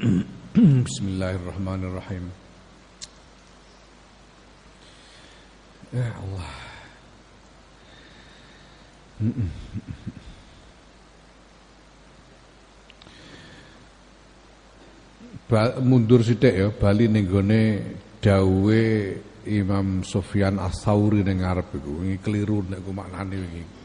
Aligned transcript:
Bismillahirrahmanirrahim. 0.56 2.32
Ya 5.92 6.08
Allah. 6.16 6.48
Ba 15.44 15.76
mundur 15.84 16.24
sithik 16.24 16.56
ya 16.56 16.72
bali 16.72 17.04
ning 17.04 17.28
gone 17.28 17.92
Imam 19.44 20.00
Sufyan 20.00 20.56
Ats-Tsauri 20.56 21.20
ning 21.20 21.44
ngarep 21.44 21.76
iku 21.76 22.00
keliru 22.24 22.64
nek 22.64 22.80
ku 22.80 22.96
maknane 22.96 23.36
wingi. 23.36 23.79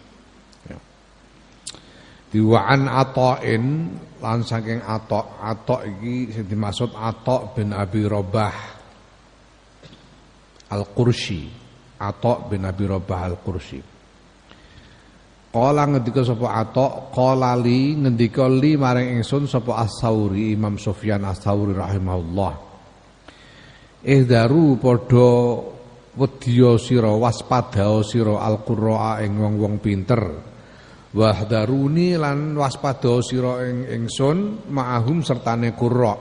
Diwa'an 2.36 2.92
Ata'in 2.92 3.64
lan 4.20 4.44
saking 4.44 4.84
Ata' 4.84 5.40
Ata' 5.40 5.88
iki 5.88 6.36
sing 6.36 6.52
dimaksud 6.52 6.92
Ata' 6.92 7.56
bin 7.56 7.72
Abi 7.72 8.04
Rabah 8.04 8.56
Al-Qursi. 10.76 11.48
Ata' 11.96 12.52
bin 12.52 12.68
Abi 12.68 12.84
Rabah 12.92 13.20
Al-Qursi. 13.32 13.80
Kala 15.56 15.88
ngendika 15.88 16.20
sapa 16.28 16.52
Atok, 16.52 17.16
kala 17.16 17.56
li 17.56 17.96
ngendika 17.96 18.44
li 18.52 18.76
maring 18.76 19.16
ingsun 19.16 19.48
sapa 19.48 19.88
As-Sauri 19.88 20.52
Imam 20.52 20.76
Sufyan 20.76 21.24
As-Sauri 21.24 21.72
rahimahullah. 21.72 22.54
Ihdaru 24.04 24.76
padha 24.76 25.32
wedya 26.20 26.76
sira 26.76 27.16
waspada 27.16 28.04
sira 28.04 28.44
al-qurra 28.44 29.24
ing 29.24 29.40
wong-wong 29.40 29.80
pinter. 29.80 30.55
Wahdaruni 31.16 32.20
lan 32.20 32.60
waspada 32.60 33.24
sira 33.24 33.64
ing 33.64 33.88
ingsun 33.88 34.68
ma'ahum 34.68 35.24
sertane 35.24 35.72
qurra. 35.72 36.12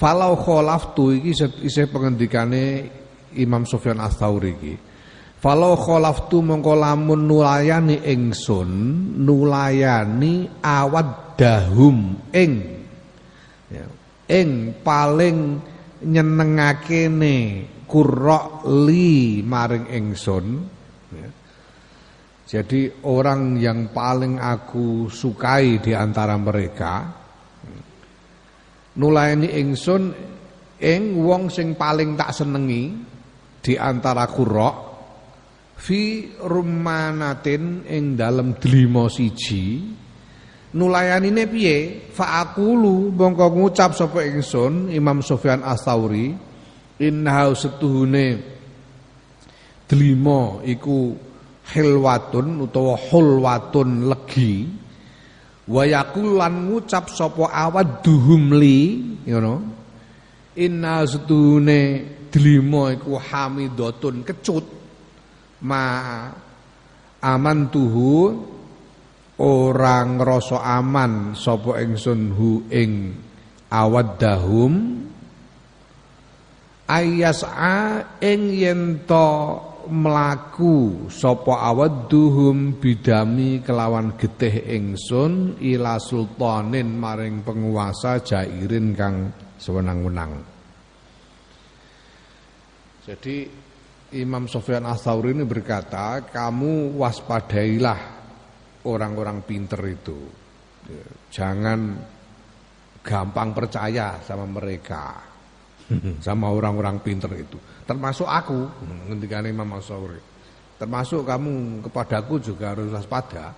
Falau 0.00 0.32
khalaftu 0.40 1.12
iki 1.12 1.36
isih 1.64 1.92
pengendikane 1.92 2.88
Imam 3.36 3.68
Sufyan 3.68 4.00
As-Sauri 4.00 4.50
iki. 4.56 4.74
Falau 5.36 5.76
khalaftu 5.76 6.40
mongko 6.40 6.72
lamun 6.72 7.28
nulayani 7.28 8.00
ingsun 8.00 8.68
nulayani 9.20 10.48
awad 10.64 11.36
dahum 11.36 12.16
ing 12.32 12.52
ya, 13.68 13.84
ing 14.32 14.72
paling 14.80 15.60
nyenengakene 16.00 17.36
kurok 17.84 18.64
li 18.64 19.44
maring 19.44 19.92
ingsun. 19.92 20.75
Jadi 22.46 23.02
orang 23.10 23.58
yang 23.58 23.90
paling 23.90 24.38
aku 24.38 25.10
sukai 25.10 25.82
di 25.82 25.90
antara 25.90 26.38
mereka 26.38 27.10
nulayani 28.96 29.50
ingsun 29.50 30.02
ing 30.78 31.02
wong 31.18 31.50
sing 31.50 31.74
paling 31.74 32.14
tak 32.14 32.30
senengi 32.30 32.94
di 33.58 33.74
antara 33.74 34.30
kurok 34.30 34.76
fi 35.74 36.32
rumanatin 36.38 37.82
ing 37.90 38.14
dalem 38.14 38.54
delima 38.62 39.10
siji 39.10 39.82
nulayanine 40.76 41.50
piye? 41.50 42.06
Fa 42.14 42.46
aqulu 42.46 43.10
mongko 43.10 43.46
ngucap 43.58 43.90
sapa 43.96 44.22
ingsun 44.22 44.94
Imam 44.94 45.18
Sufyan 45.18 45.66
Ats-Tsauri 45.66 46.30
inna 47.02 47.50
setuhune 47.58 48.26
delima 49.90 50.62
iku 50.62 51.25
hilwatun 51.72 52.62
utawa 52.62 52.94
hulwatun 52.94 54.06
legi 54.06 54.70
wa 55.66 55.82
yaqulan 55.82 56.70
ngucap 56.70 57.10
sapa 57.10 57.50
awadduhum 57.50 58.54
li 58.54 58.78
ngono 59.26 59.54
inna 60.54 61.02
setuhune 61.02 61.80
delima 62.30 62.94
iku 62.94 63.18
hamidatun 63.18 64.22
kecut 64.22 64.66
ma 65.66 65.82
aman 67.18 67.58
tuhu 67.74 68.30
orang 69.42 70.22
ngrasa 70.22 70.62
aman 70.62 71.34
sapa 71.34 71.82
ingsun 71.82 72.30
hu 72.32 72.62
ing 72.70 73.18
awaddahum 73.68 75.02
ayas'a 76.86 78.06
ing 78.22 78.40
yen 78.54 79.02
mlaku 79.88 81.06
sapa 81.10 81.66
awadduhum 81.70 82.78
bidami 82.78 83.62
kelawan 83.62 84.18
getih 84.18 84.66
ingsun 84.66 85.58
ila 85.62 85.96
sultanin 86.02 86.94
maring 86.98 87.42
penguasa 87.46 88.20
jairin 88.22 88.92
kang 88.92 89.30
sewenang-wenang 89.56 90.56
jadi 93.06 93.46
Imam 94.18 94.50
Sofyan 94.50 94.86
Ats-Tsauri 94.86 95.34
ini 95.34 95.42
berkata, 95.46 96.26
kamu 96.26 96.94
waspadailah 96.98 98.00
orang-orang 98.86 99.42
pinter 99.46 99.78
itu. 99.86 100.18
Jangan 101.30 101.80
gampang 103.02 103.50
percaya 103.54 104.22
sama 104.22 104.46
mereka. 104.46 105.35
Sama 106.18 106.50
orang-orang 106.50 106.98
pinter 107.00 107.30
itu. 107.38 107.58
Termasuk 107.86 108.26
aku, 108.26 108.66
ketika 109.14 109.42
Imam 109.46 109.70
Ats-Tsauri. 109.78 110.20
Termasuk 110.76 111.24
kamu 111.24 111.80
kepadaku 111.88 112.42
juga 112.42 112.76
harus 112.76 112.92
waspada. 112.92 113.54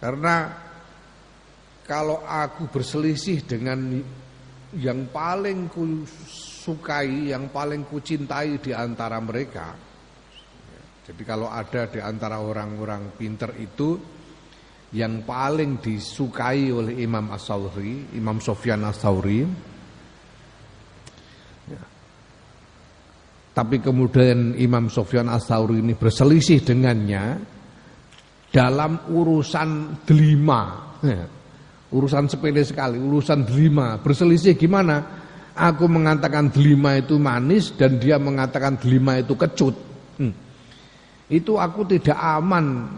Karena 0.00 0.50
kalau 1.84 2.24
aku 2.24 2.70
berselisih 2.72 3.44
dengan 3.44 4.00
yang 4.78 5.12
paling 5.12 5.68
sukai, 6.24 7.34
yang 7.34 7.52
paling 7.52 7.84
kucintai 7.84 8.56
di 8.62 8.72
antara 8.72 9.20
mereka. 9.20 9.76
Jadi 11.02 11.22
kalau 11.26 11.50
ada 11.50 11.90
di 11.90 11.98
antara 11.98 12.38
orang-orang 12.40 13.12
pinter 13.18 13.52
itu 13.58 13.98
yang 14.94 15.26
paling 15.26 15.82
disukai 15.82 16.70
oleh 16.70 17.02
Imam 17.02 17.34
As-Sauri, 17.34 18.16
Imam 18.16 18.38
Sofyan 18.38 18.86
As-Sauri. 18.86 19.71
Tapi 23.52 23.84
kemudian 23.84 24.56
Imam 24.56 24.88
Sofyan 24.88 25.28
As-Sauri 25.28 25.84
ini 25.84 25.92
berselisih 25.92 26.64
dengannya 26.64 27.36
dalam 28.48 29.12
urusan 29.12 30.00
delima. 30.08 30.92
Ya. 31.04 31.28
Urusan 31.92 32.32
sepele 32.32 32.64
sekali, 32.64 32.96
urusan 32.96 33.44
delima. 33.44 34.00
Berselisih 34.00 34.56
gimana? 34.56 35.20
Aku 35.52 35.84
mengatakan 35.84 36.48
delima 36.48 36.96
itu 36.96 37.20
manis 37.20 37.76
dan 37.76 38.00
dia 38.00 38.16
mengatakan 38.16 38.80
delima 38.80 39.20
itu 39.20 39.36
kecut. 39.36 39.76
Hmm. 40.16 40.32
Itu 41.28 41.60
aku 41.60 41.84
tidak 41.92 42.16
aman 42.16 42.88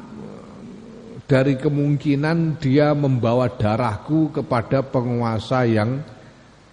dari 1.27 1.59
kemungkinan 1.59 2.63
dia 2.63 2.95
membawa 2.95 3.51
darahku 3.51 4.31
kepada 4.31 4.87
penguasa 4.87 5.67
yang 5.67 5.99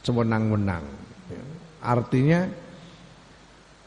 sewenang-wenang. 0.05 0.85
Artinya 1.81 2.45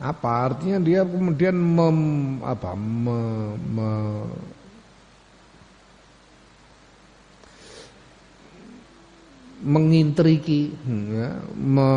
apa? 0.05 0.53
Artinya 0.53 0.79
dia 0.85 1.01
kemudian 1.01 1.57
mem, 1.57 1.99
apa, 2.45 2.77
me, 2.77 3.21
me, 3.57 3.91
mengintriki 9.65 10.77
ya, 11.09 11.41
me, 11.57 11.89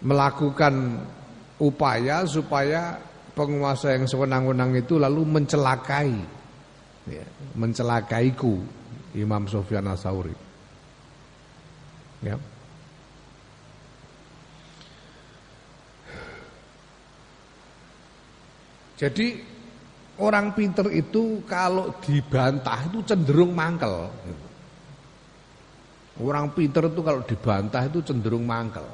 melakukan 0.00 1.04
upaya 1.60 2.24
supaya 2.24 2.96
penguasa 3.36 3.92
yang 3.92 4.08
sewenang-wenang 4.08 4.72
itu 4.76 4.96
lalu 4.96 5.20
mencelakai 5.24 6.12
ya, 7.08 7.24
mencelakaiku 7.54 8.58
Imam 9.14 9.46
Sofyan 9.46 9.86
Asauri 9.86 10.34
ya 12.22 12.38
Jadi 18.94 19.42
orang 20.22 20.54
pinter 20.54 20.86
itu 20.94 21.42
kalau 21.50 21.90
dibantah 21.98 22.78
itu 22.86 23.02
cenderung 23.02 23.50
mangkel. 23.50 24.06
Orang 26.22 26.54
pinter 26.54 26.86
itu 26.86 27.02
kalau 27.02 27.26
dibantah 27.26 27.82
itu 27.90 27.98
cenderung 28.06 28.46
mangkel. 28.46 28.86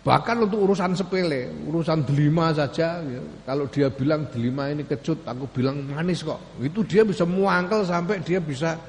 Bahkan 0.00 0.48
untuk 0.48 0.64
urusan 0.64 0.96
sepele, 0.96 1.52
urusan 1.68 2.08
delima 2.08 2.56
saja, 2.56 3.04
ya, 3.04 3.20
kalau 3.44 3.68
dia 3.68 3.92
bilang 3.92 4.24
delima 4.32 4.72
ini 4.72 4.88
kecut, 4.88 5.28
aku 5.28 5.44
bilang 5.52 5.84
manis 5.92 6.24
kok. 6.24 6.40
Itu 6.56 6.80
dia 6.88 7.04
bisa 7.04 7.28
muangkel 7.28 7.84
sampai 7.84 8.24
dia 8.24 8.40
bisa 8.40 8.80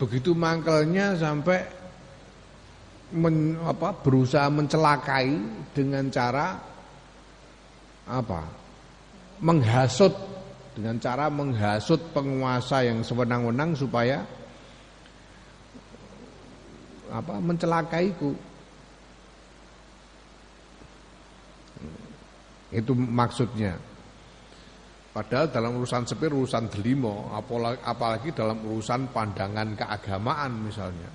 begitu 0.00 0.32
mangkelnya 0.32 1.20
sampai 1.20 1.60
men, 3.12 3.60
apa, 3.60 3.92
berusaha 4.00 4.48
mencelakai 4.48 5.36
dengan 5.76 6.08
cara 6.08 6.56
apa? 8.08 8.40
menghasut 9.38 10.10
dengan 10.74 10.98
cara 10.98 11.30
menghasut 11.30 11.98
penguasa 12.14 12.82
yang 12.82 13.02
sewenang-wenang 13.02 13.74
supaya 13.74 14.22
apa 17.08 17.38
mencelakaiku 17.38 18.34
itu 22.72 22.92
maksudnya. 22.92 23.76
Padahal 25.08 25.50
dalam 25.50 25.80
urusan 25.80 26.04
sepir 26.06 26.30
urusan 26.30 26.68
delimo 26.70 27.32
apalagi, 27.34 28.30
dalam 28.36 28.60
urusan 28.62 29.10
pandangan 29.10 29.74
keagamaan 29.74 30.52
misalnya. 30.62 31.10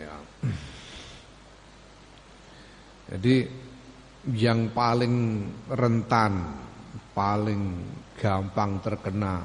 Ya. 0.00 0.16
Jadi 3.12 3.36
yang 4.32 4.72
paling 4.72 5.14
rentan 5.68 6.32
paling 7.12 7.62
gampang 8.16 8.80
terkena 8.80 9.44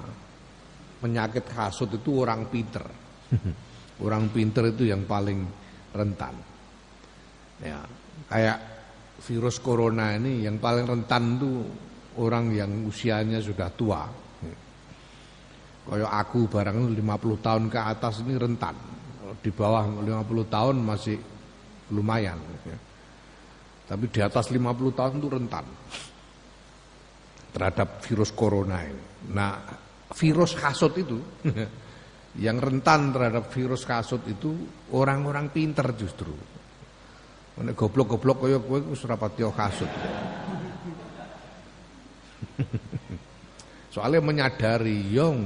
penyakit 1.04 1.44
hasut 1.52 1.92
itu 1.92 2.24
orang 2.24 2.48
pinter. 2.48 2.86
orang 4.04 4.30
pinter 4.30 4.70
itu 4.70 4.90
yang 4.90 5.06
paling 5.08 5.46
rentan. 5.94 6.36
Ya, 7.58 7.82
kayak 8.30 8.58
virus 9.26 9.58
corona 9.58 10.14
ini 10.14 10.46
yang 10.46 10.62
paling 10.62 10.86
rentan 10.86 11.42
itu 11.42 11.66
orang 12.22 12.54
yang 12.54 12.70
usianya 12.86 13.42
sudah 13.42 13.70
tua. 13.74 14.06
Kayak 15.88 16.12
aku 16.12 16.52
barang 16.52 16.78
50 17.00 17.46
tahun 17.46 17.64
ke 17.72 17.80
atas 17.80 18.22
ini 18.22 18.36
rentan. 18.36 18.76
Di 19.40 19.50
bawah 19.54 19.88
50 19.88 20.28
tahun 20.52 20.76
masih 20.84 21.18
lumayan. 21.96 22.38
Tapi 23.88 24.06
di 24.12 24.20
atas 24.20 24.52
50 24.52 25.00
tahun 25.00 25.14
itu 25.16 25.28
rentan 25.32 25.66
terhadap 27.56 28.04
virus 28.04 28.36
corona 28.36 28.84
ini. 28.84 29.32
Nah, 29.32 29.56
virus 30.12 30.54
kasut 30.60 30.92
itu 31.00 31.18
yang 32.38 32.62
rentan 32.62 33.10
terhadap 33.10 33.50
virus 33.50 33.82
kasut 33.82 34.22
itu 34.30 34.54
orang-orang 34.94 35.50
pinter 35.50 35.90
justru. 35.98 36.34
Nek 37.58 37.74
goblok-goblok 37.74 38.46
kaya 38.46 38.62
kowe 38.62 38.78
wis 38.94 39.02
ora 39.10 39.18
kasut. 39.18 39.90
Soalnya 43.94 44.22
menyadari 44.22 45.10
yong 45.10 45.38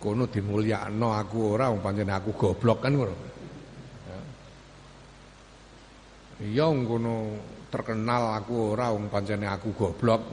kono 0.00 0.24
dimulyakno 0.32 1.12
aku 1.12 1.38
ora 1.60 1.68
pancen 1.76 2.08
aku 2.08 2.32
goblok 2.32 2.80
kan 2.80 2.96
ngono. 2.96 3.16
Yong 6.40 6.76
kono 6.88 7.14
terkenal 7.68 8.40
aku 8.40 8.72
ora 8.72 8.88
wong 8.88 9.12
aku 9.12 9.68
goblok 9.76 10.32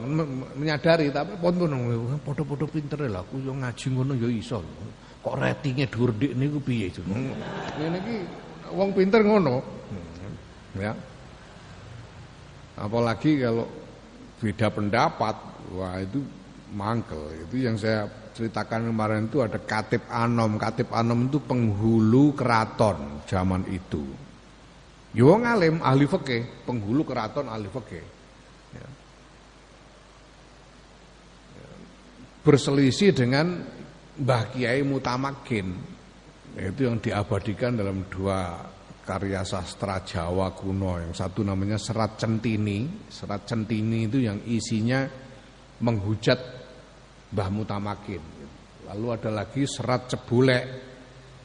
menyadari 0.56 1.12
tapi 1.12 1.36
pun 1.36 1.54
ngono 1.54 2.16
padha-padha 2.24 2.66
pinter 2.66 3.04
lah 3.12 3.20
aku 3.22 3.44
yo 3.44 3.52
ngaji 3.52 3.86
ngono 3.92 4.12
yo 4.16 4.32
iso 4.32 4.64
kok 5.28 5.36
ratinge 5.36 5.84
dhuwur 5.92 6.16
dik 6.16 6.32
niku 6.32 6.56
piye 6.64 6.88
ngene 6.88 7.98
iki 8.00 8.16
wong 8.72 8.96
pinter 8.96 9.20
ngono. 9.20 9.60
Ya. 10.80 10.96
Apalagi 12.80 13.42
kalau 13.44 13.68
beda 14.40 14.72
pendapat 14.72 15.36
wah 15.76 16.00
itu 16.00 16.24
mangkel. 16.72 17.44
Itu 17.44 17.60
yang 17.60 17.76
saya 17.76 18.08
ceritakan 18.32 18.88
kemarin 18.88 19.28
itu 19.28 19.44
ada 19.44 19.60
Katib 19.60 20.06
Anom. 20.08 20.56
Katib 20.56 20.88
Anom 20.96 21.28
itu 21.28 21.42
penghulu 21.42 22.32
keraton 22.32 23.20
zaman 23.28 23.68
itu. 23.68 24.04
Yo 25.12 25.34
ya 25.34 25.34
ngalim 25.44 25.82
ahli 25.82 26.06
fikih, 26.08 26.64
penghulu 26.64 27.04
keraton 27.04 27.50
ahli 27.50 27.66
fikih. 27.66 28.04
Ya. 28.76 28.88
Berselisih 32.46 33.10
dengan 33.12 33.76
Mbah 34.18 34.50
Kiai 34.50 34.82
Mutamakin. 34.82 35.68
Itu 36.58 36.90
yang 36.90 36.98
diabadikan 36.98 37.78
dalam 37.78 38.10
dua 38.10 38.58
karya 39.06 39.46
sastra 39.46 40.02
Jawa 40.02 40.50
kuno. 40.58 40.98
Yang 40.98 41.22
satu 41.22 41.46
namanya 41.46 41.78
Serat 41.78 42.18
Centini. 42.18 43.06
Serat 43.06 43.46
Centini 43.46 44.10
itu 44.10 44.18
yang 44.18 44.42
isinya 44.42 45.06
menghujat 45.78 46.40
Mbah 47.30 47.48
Mutamakin. 47.54 48.22
Lalu 48.90 49.06
ada 49.14 49.30
lagi 49.30 49.62
Serat 49.70 50.10
Cebulek 50.10 50.64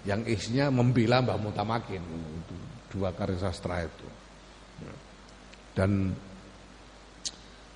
yang 0.10 0.26
isinya 0.26 0.74
membela 0.74 1.22
Mbah 1.22 1.38
Mutamakin. 1.38 2.02
Itu 2.42 2.56
dua 2.98 3.14
karya 3.14 3.38
sastra 3.38 3.86
itu. 3.86 4.08
Dan 5.74 6.14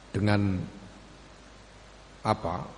dengan 0.10 0.58
apa 2.26 2.77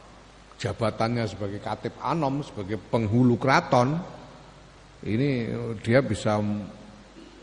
jabatannya 0.59 1.23
sebagai 1.25 1.63
katib 1.63 1.95
anom 2.03 2.43
sebagai 2.43 2.75
penghulu 2.75 3.39
keraton 3.39 3.95
ini 5.07 5.47
dia 5.79 6.03
bisa 6.03 6.35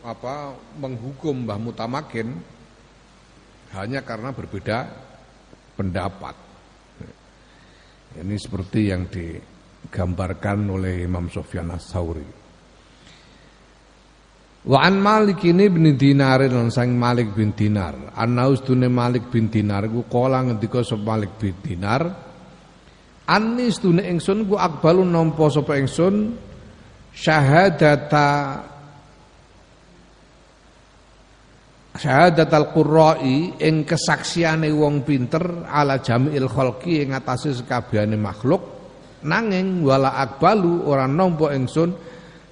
apa 0.04 0.52
menghukum 0.76 1.48
Mbah 1.48 1.58
Mutamakin 1.58 2.28
hanya 3.74 4.04
karena 4.04 4.30
berbeda 4.30 4.86
pendapat. 5.74 6.36
Ini 8.16 8.36
seperti 8.38 8.80
yang 8.92 9.08
digambarkan 9.10 10.58
oleh 10.72 11.04
Imam 11.04 11.28
Sofyan 11.28 11.74
As-Sauri. 11.74 12.28
Wa 14.66 14.82
an 14.82 14.98
Malik 14.98 15.46
ini 15.46 15.70
bin 15.70 15.94
Dinar 15.94 16.42
lan 16.48 16.72
sang 16.74 16.96
Malik 16.96 17.36
bin 17.36 17.54
Dinar. 17.54 18.16
Anaus 18.18 18.64
tune 18.64 18.88
Malik 18.90 19.30
bin 19.30 19.46
Dinar 19.52 19.86
ku 19.86 20.04
kala 20.08 20.42
ngendika 20.42 20.82
Malik 20.96 21.38
bin 21.38 21.54
Dinar. 21.60 22.02
Anis 23.26 23.82
tune 23.82 24.06
ingsun 24.06 24.46
ku 24.46 24.54
akbalu 24.54 25.02
nampa 25.02 25.50
sapa 25.50 25.74
ingsun 25.74 26.38
syahadata 27.10 28.28
syahadat 31.96 32.52
al-qurra'i 32.52 33.56
ing 33.58 33.82
kesaksiane 33.82 34.70
wong 34.70 35.02
pinter 35.02 35.66
ala 35.66 35.98
jami'il 35.98 36.46
khalqi 36.46 37.02
ing 37.02 37.16
atase 37.16 37.56
sekabehane 37.56 38.14
makhluk 38.14 38.62
nanging 39.26 39.82
wala 39.82 40.14
akbalu 40.22 40.86
ora 40.86 41.08
nampa 41.08 41.50
ingsun 41.56 41.90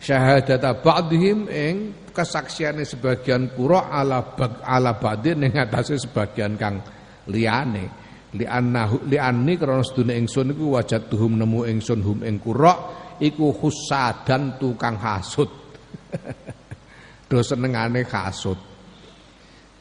syahadata 0.00 0.80
ba'dihim 0.82 1.46
ing 1.46 1.74
kesaksiane 2.10 2.82
sebagian 2.82 3.54
kura 3.54 3.94
ala 3.94 4.34
ala 4.66 4.98
badin 4.98 5.46
ning 5.46 5.54
atase 5.54 6.02
sebagian 6.02 6.58
kang 6.58 6.82
liyane 7.30 8.03
li 8.34 8.44
annahu 8.46 9.06
li 9.06 9.18
anni 9.18 9.54
krana 9.54 9.82
sedune 9.86 10.18
ingsun 10.18 10.54
iku 10.54 10.74
wajatuhum 10.78 11.38
nemu 11.38 11.60
ingsun 11.70 12.00
hum 12.02 12.18
ing 12.26 12.42
kura 12.42 12.74
iku 13.22 13.54
husadan 13.54 14.58
tukang 14.58 14.98
hasud 14.98 15.50
do 17.30 17.38
senengane 17.40 18.02
hasud 18.06 18.74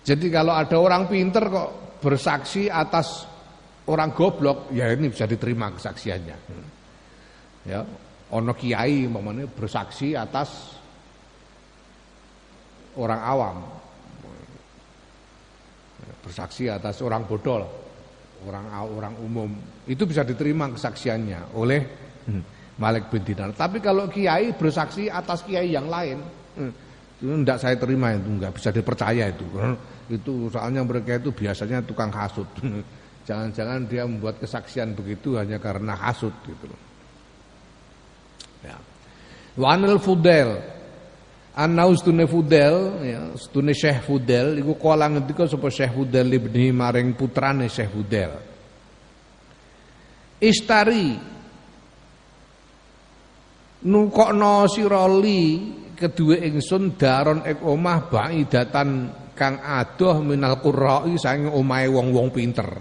jadi 0.03 0.27
kalau 0.27 0.51
ada 0.51 0.75
orang 0.75 1.07
pinter 1.07 1.47
kok 1.47 1.69
bersaksi 2.03 2.67
atas 2.67 3.23
orang 3.87 4.11
goblok 4.11 4.67
ya 4.75 4.91
ini 4.91 5.07
bisa 5.07 5.23
diterima 5.23 5.71
kesaksiannya. 5.71 6.37
Ya 7.63 7.79
ono 8.35 8.51
kiai 8.51 9.07
umpamanya 9.07 9.47
bersaksi 9.47 10.11
atas 10.11 10.75
orang 12.99 13.21
awam. 13.23 13.57
Bersaksi 16.19 16.67
atas 16.67 16.99
orang 16.99 17.23
bodoh 17.23 17.82
orang 18.47 18.65
orang 18.71 19.15
umum. 19.19 19.49
Itu 19.87 20.07
bisa 20.07 20.23
diterima 20.23 20.71
kesaksiannya 20.71 21.55
oleh 21.55 21.81
hmm, 22.27 22.41
Malik 22.79 23.11
bin 23.11 23.23
Dinar. 23.23 23.55
Tapi 23.55 23.79
kalau 23.83 24.07
kiai 24.07 24.55
bersaksi 24.55 25.07
atas 25.07 25.43
kiai 25.43 25.71
yang 25.71 25.87
lain 25.87 26.19
hmm, 26.59 26.71
itu 27.23 27.33
tidak 27.43 27.59
saya 27.59 27.75
terima 27.79 28.15
itu 28.15 28.29
nggak 28.29 28.53
bisa 28.55 28.69
dipercaya 28.71 29.31
itu. 29.31 29.45
Itu 30.11 30.51
soalnya 30.51 30.83
mereka 30.83 31.19
itu 31.19 31.31
biasanya 31.31 31.79
tukang 31.83 32.11
hasut. 32.11 32.47
Jangan-jangan 33.27 33.87
dia 33.87 34.03
membuat 34.03 34.35
kesaksian 34.43 34.91
begitu 34.99 35.39
hanya 35.39 35.55
karena 35.55 35.95
hasut 35.95 36.35
gitu 36.43 36.67
ya. 38.63 38.75
Wanil 39.55 39.95
Fudel 40.01 40.59
Anau 41.53 41.93
stune 41.93 42.25
Fudel 42.25 43.05
ya 43.05 43.29
stune 43.37 43.77
Syekh 43.77 44.09
Fudel 44.09 44.57
iku 44.57 44.73
kala 44.73 45.05
ngendika 45.05 45.45
sapa 45.45 45.69
Syekh 45.69 45.93
Fudel 45.93 46.33
ibni 46.33 46.73
maring 46.73 47.13
putrane 47.13 47.69
Syekh 47.69 47.93
Fudel. 47.93 48.31
Istari. 50.41 51.29
Nukokno 53.83 54.63
sira 54.71 55.03
li 55.11 55.75
kedue 55.93 56.41
ingsun 56.41 56.97
daron 56.97 57.45
ek 57.45 57.61
omah 57.61 58.07
baidatan 58.07 59.11
kang 59.35 59.59
adoh 59.59 60.23
minal 60.23 60.63
qurra'i 60.63 61.19
saking 61.19 61.51
omahe 61.51 61.91
wong-wong 61.91 62.31
pinter. 62.31 62.65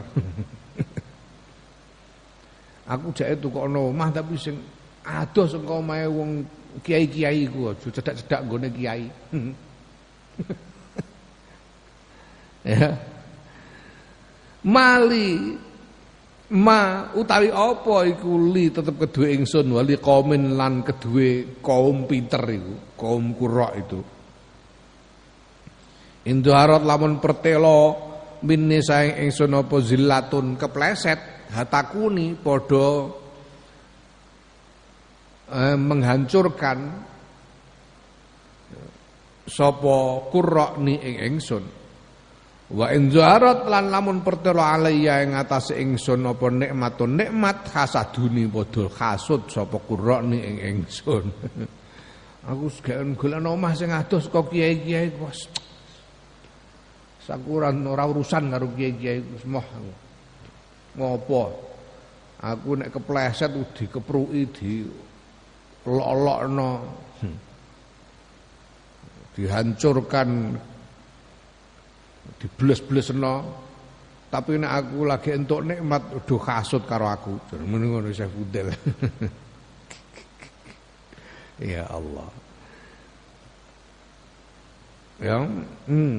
Aku 2.93 3.13
jake 3.13 3.37
tukokno 3.37 3.91
omah 3.91 4.09
tapi 4.15 4.39
sing 4.39 4.57
adoh 5.05 5.47
sing 5.51 5.67
omahe 5.67 6.07
wong 6.07 6.62
kiai-kiai 6.81 7.45
ku 7.53 7.69
aja 7.69 7.89
cedak-cedak 7.93 8.41
nggone 8.49 8.69
kiai. 8.73 9.05
ya. 12.73 12.97
Mali 14.63 15.59
ma 16.53 17.11
utawi 17.17 17.49
apa 17.49 17.97
iku 18.13 18.53
li 18.53 18.69
tetep 18.69 18.97
kedue 19.01 19.33
ingsun 19.37 19.73
wali 19.73 19.97
kaumin 19.97 20.57
lan 20.57 20.85
kedue 20.85 21.61
kaum 21.65 22.05
pinter 22.05 22.45
iku 22.45 22.75
kaum 22.97 23.33
kurok 23.33 23.73
itu 23.81 24.01
Indoharat 26.23 26.87
lamun 26.87 27.19
pertelo 27.19 27.99
minni 28.47 28.79
saing 28.79 29.27
ingsun 29.27 29.59
apa 29.59 29.77
zillatun 29.83 30.55
kepleset 30.55 31.51
hatakuni 31.51 32.39
padha 32.39 33.22
eh, 35.53 35.77
menghancurkan 35.77 36.79
sapa 39.53 39.97
kurra 40.33 40.81
ni 40.81 40.97
ing 40.97 41.17
ingsun. 41.37 41.65
Wa 42.73 42.89
in 42.89 43.13
zaharat 43.13 43.69
lan 43.69 43.93
lamun 43.93 44.25
pertelo 44.25 44.65
alayya 44.65 45.21
ing 45.21 45.37
atase 45.37 45.77
ingsun 45.77 46.25
apa 46.25 46.49
nikmatun 46.49 47.21
nikmat 47.21 47.69
hasaduni 47.69 48.49
padha 48.49 48.89
hasud 48.89 49.53
sapa 49.53 49.77
kurra 49.85 50.25
ni 50.25 50.41
ing 50.41 50.57
ingsun. 50.57 51.25
Aku 52.51 52.67
segeken 52.67 53.15
golek 53.15 53.39
omah 53.39 53.71
sing 53.79 53.95
adoh 53.95 54.19
saka 54.19 54.43
kiai-kiai 54.51 55.15
wis 55.15 55.47
sakuran 57.23 57.87
ora 57.87 58.03
urusan 58.03 58.51
karo 58.51 58.67
kiai-kiai 58.75 59.39
semua 59.39 59.63
ngopo? 60.99 61.71
Aku 62.43 62.75
nek 62.75 62.91
kepleset 62.91 63.55
dikepruki 63.79 64.43
di 64.51 64.83
lolokno. 65.87 66.71
Hmm. 67.23 67.37
dihancurkan. 69.39 70.29
Dibles-blesno. 72.39 73.35
Tapi 74.33 74.57
nek 74.57 74.73
aku 74.73 74.99
lagi 75.05 75.37
entuk 75.37 75.61
nikmat 75.61 76.09
udah 76.17 76.41
kasut 76.41 76.89
karo 76.89 77.05
aku. 77.05 77.37
Muni 77.61 77.93
ngono 77.93 78.09
Syekh 78.09 78.33
Fudel. 78.33 78.69
Ya 81.63 81.87
Allah. 81.87 82.27
Yang 85.23 85.43
hmm, 85.87 86.19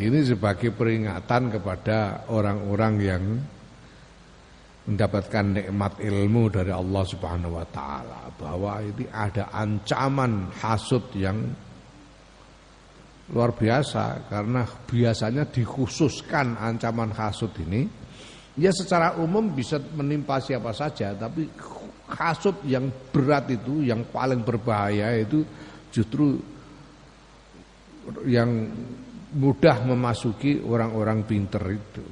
ini 0.00 0.18
sebagai 0.24 0.72
peringatan 0.72 1.52
kepada 1.52 2.24
orang-orang 2.32 2.94
yang 2.96 3.24
mendapatkan 4.82 5.44
nikmat 5.46 6.02
ilmu 6.02 6.50
dari 6.50 6.74
Allah 6.74 7.04
Subhanahu 7.06 7.54
wa 7.54 7.66
taala 7.70 8.34
bahwa 8.34 8.82
ini 8.82 9.06
ada 9.10 9.54
ancaman 9.54 10.50
hasud 10.58 11.06
yang 11.14 11.38
luar 13.30 13.54
biasa 13.54 14.26
karena 14.26 14.66
biasanya 14.66 15.46
dikhususkan 15.46 16.58
ancaman 16.58 17.14
hasud 17.14 17.54
ini 17.62 17.86
ya 18.58 18.74
secara 18.74 19.16
umum 19.22 19.54
bisa 19.54 19.78
menimpa 19.78 20.42
siapa 20.42 20.74
saja 20.74 21.14
tapi 21.14 21.46
hasud 22.10 22.66
yang 22.66 22.90
berat 23.14 23.48
itu 23.54 23.86
yang 23.86 24.04
paling 24.10 24.42
berbahaya 24.42 25.16
itu 25.16 25.46
justru 25.94 26.36
yang 28.26 28.50
mudah 29.32 29.76
memasuki 29.86 30.60
orang-orang 30.60 31.24
pinter 31.24 31.62
itu. 31.72 32.04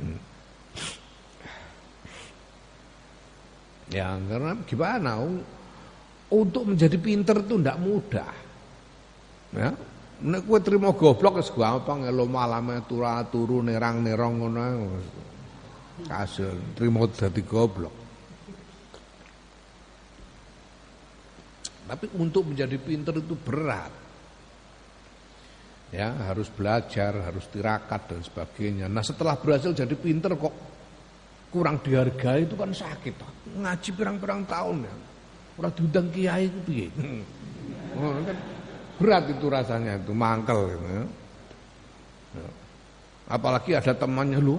Hmm. 0.00 0.20
Ya 3.92 4.16
karena 4.16 4.56
gimana 4.64 5.20
untuk 6.32 6.72
menjadi 6.72 6.96
pinter 6.96 7.44
itu 7.44 7.60
tidak 7.60 7.76
mudah. 7.76 8.32
Ya, 9.52 9.68
nek 10.24 10.48
kowe 10.48 10.56
trimo 10.64 10.96
goblok 10.96 11.44
gampang 11.52 12.08
elo 12.08 12.24
malame 12.24 12.80
turu 12.88 13.04
turu 13.28 13.60
nerang 13.60 14.00
nerong 14.00 14.34
ngono 14.40 14.62
kasil 16.08 16.72
trimo 16.72 17.04
dadi 17.12 17.44
goblok. 17.44 17.94
Tapi 21.84 22.08
untuk 22.16 22.48
menjadi 22.48 22.80
pinter 22.80 23.20
itu 23.20 23.36
berat 23.36 24.01
ya 25.92 26.08
harus 26.32 26.48
belajar, 26.48 27.12
harus 27.20 27.44
tirakat 27.52 28.08
dan 28.08 28.20
sebagainya. 28.24 28.88
Nah 28.88 29.04
setelah 29.04 29.36
berhasil 29.36 29.76
jadi 29.76 29.92
pinter 29.92 30.32
kok 30.40 30.54
kurang 31.52 31.84
dihargai 31.84 32.48
itu 32.48 32.56
kan 32.56 32.72
sakit. 32.72 33.14
Ngaji 33.60 33.90
pirang-pirang 33.92 34.48
tahun 34.48 34.88
ya, 34.88 34.94
orang 35.60 35.72
diundang 35.76 36.08
kiai 36.08 36.48
itu 36.48 36.58
piye? 36.64 36.88
Oh, 37.92 38.08
kan 38.08 38.32
berat 38.96 39.28
itu 39.28 39.52
rasanya 39.52 40.00
itu 40.00 40.16
mangkel 40.16 40.72
ya. 40.72 40.80
ya. 42.40 42.48
Apalagi 43.28 43.76
ada 43.76 43.92
temannya 43.92 44.40
lu, 44.40 44.56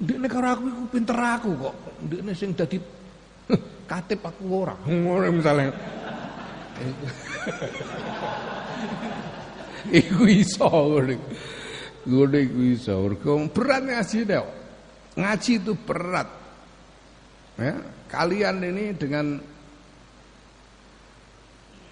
di 0.00 0.16
negara 0.16 0.56
aku 0.56 0.72
itu 0.72 0.82
pinter 0.88 1.12
aku 1.20 1.52
kok, 1.60 1.76
di 2.00 2.16
sing 2.32 2.56
jadi 2.56 2.80
katip 3.92 4.24
aku 4.24 4.64
orang, 4.64 4.80
misalnya. 5.36 5.68
Iku 9.90 10.28
iso 10.28 10.68
ngene. 10.68 11.16
Ngene 12.06 12.38
iku 12.46 12.60
iso. 12.70 12.94
berat 13.50 13.82
ngaji 13.82 14.18
deh. 14.22 14.44
Ngaji 15.18 15.52
itu 15.58 15.72
berat. 15.82 16.28
Ya, 17.60 17.76
kalian 18.08 18.64
ini 18.64 18.96
dengan 18.96 19.36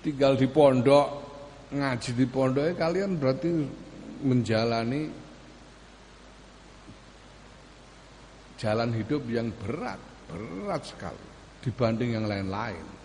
tinggal 0.00 0.40
di 0.40 0.48
pondok, 0.48 1.06
ngaji 1.68 2.10
di 2.16 2.26
pondok 2.26 2.64
ya 2.64 2.74
kalian 2.80 3.20
berarti 3.20 3.48
menjalani 4.24 5.02
jalan 8.56 8.90
hidup 8.96 9.24
yang 9.28 9.52
berat, 9.52 10.00
berat 10.28 10.82
sekali 10.84 11.24
dibanding 11.60 12.16
yang 12.16 12.26
lain-lain. 12.28 12.99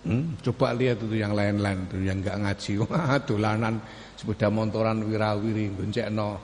Hmm, 0.00 0.32
coba 0.40 0.72
lihat 0.72 1.04
itu 1.04 1.20
yang 1.20 1.36
lain-lain 1.36 1.84
itu 1.84 2.00
yang 2.00 2.24
enggak 2.24 2.40
ngaji. 2.40 2.72
Wah, 2.88 3.20
dolanan 3.20 3.84
sepeda 4.16 4.48
motoran 4.48 5.04
wirawiri 5.04 5.76
goncekno. 5.76 6.40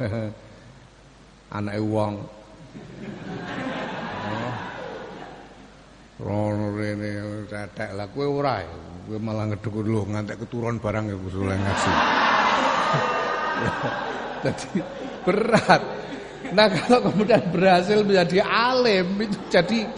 Anake 1.57 1.81
wong. 1.81 2.15
Oh. 4.27 4.55
Rono 6.17 6.73
rene 6.73 7.45
cetek 7.49 7.97
lah 7.97 8.09
kowe 8.13 8.29
ora 8.29 8.61
ya. 8.61 8.77
Kowe 9.09 9.17
malah 9.21 9.49
ngeduk 9.49 9.85
lho 9.85 10.05
ngantek 10.05 10.37
keturun 10.45 10.77
barang 10.77 11.05
ya 11.09 11.17
usul 11.17 11.49
ngaji. 11.49 11.93
Jadi 14.45 14.69
berat. 15.25 15.83
Nah 16.53 16.67
kalau 16.71 17.11
kemudian 17.11 17.43
berhasil 17.51 18.07
menjadi 18.07 18.39
alim 18.47 19.19
itu 19.19 19.35
jadi 19.51 19.91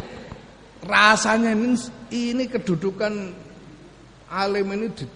rasanya 0.80 1.52
ini 1.52 1.76
ini 2.08 2.44
kedudukan 2.48 3.12
alim 4.28 4.68
ini 4.76 4.86
di, 4.92 5.06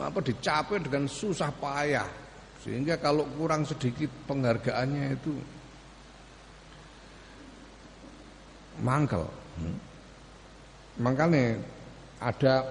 apa 0.00 0.18
dicapai 0.20 0.80
dengan 0.80 1.08
susah 1.08 1.52
payah 1.56 2.08
sehingga 2.64 2.98
kalau 2.98 3.22
kurang 3.38 3.62
sedikit 3.62 4.10
penghargaannya 4.26 5.14
itu 5.14 5.32
mangkel. 8.82 9.24
Hmm. 9.56 9.78
Makanya 11.00 11.60
ada 12.20 12.64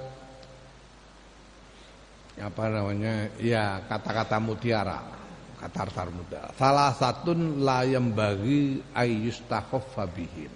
apa 2.35 2.63
namanya 2.67 3.31
ya 3.39 3.79
kata-kata 3.87 4.37
mutiara 4.43 4.99
kata 5.55 5.87
artar 5.87 6.09
muda 6.11 6.51
salah 6.59 6.91
satu 6.91 7.31
layam 7.63 8.11
bagi 8.11 8.83
ayyustakhaffa 8.91 10.03
bihim 10.11 10.51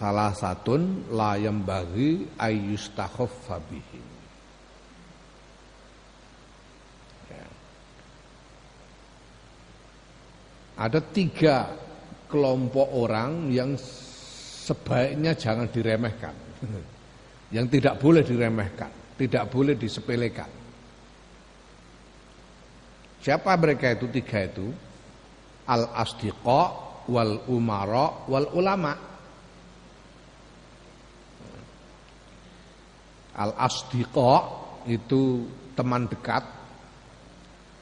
salah 0.00 0.32
satun 0.32 1.12
layam 1.12 1.60
bagi 1.60 2.24
ayyustakhaffa 2.40 3.60
bihim 3.68 4.06
ya. 7.28 7.46
ada 10.80 11.04
tiga 11.04 11.68
kelompok 12.32 12.88
orang 12.96 13.52
yang 13.52 13.76
sebaiknya 13.76 15.34
jangan 15.34 15.68
diremehkan. 15.68 16.36
Yang 17.50 17.66
tidak 17.82 17.98
boleh 17.98 18.22
diremehkan 18.22 19.00
tidak 19.20 19.52
boleh 19.52 19.76
disepelekan. 19.76 20.48
Siapa 23.20 23.52
mereka 23.60 23.92
itu? 23.92 24.08
Tiga 24.08 24.48
itu. 24.48 24.72
Al 25.68 25.92
asdiqa 25.92 26.62
wal 27.04 27.44
umara 27.52 28.24
wal 28.32 28.48
ulama 28.56 29.09
Al 33.36 33.54
asdiqa 33.54 34.32
itu 34.90 35.46
teman 35.78 36.10
dekat 36.10 36.42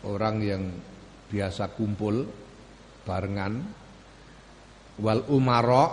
orang 0.05 0.37
yang 0.45 0.63
biasa 1.29 1.73
kumpul 1.73 2.29
barengan. 3.05 3.65
Wal 4.99 5.23
umaro 5.31 5.87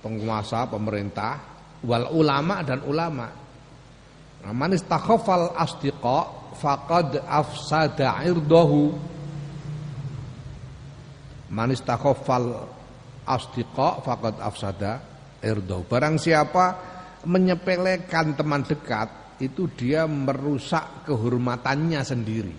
penguasa 0.00 0.66
pemerintah. 0.66 1.54
Wal 1.84 2.08
ulama 2.10 2.64
dan 2.64 2.82
ulama. 2.82 3.28
Nah, 4.42 4.52
man 4.54 4.72
istakhafal 4.72 5.52
asdiqa 5.54 6.18
faqad 6.56 7.22
afsada 7.22 8.24
irdahu. 8.24 8.94
Man 11.52 11.70
istakhafal 11.70 12.66
asdiqa 13.28 14.02
faqad 14.02 14.40
afsada 14.40 15.02
irdahu. 15.44 15.84
Barang 15.86 16.16
siapa 16.16 16.95
menyepelekan 17.26 18.38
teman 18.38 18.62
dekat 18.62 19.38
itu 19.42 19.66
dia 19.74 20.06
merusak 20.06 21.04
kehormatannya 21.10 22.00
sendiri 22.06 22.56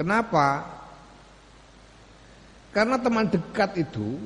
Kenapa? 0.00 0.64
Karena 2.72 2.96
teman 2.96 3.28
dekat 3.28 3.84
itu 3.84 4.16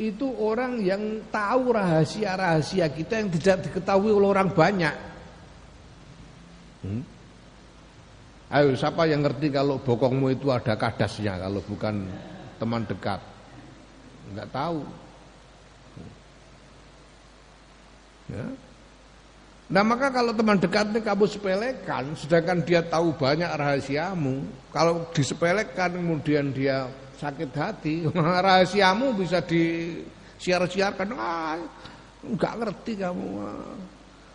itu 0.00 0.24
orang 0.40 0.80
yang 0.80 1.20
tahu 1.28 1.76
rahasia-rahasia 1.76 2.88
kita 2.88 3.20
yang 3.20 3.28
tidak 3.28 3.68
diketahui 3.68 4.08
oleh 4.08 4.32
orang 4.32 4.48
banyak. 4.48 4.96
Hmm? 6.80 7.04
Ayo 8.48 8.72
siapa 8.72 9.04
yang 9.04 9.20
ngerti 9.20 9.52
kalau 9.52 9.76
bokongmu 9.84 10.32
itu 10.32 10.48
ada 10.48 10.72
kadasnya 10.80 11.36
kalau 11.36 11.60
bukan 11.60 12.08
teman 12.56 12.88
dekat? 12.88 13.20
Enggak 14.32 14.48
tahu. 14.48 14.80
Ya. 18.30 18.46
Nah 19.70 19.82
maka 19.86 20.10
kalau 20.10 20.34
teman 20.34 20.58
dekat 20.58 20.90
ini 20.90 20.98
kamu 20.98 21.30
sepelekan 21.30 22.14
Sedangkan 22.18 22.58
dia 22.66 22.82
tahu 22.82 23.14
banyak 23.14 23.46
rahasiamu 23.46 24.42
Kalau 24.74 25.06
disepelekan 25.14 25.94
kemudian 25.94 26.50
dia 26.50 26.90
sakit 27.18 27.50
hati 27.54 27.94
Rahasiamu 28.46 29.14
bisa 29.14 29.38
disiar-siarkan. 29.44 31.14
Ah, 31.14 31.54
Enggak 32.20 32.52
ngerti 32.60 33.00
kamu. 33.00 33.28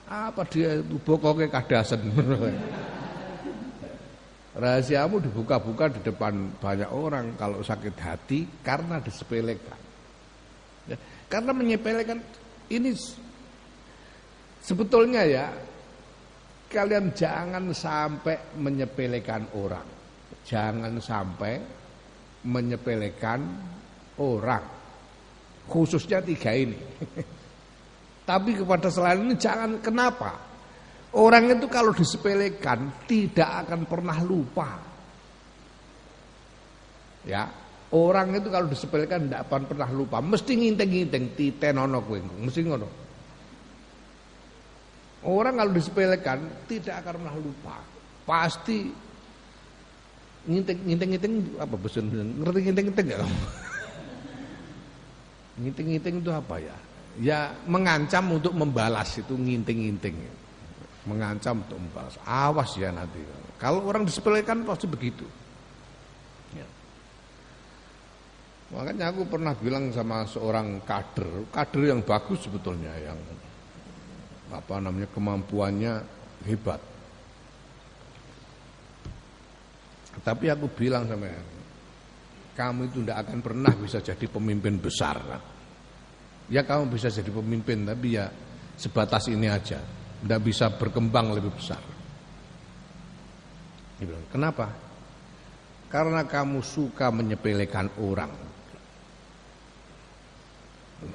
Apa 0.05 0.41
dia 0.49 0.81
itu? 0.81 0.97
Pokoknya 1.01 1.49
kadasan 1.49 2.01
Rahasiamu 4.61 5.19
dibuka-buka 5.19 5.91
di 5.91 5.99
depan 5.99 6.47
banyak 6.63 6.87
orang 6.87 7.35
Kalau 7.35 7.59
sakit 7.59 7.95
hati 7.99 8.47
karena 8.63 9.01
disepelekan. 9.01 9.79
Ya, 10.85 10.97
Karena 11.27 11.51
menyepelekan 11.51 12.21
ini 12.69 12.93
Sebetulnya 14.65 15.21
ya 15.29 15.45
kalian 16.65 17.13
jangan 17.13 17.69
sampai 17.69 18.57
menyepelekan 18.57 19.53
orang. 19.61 19.85
Jangan 20.41 20.97
sampai 20.97 21.53
menyepelekan 22.49 23.41
orang. 24.17 24.65
Khususnya 25.69 26.25
tiga 26.25 26.49
ini. 26.57 26.81
Tapi 28.29 28.57
kepada 28.57 28.89
selain 28.89 29.21
ini 29.21 29.37
jangan 29.37 29.77
kenapa? 29.85 30.33
Orang 31.13 31.53
itu 31.53 31.69
kalau 31.69 31.93
disepelekan 31.93 33.05
tidak 33.05 33.69
akan 33.69 33.85
pernah 33.85 34.17
lupa. 34.25 34.81
Ya, 37.21 37.49
orang 37.93 38.33
itu 38.33 38.49
kalau 38.49 38.65
disepelekan 38.65 39.29
tidak 39.29 39.45
akan 39.45 39.69
pernah 39.69 39.89
lupa. 39.93 40.25
Mesti 40.25 40.57
nginteng-nginteng 40.57 41.37
titenono 41.37 42.01
kowe, 42.01 42.17
mesti 42.17 42.61
ngono. 42.65 43.04
Orang 45.25 45.57
kalau 45.57 45.73
disepelekan 45.73 46.37
tidak 46.69 47.01
akan 47.01 47.13
pernah 47.17 47.33
lupa. 47.33 47.75
Pasti 48.29 48.93
nginting-nginting 50.45 51.57
apa 51.57 51.73
bosan 51.73 52.05
ngerti 52.13 52.69
nginting-nginting 52.69 53.05
enggak 53.09 53.19
kamu? 53.25 53.37
Nginting-nginting 55.65 56.15
itu 56.21 56.31
apa 56.35 56.55
ya? 56.61 56.77
Ya 57.15 57.39
mengancam 57.65 58.37
untuk 58.37 58.53
membalas 58.53 59.17
itu 59.17 59.33
nginting-nginting. 59.33 60.13
Mengancam 61.09 61.65
untuk 61.65 61.79
membalas. 61.79 62.19
Awas 62.21 62.77
ya 62.77 62.93
nanti. 62.93 63.23
Kalau 63.57 63.81
orang 63.87 64.05
disepelekan 64.05 64.61
pasti 64.67 64.85
begitu. 64.85 65.25
Ya. 66.53 66.67
Makanya 68.75 69.15
aku 69.15 69.25
pernah 69.25 69.55
bilang 69.55 69.89
sama 69.95 70.27
seorang 70.27 70.83
kader, 70.83 71.49
kader 71.49 71.83
yang 71.95 72.03
bagus 72.03 72.43
sebetulnya 72.43 72.91
yang 72.99 73.17
apa 74.51 74.75
namanya 74.77 75.09
kemampuannya 75.09 75.93
hebat. 76.45 76.81
Tapi 80.21 80.45
aku 80.47 80.71
bilang 80.71 81.09
sama 81.09 81.27
kamu 82.55 82.87
itu 82.87 83.03
tidak 83.03 83.27
akan 83.27 83.39
pernah 83.43 83.73
bisa 83.75 83.99
jadi 83.99 84.25
pemimpin 84.31 84.79
besar. 84.79 85.19
Ya 86.47 86.63
kamu 86.63 86.93
bisa 86.93 87.11
jadi 87.11 87.27
pemimpin 87.29 87.83
tapi 87.83 88.15
ya 88.15 88.31
sebatas 88.79 89.27
ini 89.27 89.51
aja, 89.51 89.81
tidak 90.23 90.41
bisa 90.45 90.71
berkembang 90.71 91.35
lebih 91.35 91.51
besar. 91.51 91.81
Dia 93.95 94.05
bilang, 94.07 94.27
kenapa? 94.31 94.67
Karena 95.87 96.27
kamu 96.27 96.59
suka 96.59 97.07
menyepelekan 97.11 97.87
orang. 98.03 98.33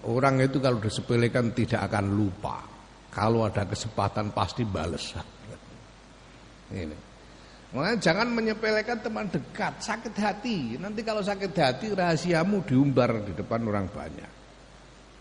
Orang 0.09 0.41
itu 0.41 0.61
kalau 0.61 0.81
disepelekan 0.81 1.53
tidak 1.53 1.89
akan 1.89 2.07
lupa. 2.15 2.70
Kalau 3.11 3.43
ada 3.43 3.67
kesempatan 3.67 4.31
pasti 4.31 4.63
bales. 4.63 5.15
Ini. 6.71 7.11
Makanya 7.71 7.99
jangan 8.03 8.27
menyepelekan 8.35 8.99
teman 8.99 9.31
dekat, 9.31 9.79
sakit 9.79 10.15
hati. 10.19 10.75
Nanti 10.79 11.07
kalau 11.07 11.23
sakit 11.23 11.55
hati 11.55 11.87
rahasiamu 11.95 12.67
diumbar 12.67 13.23
di 13.23 13.35
depan 13.35 13.63
orang 13.67 13.87
banyak. 13.91 14.31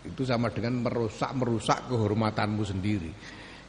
Itu 0.06 0.26
sama 0.26 0.50
dengan 0.50 0.82
merusak-merusak 0.82 1.90
kehormatanmu 1.90 2.62
sendiri. 2.66 3.10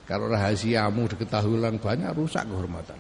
Kalau 0.06 0.30
rahasiamu 0.34 1.06
diketahui 1.14 1.62
orang 1.62 1.78
banyak, 1.78 2.10
rusak 2.18 2.46
kehormatan. 2.50 3.00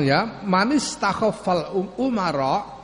Ya 0.00 0.24
manis 0.48 0.96
takhafal 0.96 1.76
um, 1.76 1.92
umara 2.00 2.81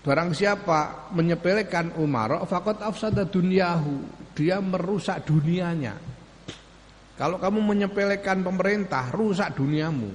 Barang 0.00 0.32
siapa 0.32 1.12
menyepelekan 1.12 2.00
Umar, 2.00 2.40
fakot 2.48 2.80
afsada 2.80 3.28
dunyahu, 3.28 4.00
dia 4.32 4.56
merusak 4.56 5.28
dunianya. 5.28 5.92
Kalau 7.20 7.36
kamu 7.36 7.60
menyepelekan 7.60 8.40
pemerintah, 8.40 9.12
rusak 9.12 9.52
duniamu. 9.60 10.08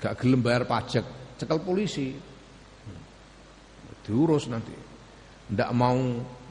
Gak 0.00 0.16
gelem 0.16 0.40
bayar 0.40 0.64
pajak, 0.64 1.36
cekel 1.36 1.60
polisi. 1.60 2.16
Diurus 4.00 4.48
nanti. 4.48 4.72
Tidak 5.50 5.70
mau 5.76 5.98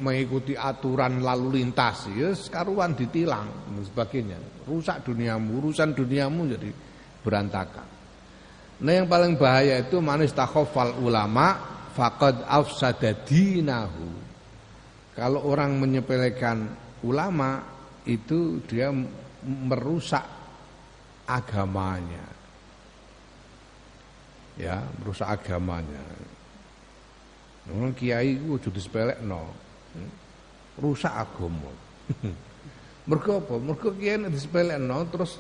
mengikuti 0.06 0.54
aturan 0.54 1.26
lalu 1.26 1.58
lintas, 1.64 2.14
ya 2.14 2.30
sekaruan 2.36 2.94
ditilang 2.94 3.48
dan 3.74 3.82
sebagainya. 3.82 4.38
Rusak 4.70 5.02
duniamu, 5.08 5.66
urusan 5.66 5.98
duniamu 5.98 6.46
jadi 6.46 6.70
berantakan. 7.26 7.99
Nah 8.80 8.92
yang 8.96 9.08
paling 9.12 9.36
bahaya 9.36 9.84
itu 9.84 10.00
manis 10.00 10.32
takhofal 10.32 10.96
ulama 11.04 11.60
fakad 11.92 12.40
afsada 12.48 13.12
dinahu. 13.12 14.08
Kalau 15.20 15.44
orang 15.52 15.76
menyepelekan 15.76 16.72
ulama 17.04 17.60
itu 18.08 18.64
dia 18.64 18.88
merusak 19.44 20.24
agamanya. 21.28 22.24
Ya, 24.56 24.80
merusak 25.04 25.28
agamanya. 25.28 26.04
Orang 27.68 27.92
kiai 27.94 28.40
ku 28.40 28.56
aja 28.56 28.72
disepelekno. 28.72 29.52
Rusak 30.80 31.12
agama. 31.12 31.72
Mergo 33.10 33.44
apa? 33.44 33.56
Mergo 33.60 33.92
kiai 33.92 34.16
terus 35.12 35.36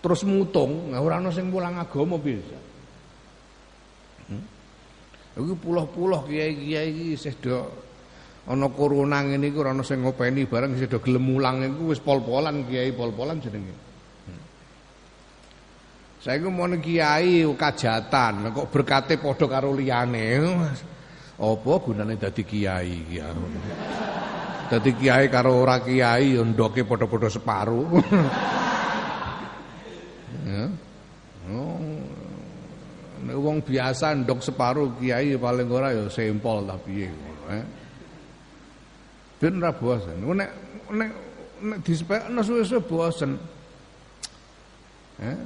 terus 0.00 0.24
mutung, 0.24 0.96
ora 0.96 1.20
ana 1.20 1.28
sing 1.28 1.52
mulang 1.52 1.76
agama 1.76 2.16
bisa. 2.16 2.56
Hmm? 4.32 4.44
Iku 5.36 5.54
puluh-puluh 5.60 6.24
kiai-kiai 6.24 6.88
iki 6.88 7.04
isih 7.20 7.34
do 7.36 7.58
ana 8.48 8.72
corona 8.72 9.20
ngene 9.20 9.52
iku 9.52 9.60
ora 9.60 9.76
ana 9.76 9.84
sing 9.84 10.00
ngopeni 10.00 10.48
bareng 10.48 10.72
isih 10.74 10.88
do 10.88 10.98
gelem 11.04 11.20
mulang 11.20 11.60
iku 11.60 11.92
wis 11.92 12.00
pol-polan 12.00 12.64
kiai 12.64 12.96
pol-polan 12.96 13.44
jenenge. 13.44 13.76
Hmm. 14.24 14.42
Saiki 16.24 16.48
mau 16.48 16.64
kiai 16.80 17.44
kajatan 17.44 18.56
kok 18.56 18.68
berkate 18.72 19.20
padha 19.20 19.46
karo 19.46 19.76
liyane. 19.76 20.26
Apa 21.40 21.72
gunane 21.80 22.20
dadi 22.20 22.42
kiai 22.44 23.20
ya. 23.20 23.28
Dadi 24.68 24.90
kiai 24.96 25.28
karo 25.28 25.60
ora 25.60 25.80
kiai 25.84 26.40
ndoke 26.40 26.88
padha-padha 26.88 27.28
separo. 27.28 27.84
Ya. 30.50 30.66
Oh. 31.54 31.78
Nek 33.20 33.36
wong 33.36 33.60
biasa 33.60 34.16
ndok 34.24 34.40
separuh 34.40 34.96
kiai 34.96 35.36
paling 35.36 35.68
ora 35.68 35.92
ya 35.92 36.08
sempol 36.08 36.64
ta 36.64 36.74
piye 36.80 37.08
ngono 37.12 37.42
eh. 37.52 37.64
Ben 39.36 39.60
ra 39.60 39.70
bosen. 39.76 40.24
Nek 40.24 40.50
nek 40.90 41.10
nek 41.60 41.78
disepekno 41.84 42.40
suwe-suwe 42.40 42.80
bosen. 42.80 43.36
Eh, 45.20 45.36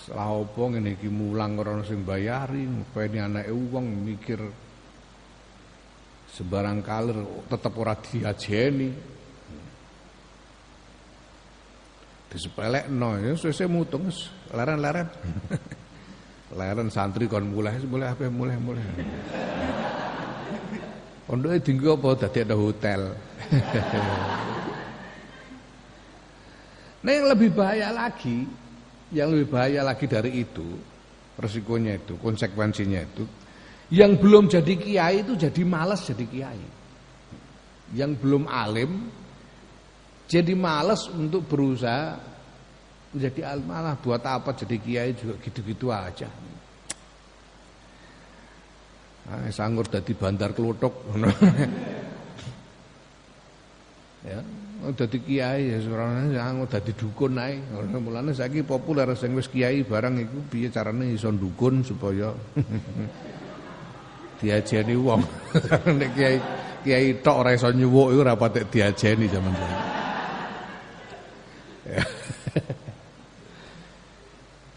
setelah 0.00 0.40
opo 0.40 0.72
ngene 0.72 0.96
iki 0.96 1.12
mulang 1.12 1.60
ora 1.60 1.84
sing 1.84 2.00
bayari, 2.00 2.64
ngopeni 2.64 3.18
anake 3.20 3.52
wong 3.52 3.86
mikir 4.08 4.40
sembarang 6.32 6.80
kalir 6.80 7.20
tetep 7.44 7.72
ora 7.76 7.92
diajeni. 7.92 9.17
Disepelekno 12.28 13.16
ya 13.24 13.32
sesuk 13.36 13.68
mutung 13.72 14.12
leren-leren. 14.52 15.08
leren 16.58 16.88
santri 16.88 17.28
kon 17.28 17.44
mulai 17.48 17.76
mulai 17.84 18.12
apa 18.12 18.28
mulai 18.28 18.56
mulai. 18.56 18.84
Pondoke 21.28 21.60
dinggo 21.60 22.00
apa 22.00 22.24
dadi 22.24 22.40
ada 22.40 22.56
hotel. 22.56 23.12
nah 27.04 27.12
yang 27.12 27.28
lebih 27.28 27.52
bahaya 27.52 27.92
lagi, 27.92 28.48
yang 29.12 29.36
lebih 29.36 29.52
bahaya 29.52 29.84
lagi 29.84 30.08
dari 30.08 30.40
itu, 30.40 30.64
resikonya 31.36 32.00
itu, 32.00 32.16
konsekuensinya 32.16 33.00
itu, 33.04 33.28
yang 33.92 34.16
belum 34.16 34.48
jadi 34.48 34.72
kiai 34.76 35.16
itu 35.24 35.36
jadi 35.36 35.62
malas 35.68 36.08
jadi 36.08 36.24
kiai. 36.24 36.64
Yang 37.92 38.24
belum 38.24 38.48
alim 38.48 39.12
jadi 40.28 40.52
malas 40.52 41.08
untuk 41.08 41.48
berusaha 41.48 42.20
menjadi 43.16 43.48
alim 43.48 43.64
malah 43.64 43.96
buat 43.96 44.20
apa 44.20 44.52
jadi 44.52 44.76
kiai 44.76 45.16
juga 45.16 45.40
gitu-gitu 45.40 45.88
aja. 45.88 46.28
Nah, 49.28 49.44
sanggur 49.52 49.84
dadi 49.88 50.12
bandar 50.16 50.56
kelutuk 50.56 50.88
ya, 54.28 54.40
dadi 54.92 55.18
kiai 55.20 55.72
ya 55.72 55.80
seorang 55.80 56.36
sanggur 56.36 56.68
dadi 56.68 56.92
dukun 56.92 57.40
ae. 57.40 57.56
Mulane 57.96 58.36
saiki 58.36 58.60
populer 58.68 59.08
sing 59.16 59.32
wis 59.32 59.48
kiai 59.48 59.80
barang 59.80 60.28
iku 60.28 60.44
piye 60.52 60.68
carane 60.68 61.08
iso 61.08 61.32
dukun 61.32 61.80
supaya 61.80 62.28
diajeni 64.44 64.92
wong. 64.92 65.24
Nek 66.00 66.10
kiai 66.12 66.36
kiai 66.84 67.16
tok 67.24 67.48
ora 67.48 67.56
iso 67.56 67.72
nyuwuk 67.72 68.12
iku 68.12 68.20
ora 68.20 68.36
patek 68.36 68.68
diajeni 68.68 69.24
zaman 69.32 69.56
saiki. 69.56 69.98
Ya. 71.88 72.04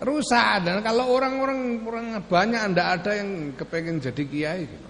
rusak 0.01 0.65
dan 0.65 0.81
kalau 0.81 1.13
orang-orang 1.13 1.83
orang 1.85 2.07
banyak 2.25 2.61
ndak 2.73 2.87
ada 3.01 3.11
yang 3.21 3.53
kepengen 3.53 4.01
jadi 4.01 4.23
kiai 4.25 4.63
gitu. 4.65 4.89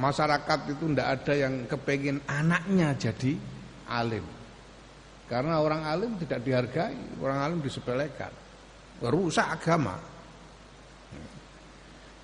masyarakat 0.00 0.58
itu 0.74 0.84
ndak 0.90 1.08
ada 1.20 1.32
yang 1.38 1.54
kepengen 1.70 2.18
anaknya 2.26 2.96
jadi 2.98 3.38
alim 3.92 4.26
karena 5.30 5.62
orang 5.62 5.86
alim 5.86 6.18
tidak 6.18 6.42
dihargai 6.42 6.98
orang 7.22 7.38
alim 7.46 7.58
disepelekan 7.62 8.32
rusak 9.04 9.46
agama 9.46 10.00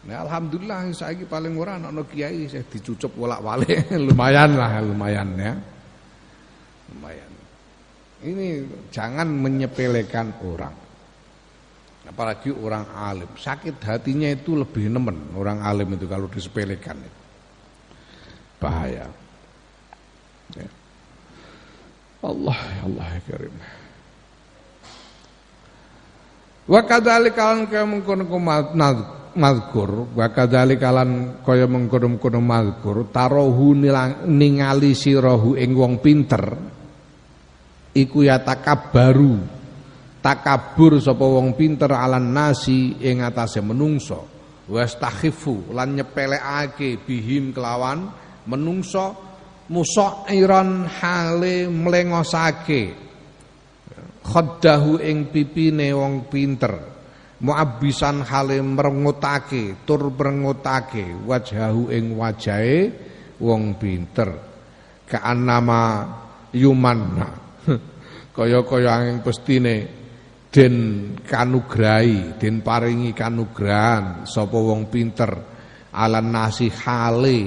Nah, 0.00 0.24
alhamdulillah 0.24 0.88
saya 0.96 1.12
paling 1.28 1.60
murah 1.60 1.76
anak 1.76 2.08
kiai 2.08 2.48
saya 2.48 2.64
dicucup 2.64 3.12
bolak-balik 3.12 3.84
lumayan 4.08 4.56
lah 4.56 4.80
lumayan 4.80 5.28
ya. 5.36 5.52
Lumayan. 6.88 7.29
Ini 8.20 8.68
jangan 8.92 9.28
menyepelekan 9.28 10.44
orang. 10.44 10.76
Apalagi 12.04 12.52
orang 12.52 12.84
alim. 12.92 13.30
Sakit 13.38 13.80
hatinya 13.86 14.28
itu 14.28 14.58
lebih 14.58 14.90
nemen 14.92 15.32
orang 15.36 15.64
alim 15.64 15.94
itu 15.94 16.04
kalau 16.04 16.26
disepelekan 16.28 17.00
bahaya. 18.60 19.08
Ya. 20.52 20.68
Allah 22.20 22.58
ya 22.58 22.80
Allah 22.84 23.06
ya 23.08 23.20
karim. 23.24 23.54
Wa 26.70 26.80
kadzalika 26.84 27.42
lan 27.56 27.66
kaya 27.70 27.84
mengkono 27.88 28.26
mazkur 29.34 30.10
wa 30.10 30.26
kadzalika 30.34 30.90
lan 30.90 31.40
kaya 31.46 31.70
mengkono-kono 31.70 32.42
mazkur 32.42 33.08
tarahu 33.14 33.78
ningali 34.26 34.92
sirahu 34.98 35.54
ing 35.54 35.70
wong 35.78 36.02
pinter 36.02 36.58
iku 37.94 38.22
ya 38.26 38.38
takabbaru 38.38 39.60
takabur 40.20 41.00
sapa 41.00 41.24
wong 41.24 41.56
pinter 41.56 41.90
alan 41.90 42.30
nasi 42.30 42.96
ing 43.00 43.24
atase 43.24 43.64
menungso. 43.64 44.38
Wastakhifu 44.70 45.74
lan 45.74 45.98
nyepelekake 45.98 47.02
bihim 47.02 47.50
kelawan 47.50 48.06
menungso 48.46 49.18
musairan 49.66 50.86
hale 50.86 51.66
mlengosake. 51.66 52.94
Khaddahu 54.20 55.02
ing 55.02 55.32
pipine 55.34 55.90
wong 55.90 56.30
pinter. 56.30 56.86
Muabbisan 57.40 58.20
hale 58.22 58.60
merengutake 58.60 59.82
tur 59.88 60.12
merengutake 60.12 61.24
wajahu 61.24 61.90
ing 61.90 62.14
wajahe 62.14 62.92
wong 63.42 63.74
pinter. 63.80 64.30
Kaannama 65.08 65.82
yumanna 66.54 67.49
kaya-kaya 68.36 68.90
angin 68.90 69.18
pestine 69.20 69.76
den 70.50 70.74
kanugrahi 71.22 72.34
den 72.40 72.60
paringi 72.60 73.14
kanugrahan 73.14 74.26
sapa 74.26 74.58
wong 74.58 74.90
pinter 74.90 75.30
alan 75.94 76.28
nasi 76.30 76.66
hale 76.66 77.40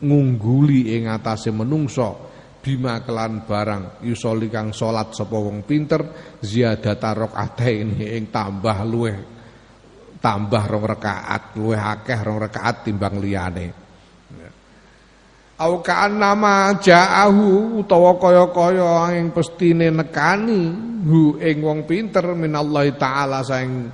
ngungguli 0.00 0.96
ing 0.96 1.08
atase 1.08 1.48
menungso 1.48 2.28
bima 2.60 3.00
kelan 3.00 3.48
barang 3.48 4.04
yusoli 4.04 4.52
kang 4.52 4.76
salat 4.76 5.16
sapa 5.16 5.32
wong 5.32 5.64
pinter 5.64 6.36
ziyadata 6.44 7.16
rakaataini 7.16 8.04
ing 8.20 8.28
tambah 8.28 8.78
luweh 8.84 9.16
tambah 10.20 10.64
rong 10.68 10.84
rakaat 10.84 11.56
luweh 11.56 11.80
akeh 11.80 12.20
rong 12.20 12.38
rakaat 12.44 12.84
timbang 12.84 13.16
liyane 13.16 13.79
au 15.60 15.84
nama 16.16 16.72
ja'ahu 16.80 17.84
utawa 17.84 18.16
kaya-kaya 18.16 19.12
ing 19.20 19.28
pestine 19.28 19.92
nekani 19.92 20.72
hu 21.04 21.36
ing 21.36 21.60
wong 21.60 21.84
pinter 21.84 22.24
minallahi 22.32 22.96
taala 22.96 23.44
saing 23.44 23.92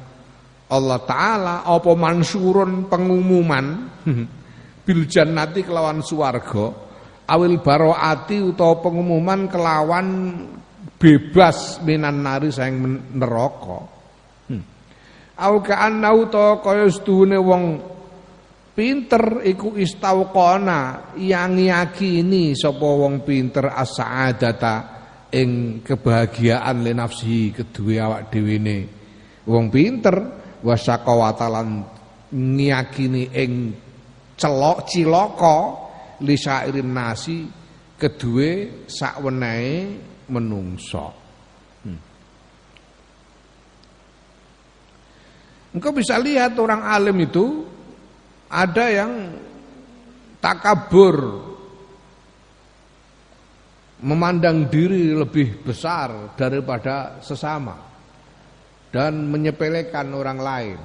Allah 0.71 1.03
taala 1.03 1.67
apa 1.67 1.91
mansurun 1.99 2.87
pengumuman 2.87 3.67
bil 4.87 5.03
jannati 5.11 5.67
kelawan 5.67 6.07
swarga 6.07 6.71
awil 7.27 7.59
baroati 7.59 8.47
utawa 8.47 8.79
pengumuman 8.79 9.51
kelawan 9.51 10.07
bebas 11.03 11.83
minan 11.83 12.23
nari 12.23 12.55
saing 12.55 12.79
neraka 13.11 13.79
hmm. 14.55 14.63
au 15.35 15.55
ka'annahu 15.67 16.31
utawa 16.31 16.63
kaya 16.63 16.87
wong 17.43 17.96
Pinter 18.77 19.41
iku 19.41 19.73
istauqona 19.81 21.17
yang 21.17 21.57
yakini 21.57 22.53
sapa 22.53 22.85
wong 22.85 23.25
pinter 23.25 23.73
as-sa'adata 23.73 24.75
ing 25.33 25.81
kebahagiaan 25.81 26.85
li 26.85 26.93
nafsi 26.93 27.57
kedue 27.57 27.97
awak 27.97 28.29
dhewe 28.29 28.57
ne. 28.61 28.79
Wong 29.49 29.73
pinter 29.73 30.17
wasaqawatalan 30.61 31.69
ngiyakini 32.37 33.33
ing 33.33 33.53
celok 34.37 34.85
cilaka 34.85 35.59
li 36.21 36.37
sairin 36.37 36.93
nasi 36.93 37.49
kedue 37.97 38.85
sakwenehe 38.85 39.77
menungso. 40.29 41.07
Hmm. 41.81 42.01
Engkau 45.73 45.97
bisa 45.97 46.21
lihat 46.21 46.53
orang 46.61 46.85
alim 46.85 47.25
itu 47.25 47.76
ada 48.47 48.85
yang 48.91 49.13
takabur 50.39 51.43
memandang 54.07 54.69
diri 54.69 55.11
lebih 55.17 55.65
besar 55.65 56.37
daripada 56.37 57.19
sesama 57.25 57.75
dan 58.93 59.27
menyepelekan 59.27 60.07
orang 60.13 60.39
lain. 60.39 60.79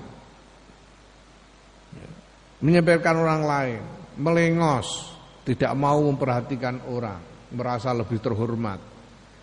Menyepelekan 2.61 3.15
orang 3.17 3.41
lain 3.41 3.81
melengos 4.21 5.17
tidak 5.41 5.73
mau 5.73 5.97
memperhatikan 6.05 6.85
orang 6.85 7.21
merasa 7.51 7.89
lebih 7.91 8.21
terhormat. 8.21 8.79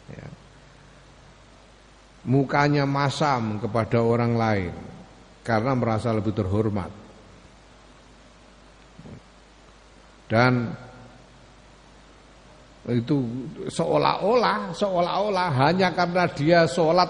Ya. 0.09 0.25
mukanya 2.25 2.89
masam 2.89 3.61
kepada 3.61 4.01
orang 4.01 4.33
lain 4.33 4.73
karena 5.45 5.77
merasa 5.77 6.09
lebih 6.17 6.33
terhormat 6.33 6.89
dan 10.29 10.77
itu 12.89 13.21
seolah-olah 13.69 14.73
seolah-olah 14.73 15.49
hanya 15.61 15.93
karena 15.93 16.25
dia 16.33 16.65
sholat 16.65 17.09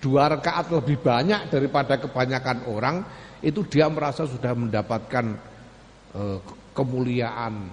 dua 0.00 0.32
rakaat 0.36 0.72
lebih 0.72 1.00
banyak 1.04 1.52
daripada 1.52 2.00
kebanyakan 2.00 2.64
orang 2.68 2.96
itu 3.44 3.60
dia 3.68 3.90
merasa 3.92 4.24
sudah 4.24 4.56
mendapatkan 4.56 5.26
eh, 6.16 6.38
kemuliaan 6.72 7.68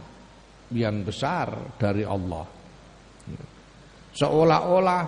yang 0.73 1.01
besar 1.01 1.77
dari 1.79 2.05
Allah. 2.05 2.45
Seolah-olah 4.13 5.01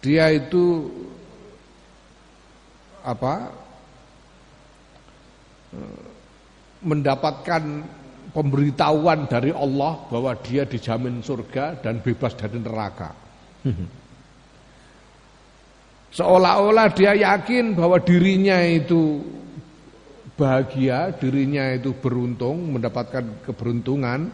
dia 0.00 0.30
itu 0.32 0.86
apa 3.06 3.34
mendapatkan 6.82 7.62
pemberitahuan 8.36 9.24
dari 9.24 9.48
Allah 9.48 9.96
bahwa 10.12 10.36
dia 10.44 10.68
dijamin 10.68 11.24
surga 11.24 11.80
dan 11.80 12.04
bebas 12.04 12.36
dari 12.36 12.60
neraka. 12.60 13.16
Seolah-olah 16.12 16.92
dia 16.92 17.16
yakin 17.16 17.72
bahwa 17.72 17.96
dirinya 17.96 18.60
itu 18.60 19.24
bahagia, 20.36 21.16
dirinya 21.16 21.72
itu 21.72 21.96
beruntung, 21.96 22.76
mendapatkan 22.76 23.24
keberuntungan, 23.48 24.28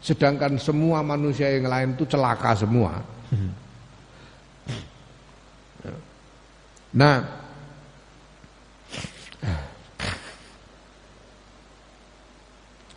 sedangkan 0.00 0.56
semua 0.56 1.04
manusia 1.04 1.52
yang 1.52 1.68
lain 1.68 1.88
itu 2.00 2.08
celaka 2.08 2.56
semua. 2.56 3.04
Nah, 6.96 7.43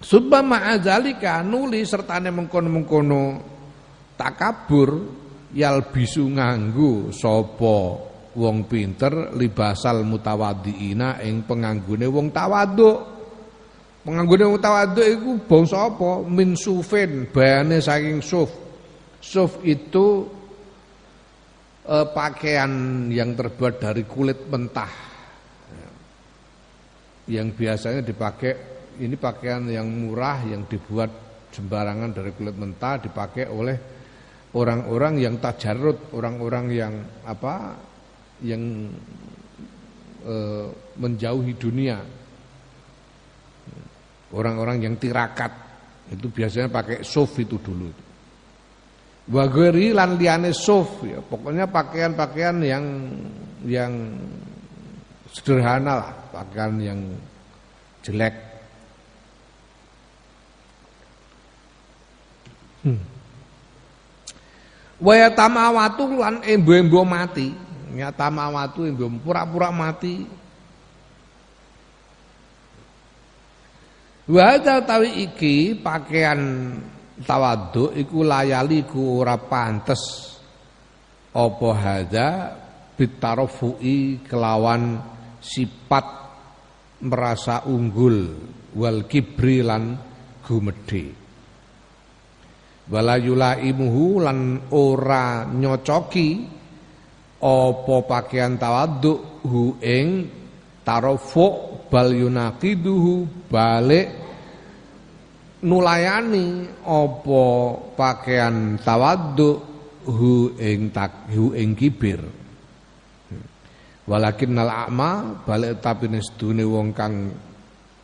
Subha 0.07 0.39
ma'adzalika 0.39 1.43
nuli 1.43 1.83
sertane 1.83 2.31
mengkono-mengkono 2.31 3.43
takabur 4.15 5.03
yal 5.51 5.91
bisu 5.91 6.31
nganggu 6.31 7.11
sapa 7.11 7.77
wong 8.39 8.71
pinter 8.71 9.35
libasal 9.35 10.07
mutawaddiina 10.07 11.19
ing 11.27 11.43
penganggune 11.43 12.07
wong 12.07 12.31
tawaduk. 12.31 12.99
Penganggune 14.07 14.47
wong 14.47 14.61
tawaduk 14.63 15.03
iku 15.03 15.31
bangsa 15.43 15.91
apa? 15.91 16.23
Min 16.23 16.55
sufin, 16.55 17.27
bayane 17.27 17.83
saking 17.83 18.23
suf. 18.23 18.47
Suf 19.19 19.59
itu 19.67 20.23
eh, 21.83 22.07
pakaian 22.15 22.71
yang 23.11 23.35
terbuat 23.35 23.83
dari 23.83 24.07
kulit 24.07 24.47
mentah. 24.47 25.03
Yang 27.27 27.59
biasanya 27.59 27.99
dipakai 28.07 28.76
ini 28.99 29.15
pakaian 29.15 29.65
yang 29.69 29.87
murah 29.87 30.41
yang 30.45 30.65
dibuat 30.65 31.09
sembarangan 31.53 32.13
dari 32.13 32.31
kulit 32.35 32.55
mentah 32.57 33.01
dipakai 33.01 33.49
oleh 33.49 33.77
orang-orang 34.53 35.21
yang 35.21 35.35
tajarut, 35.41 36.13
orang-orang 36.13 36.65
yang 36.71 36.93
apa 37.25 37.77
yang 38.45 38.89
e, 40.23 40.35
menjauhi 40.97 41.53
dunia. 41.57 41.97
Orang-orang 44.27 44.83
yang 44.83 44.95
tirakat 44.99 45.49
itu 46.11 46.27
biasanya 46.27 46.67
pakai 46.67 46.99
soft 47.03 47.39
itu 47.39 47.55
dulu. 47.59 47.87
Wageri 49.27 49.91
lan 49.91 50.15
liane 50.15 50.55
soft 50.55 51.03
ya, 51.03 51.19
pokoknya 51.19 51.67
pakaian-pakaian 51.67 52.57
yang 52.63 52.85
yang 53.67 53.91
sederhana 55.31 55.93
lah, 55.99 56.11
pakaian 56.31 56.79
yang 56.79 56.99
jelek. 58.03 58.46
Hmm. 62.87 63.03
Waya 65.03 65.29
tamawatu 65.35 66.07
lan 66.15 66.41
embo-embo 66.41 67.03
mati. 67.03 67.51
Nyata 67.93 68.31
mawatu 68.31 68.87
yang 68.87 69.19
pura-pura 69.19 69.69
mati. 69.69 70.25
Wahada 74.27 74.83
tawi 74.83 75.23
iki 75.23 75.77
pakaian 75.79 76.73
tawaduk 77.23 77.95
iku 77.95 78.23
layali 78.23 78.83
ku 78.87 79.21
ora 79.21 79.39
pantes. 79.39 80.35
Apa 81.31 81.69
hadza? 81.75 82.27
Bitarofu'i 82.97 84.25
kelawan 84.25 84.97
sifat 85.37 86.07
merasa 87.05 87.69
unggul. 87.69 88.33
Wal 88.73 89.05
kibri 89.05 89.61
lan 89.61 89.95
gumedhe 90.41 91.26
wala 92.87 93.19
yulaimuhu 93.19 94.23
lan 94.23 94.71
ora 94.71 95.43
nyocoki 95.47 96.29
apa 97.37 97.95
pakaian 98.07 98.57
tawaduk 98.57 99.43
hu 99.45 99.77
ing 99.83 100.07
tarofu 100.81 101.47
bal 101.91 102.09
yunaqiduhu 102.15 103.45
balik 103.51 104.07
nulayani 105.67 106.71
apa 106.81 107.43
pakaian 107.93 108.79
tawaduk 108.79 109.57
hu 110.07 110.55
ing 110.55 110.95
tak 110.95 111.27
hu 111.35 111.51
ing 111.51 111.75
kibir. 111.75 112.23
Walakin 114.07 114.55
nal 114.55 114.71
a'ma 114.71 115.43
balik 115.43 115.83
tapi 115.83 116.07
nesdune 116.07 116.63
wong 116.63 116.95
kang 116.95 117.27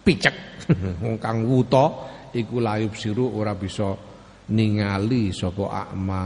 picek 0.04 0.68
wong 1.04 1.16
kang 1.16 1.48
wuta 1.48 2.12
iku 2.36 2.60
layub 2.60 2.92
siru 2.92 3.32
ora 3.32 3.56
bisa 3.56 4.13
ningali 4.54 5.34
sapa 5.34 5.90
a'ma 5.90 6.26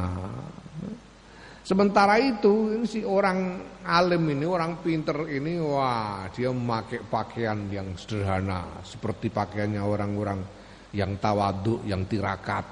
Sementara 1.67 2.15
itu 2.15 2.79
si 2.87 3.03
orang 3.03 3.59
alim 3.83 4.23
ini, 4.31 4.47
orang 4.47 4.79
pinter 4.79 5.27
ini, 5.27 5.59
wah 5.59 6.23
dia 6.31 6.47
memakai 6.47 7.03
pakaian 7.11 7.67
yang 7.67 7.91
sederhana 7.99 8.79
seperti 8.87 9.27
pakaiannya 9.27 9.83
orang-orang 9.83 10.39
yang 10.95 11.19
tawaduk, 11.19 11.83
yang 11.83 12.07
tirakat. 12.07 12.63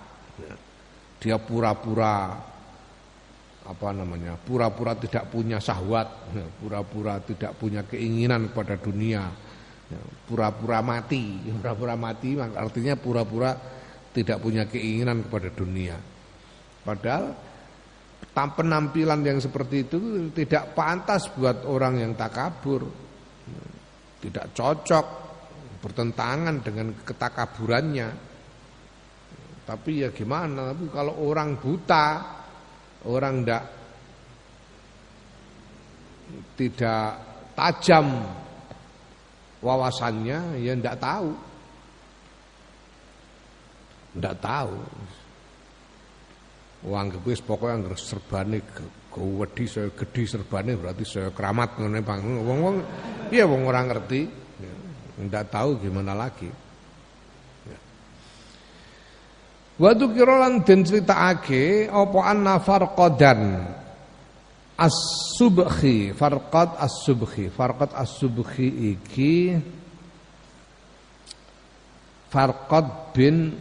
Dia 1.20 1.36
pura-pura 1.36 2.40
apa 3.68 3.88
namanya, 3.92 4.40
pura-pura 4.40 4.96
tidak 4.96 5.28
punya 5.28 5.60
sahwat, 5.60 6.32
pura-pura 6.64 7.20
tidak 7.20 7.52
punya 7.60 7.84
keinginan 7.84 8.48
kepada 8.48 8.80
dunia, 8.80 9.28
pura-pura 10.24 10.80
mati, 10.80 11.44
pura-pura 11.52 12.00
mati 12.00 12.40
artinya 12.40 12.96
pura-pura 12.96 13.52
tidak 14.16 14.40
punya 14.40 14.64
keinginan 14.64 15.28
kepada 15.28 15.52
dunia. 15.52 16.00
Padahal 16.88 17.36
penampilan 18.32 19.20
yang 19.28 19.44
seperti 19.44 19.84
itu 19.84 20.32
tidak 20.32 20.72
pantas 20.72 21.28
buat 21.36 21.68
orang 21.68 22.00
yang 22.00 22.12
takabur. 22.16 22.88
Tidak 24.24 24.56
cocok, 24.56 25.06
bertentangan 25.84 26.64
dengan 26.64 26.96
ketakaburannya. 27.04 28.10
Tapi 29.68 29.92
ya 30.06 30.10
gimana, 30.16 30.72
tapi 30.72 30.88
kalau 30.90 31.14
orang 31.26 31.60
buta, 31.60 32.08
orang 33.06 33.44
tidak 33.44 33.64
tidak 36.58 37.06
tajam 37.54 38.08
wawasannya, 39.62 40.62
ya 40.62 40.74
tidak 40.74 40.98
tahu. 41.02 41.30
Tidak 44.16 44.36
tahu. 44.40 44.80
Wong 46.86 47.08
wis 47.26 47.42
pokoke 47.42 47.74
anggere 47.74 47.98
serbane 47.98 48.62
wedi 49.16 49.66
saya 49.66 49.90
gedhi 49.96 50.28
serbane 50.28 50.76
berarti 50.76 51.04
saya 51.08 51.30
keramat 51.32 51.80
ngene 51.82 52.00
Bang. 52.06 52.22
Wong-wong 52.24 52.76
iya 53.32 53.44
wong 53.44 53.68
ora 53.68 53.84
ngerti. 53.84 54.48
Ndak 55.16 55.48
tahu 55.48 55.80
gimana 55.80 56.12
lagi. 56.12 56.52
Ya. 57.68 57.80
Wadu 59.80 60.12
kirolan 60.12 60.68
den 60.68 60.84
critakake 60.84 61.88
apa 61.88 62.20
anna 62.28 62.60
farqadan 62.60 63.42
as-subhi 64.76 66.12
farqad 66.12 66.76
as-subhi 66.76 67.48
farqad 67.48 67.96
as-subhi 67.96 68.92
iki 68.92 69.56
farqad 72.28 73.16
bin 73.16 73.56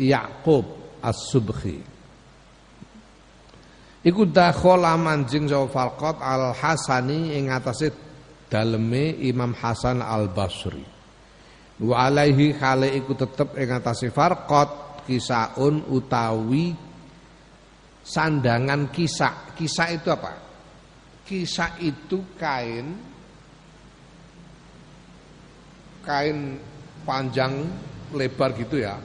Yaqub 0.00 0.64
as-subhi 1.04 1.90
Iku 4.00 4.24
dakhala 4.24 4.96
manjing 4.96 5.44
sapa 5.44 5.68
Falqat 5.68 6.24
Al 6.24 6.56
Hasani 6.56 7.36
ing 7.36 7.52
atase 7.52 7.92
daleme 8.48 9.12
Imam 9.20 9.52
Hasan 9.52 10.00
Al 10.00 10.32
Basri. 10.32 10.80
Wa 11.84 12.08
alaihi 12.08 12.56
khale 12.56 12.96
iku 12.96 13.12
tetep 13.12 13.60
ing 13.60 13.68
atase 13.68 14.08
Farqat 14.08 15.04
kisaun 15.04 15.84
utawi 15.92 16.72
sandangan 18.00 18.88
kisah. 18.88 19.52
Kisah 19.52 19.88
itu 19.92 20.08
apa? 20.08 20.32
Kisah 21.28 21.76
itu 21.84 22.24
kain 22.40 22.96
kain 26.00 26.56
panjang 27.04 27.68
lebar 28.16 28.56
gitu 28.56 28.80
ya. 28.80 28.96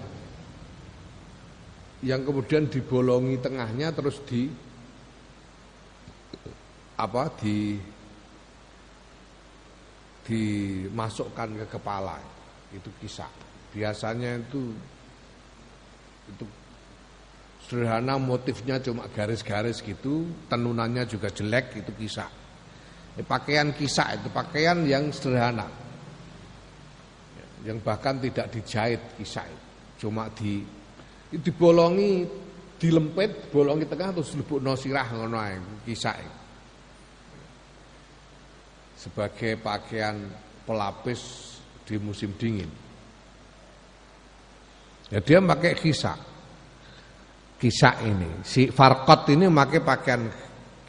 Yang 2.05 2.21
kemudian 2.29 2.69
dibolongi 2.69 3.41
tengahnya 3.41 3.89
terus 3.89 4.21
di 4.29 4.45
apa 6.95 7.27
di 7.41 7.75
dimasukkan 10.25 11.49
ke 11.59 11.65
kepala 11.67 12.17
itu 12.71 12.87
kisah 13.03 13.29
biasanya 13.75 14.41
itu 14.41 14.73
itu 16.33 16.45
sederhana 17.67 18.15
motifnya 18.15 18.79
cuma 18.79 19.05
garis-garis 19.11 19.83
gitu 19.83 20.25
tenunannya 20.49 21.03
juga 21.05 21.29
jelek 21.29 21.83
itu 21.83 21.91
kisah 21.99 22.31
pakaian 23.23 23.71
kisah 23.71 24.19
itu 24.19 24.27
pakaian 24.27 24.83
yang 24.83 25.07
sederhana. 25.15 25.71
Yang 27.63 27.79
bahkan 27.79 28.19
tidak 28.19 28.51
dijahit 28.51 28.99
kisah. 29.15 29.47
Cuma 29.95 30.27
di 30.35 30.59
dibolongi 31.31 32.27
dilempit, 32.75 33.49
bolongi 33.49 33.87
tengah 33.87 34.13
terus 34.13 34.35
lebokno 34.37 34.75
sirah 34.77 35.07
ngono 35.15 35.37
ae 35.39 35.57
kisah 35.87 36.15
itu. 36.19 36.39
Sebagai 39.05 39.61
pakaian 39.61 40.17
pelapis 40.65 41.21
di 41.85 41.95
musim 42.01 42.33
dingin. 42.35 42.69
Ya 45.13 45.21
dia 45.21 45.37
pakai 45.37 45.77
kisah. 45.77 46.17
Kisah 47.55 48.03
ini, 48.03 48.43
si 48.43 48.67
Farkot 48.67 49.31
ini 49.31 49.47
pakai 49.47 49.79
pakaian 49.79 50.27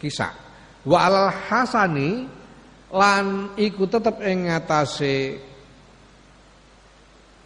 kisah. 0.01 0.33
Wa 0.83 0.99
al 1.07 1.31
hasani 1.31 2.27
lan 2.91 3.55
iku 3.59 3.87
tetep 3.87 4.19
ing 4.25 4.51
ngatasé 4.51 5.39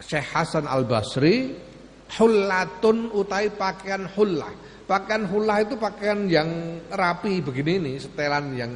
Syekh 0.01 0.27
Hasan 0.33 0.65
Al 0.65 0.85
Basri 0.89 1.53
hullatun 2.19 3.11
utai 3.15 3.53
pakaian 3.55 4.03
hullah. 4.11 4.51
Pakaian 4.83 5.23
hullah 5.23 5.63
itu 5.63 5.79
pakaian 5.79 6.27
yang 6.27 6.49
rapi 6.91 7.39
begini 7.39 7.79
nih, 7.79 7.95
setelan 8.01 8.45
yang 8.51 8.73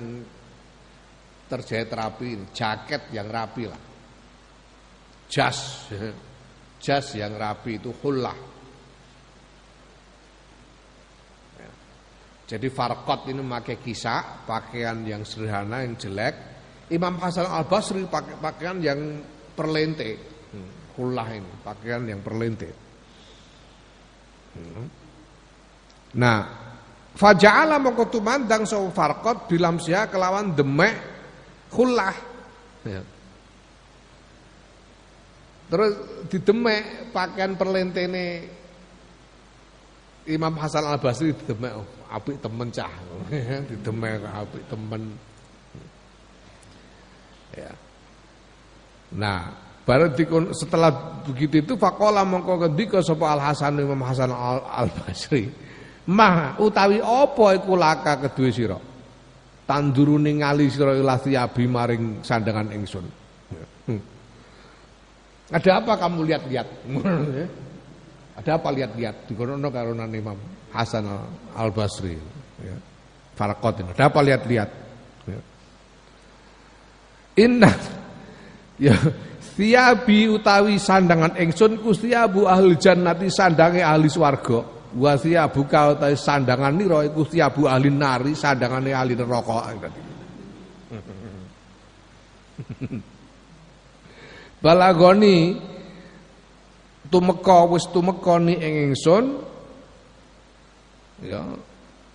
terjahit 1.52 1.92
rapi, 1.92 2.56
jaket 2.56 3.12
yang 3.12 3.28
rapi 3.28 3.64
lah. 3.68 3.82
Jas, 5.28 5.90
jas 6.86 7.06
yang 7.20 7.36
rapi 7.36 7.84
itu 7.84 7.92
hullah. 8.00 8.38
Ya. 11.60 11.72
Jadi 12.56 12.68
farkot 12.72 13.28
ini 13.28 13.44
memakai 13.44 13.84
kisah, 13.84 14.48
pakaian 14.48 15.04
yang 15.04 15.28
sederhana, 15.28 15.84
yang 15.84 16.00
jelek. 16.00 16.36
Imam 16.96 17.18
Hasan 17.18 17.50
Al 17.50 17.66
Basri 17.66 18.06
pakai 18.06 18.38
pakaian 18.38 18.78
yang 18.80 19.20
perlente, 19.58 20.16
hmm, 20.54 20.96
hullah 20.96 21.28
ini, 21.34 21.52
pakaian 21.66 22.06
yang 22.08 22.22
perlente. 22.22 22.85
Nah, 26.16 26.66
Faja'ala 27.16 27.80
mongko 27.80 28.12
tumandang 28.12 28.68
so 28.68 28.92
farqat 28.92 29.48
bilam 29.48 29.80
sia 29.80 30.12
kelawan 30.12 30.52
demek 30.52 31.00
hullah. 31.72 32.12
Ya. 32.84 33.02
Terus 35.72 35.92
didemek 36.28 37.16
pakaian 37.16 37.56
perlentene 37.56 38.52
Imam 40.28 40.60
Hasan 40.60 40.84
Al 40.84 41.00
Basri 41.00 41.32
didemek 41.32 41.72
oh, 41.72 41.88
apik 42.12 42.44
temen 42.44 42.68
cah. 42.76 42.92
didemek 43.72 44.20
apik 44.36 44.64
temen. 44.68 45.16
Ya. 47.56 47.72
Nah, 49.16 49.56
dikon, 49.86 50.50
setelah 50.50 51.22
begitu 51.22 51.62
itu 51.62 51.74
fakola 51.78 52.26
mongko 52.26 52.66
ngendika 52.66 53.06
sapa 53.06 53.38
Al 53.38 53.42
Hasan 53.42 53.78
Imam 53.78 54.02
Hasan 54.02 54.34
Al, 54.34 54.66
Al 54.66 54.90
Basri. 54.90 55.46
Mah 56.10 56.58
utawi 56.58 57.02
apa 57.02 57.46
iku 57.58 57.78
laka 57.78 58.18
kedue 58.26 58.50
sira? 58.50 58.78
Tandurune 59.66 60.34
ngali 60.42 60.70
sira 60.70 60.94
ilah 60.94 61.22
maring 61.54 62.26
sandangan 62.26 62.70
ingsun. 62.74 63.06
Hmm. 63.86 64.02
Ada 65.54 65.82
apa 65.82 65.94
kamu 66.02 66.26
lihat-lihat? 66.34 66.68
Ada 68.42 68.52
apa 68.58 68.70
lihat-lihat? 68.74 69.30
Dikono 69.30 69.58
karo 69.70 69.94
Imam 69.94 70.38
Hasan 70.74 71.06
Al 71.54 71.70
Basri. 71.70 72.18
Ya. 72.62 72.78
Farakot 73.38 73.86
ini. 73.86 73.90
Ada 73.94 74.10
apa 74.10 74.20
lihat-lihat? 74.26 74.70
Ya. 75.30 75.40
Inna 77.36 77.72
ya 78.88 78.96
siabi 79.56 80.28
utawi 80.28 80.76
sandangan 80.76 81.40
ingsun 81.40 81.80
ku 81.80 81.96
siabu 81.96 82.46
ahli 82.46 82.76
jannati 82.76 83.32
sandange 83.32 83.82
ahli 83.82 84.12
swarga. 84.12 84.76
Wa 84.96 85.20
siabu 85.20 85.68
ka 85.68 85.96
utawi 85.96 86.16
sandangan 86.20 86.76
nira 86.76 87.08
iku 87.08 87.24
siabu 87.24 87.68
ahli 87.68 87.90
nari 87.92 88.36
sandangane 88.36 88.92
ahli 88.92 89.16
neraka. 89.16 89.72
balagoni 94.66 95.62
tumeka 97.14 97.70
wis 97.70 97.86
tumeka 97.94 98.42
ni 98.42 98.58
ing 98.58 98.90
ingsun 98.90 99.26
ya 101.22 101.46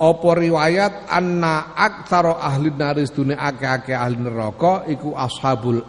apa 0.01 0.31
riwayat 0.33 1.13
anna 1.13 1.77
aktsara 1.77 2.41
ahli 2.41 2.73
naris 2.73 3.13
dunia 3.13 3.37
akeh-akeh 3.37 3.93
ahli 3.93 4.17
neraka 4.17 4.89
iku 4.89 5.13
ashabul 5.13 5.85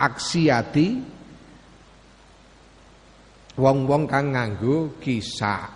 aksiyati 0.00 1.04
wong-wong 3.60 4.08
kang 4.08 4.32
nganggo 4.32 4.96
kisah. 5.00 5.68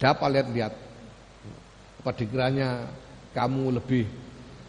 Dapat 0.00 0.28
lihat-lihat 0.36 0.72
apa 2.04 2.10
dikiranya 2.12 2.68
kamu 3.32 3.76
lebih 3.80 4.04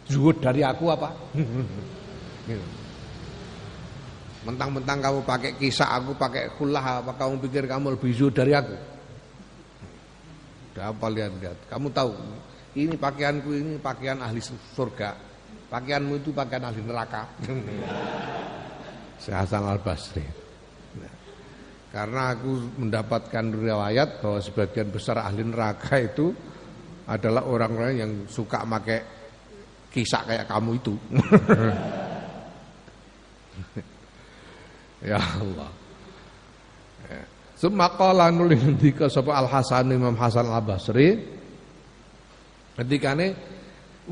zuhud 0.08 0.36
dari 0.40 0.64
aku 0.64 0.84
apa? 0.92 1.12
Gitu. 2.46 2.85
Mentang-mentang 4.46 5.02
kamu 5.02 5.26
pakai 5.26 5.58
kisah 5.58 5.98
aku 5.98 6.14
pakai 6.14 6.54
kulah 6.54 7.02
apa 7.02 7.10
kamu 7.18 7.42
pikir 7.50 7.66
kamu 7.66 7.98
lebih 7.98 8.14
zuhud 8.14 8.30
dari 8.30 8.54
aku? 8.54 8.78
Udah 10.70 10.94
apa 10.94 11.06
lihat-lihat. 11.10 11.66
Kamu 11.66 11.90
tahu 11.90 12.14
ini 12.78 12.94
pakaianku 12.94 13.50
ini 13.50 13.74
pakaian 13.82 14.22
ahli 14.22 14.38
surga. 14.46 15.18
Pakaianmu 15.66 16.22
itu 16.22 16.30
pakaian 16.30 16.62
ahli 16.62 16.78
neraka. 16.78 17.26
Saya 19.26 19.42
Hasan 19.42 19.66
Al 19.66 19.82
Basri. 19.82 20.22
Nah, 20.94 21.10
karena 21.90 22.38
aku 22.38 22.50
mendapatkan 22.78 23.44
riwayat 23.50 24.22
bahwa 24.22 24.38
sebagian 24.38 24.94
besar 24.94 25.26
ahli 25.26 25.42
neraka 25.42 25.98
itu 25.98 26.30
adalah 27.10 27.50
orang-orang 27.50 27.94
yang 27.98 28.12
suka 28.30 28.62
pakai 28.62 29.02
kisah 29.90 30.22
kayak 30.22 30.46
kamu 30.46 30.78
itu. 30.78 30.94
ya 35.06 35.22
Allah. 35.22 35.70
Ya. 37.06 37.22
Summa 37.54 37.94
qala 37.94 38.28
nuli 38.34 38.58
ngendika 38.58 39.06
Al 39.08 39.46
Hasan 39.46 39.94
Imam 39.94 40.18
Hasan 40.18 40.50
Al 40.50 40.60
Basri 40.60 41.16
ketikane 42.76 43.26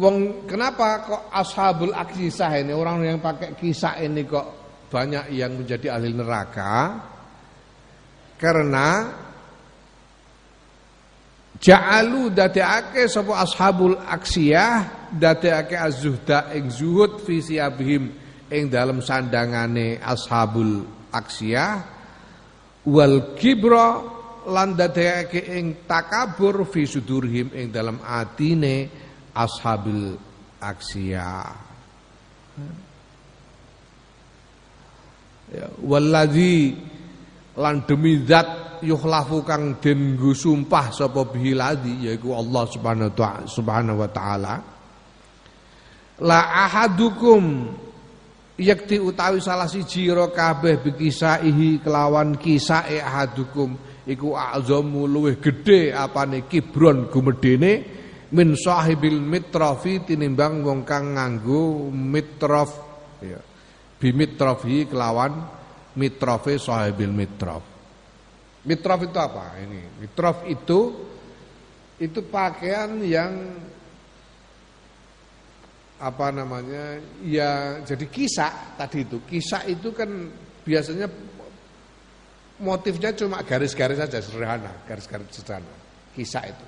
wong 0.01 0.49
kenapa 0.49 1.05
kok 1.05 1.23
ashabul 1.29 1.93
aksisah 1.93 2.65
ini 2.65 2.73
orang 2.73 3.05
yang 3.05 3.19
pakai 3.21 3.53
kisah 3.53 4.01
ini 4.01 4.25
kok 4.25 4.65
banyak 4.89 5.37
yang 5.37 5.53
menjadi 5.61 6.01
ahli 6.01 6.11
neraka 6.17 6.75
karena 8.41 8.89
Ja'alu 11.55 12.35
dadekake 12.35 13.07
sapa 13.07 13.41
ashabul 13.47 13.95
aksiyah 13.97 15.09
dadekake 15.15 15.79
az-zuhda 15.79 16.53
ing 16.59 16.67
zuhud 16.69 17.23
fi 17.23 17.41
ing 18.53 18.69
dalam 18.69 19.01
sandangane 19.01 19.97
ashabul 20.01 20.85
aksiyah 21.13 21.73
wal 22.85 23.33
kibra 23.39 24.05
lan 24.45 24.77
dadekake 24.77 25.41
ing 25.57 25.89
takabur 25.89 26.69
fi 26.69 26.85
sudurhim 26.85 27.49
ing 27.57 27.73
dalam 27.73 27.97
atine 28.05 28.91
ashabil 29.33 30.13
aksiyah. 30.61 31.49
Ya 35.55 35.69
wallazi 35.81 36.77
lan 37.57 37.85
demi 37.89 38.21
zat 38.29 38.81
yukhlafu 38.85 39.41
kang 39.47 39.81
den 39.81 40.21
sumpah 40.21 40.93
sapa 40.93 41.25
bihi 41.25 41.57
ladzi 41.57 42.05
yaiku 42.05 42.37
Allah 42.37 42.65
Subhanahu 43.49 43.97
wa 43.97 44.11
taala 44.13 44.55
la 46.21 46.41
ahadukum 46.69 47.73
yakti 48.59 49.03
utawi 49.03 49.43
salah 49.43 49.67
siji 49.67 50.11
ro 50.11 50.31
kabeh 50.31 50.83
bikisaihi 50.83 51.83
kelawan 51.83 52.39
kisae 52.39 53.03
ahadukum. 53.03 53.75
Iku 54.05 54.37
azamu 54.37 55.09
luwih 55.09 55.41
gedhe 55.41 55.89
apane 55.97 56.45
kibron 56.45 57.09
gumedene 57.09 57.73
min 58.37 58.53
sahibil 58.53 59.17
mitrafi 59.17 60.05
tinimbang 60.05 60.61
wong 60.61 60.85
kang 60.85 61.17
nganggo 61.17 61.89
mitraf. 61.89 62.71
Ya. 63.25 63.41
Bimitrafi 63.97 64.85
kelawan 64.85 65.41
mitrafe 65.97 66.61
sahibil 66.61 67.15
mitraf. 67.17 67.65
Mitrof 68.65 69.01
itu 69.05 69.19
apa? 69.21 69.61
Ini? 69.61 70.01
Mitrof 70.01 70.49
itu 70.49 70.81
itu 72.01 72.21
pakaian 72.27 72.97
yang 73.05 73.61
apa 76.01 76.35
namanya? 76.35 76.99
Ya 77.23 77.81
jadi 77.87 78.07
kisah 78.09 78.77
tadi 78.79 79.07
itu. 79.07 79.23
Kisah 79.23 79.63
itu 79.71 79.95
kan 79.95 80.09
biasanya 80.67 81.07
motifnya 82.63 83.11
cuma 83.15 83.43
garis-garis 83.43 83.99
saja 83.99 84.19
sederhana, 84.23 84.73
garis-garis 84.87 85.31
sederhana. 85.31 85.71
Kisah 86.15 86.45
itu. 86.47 86.67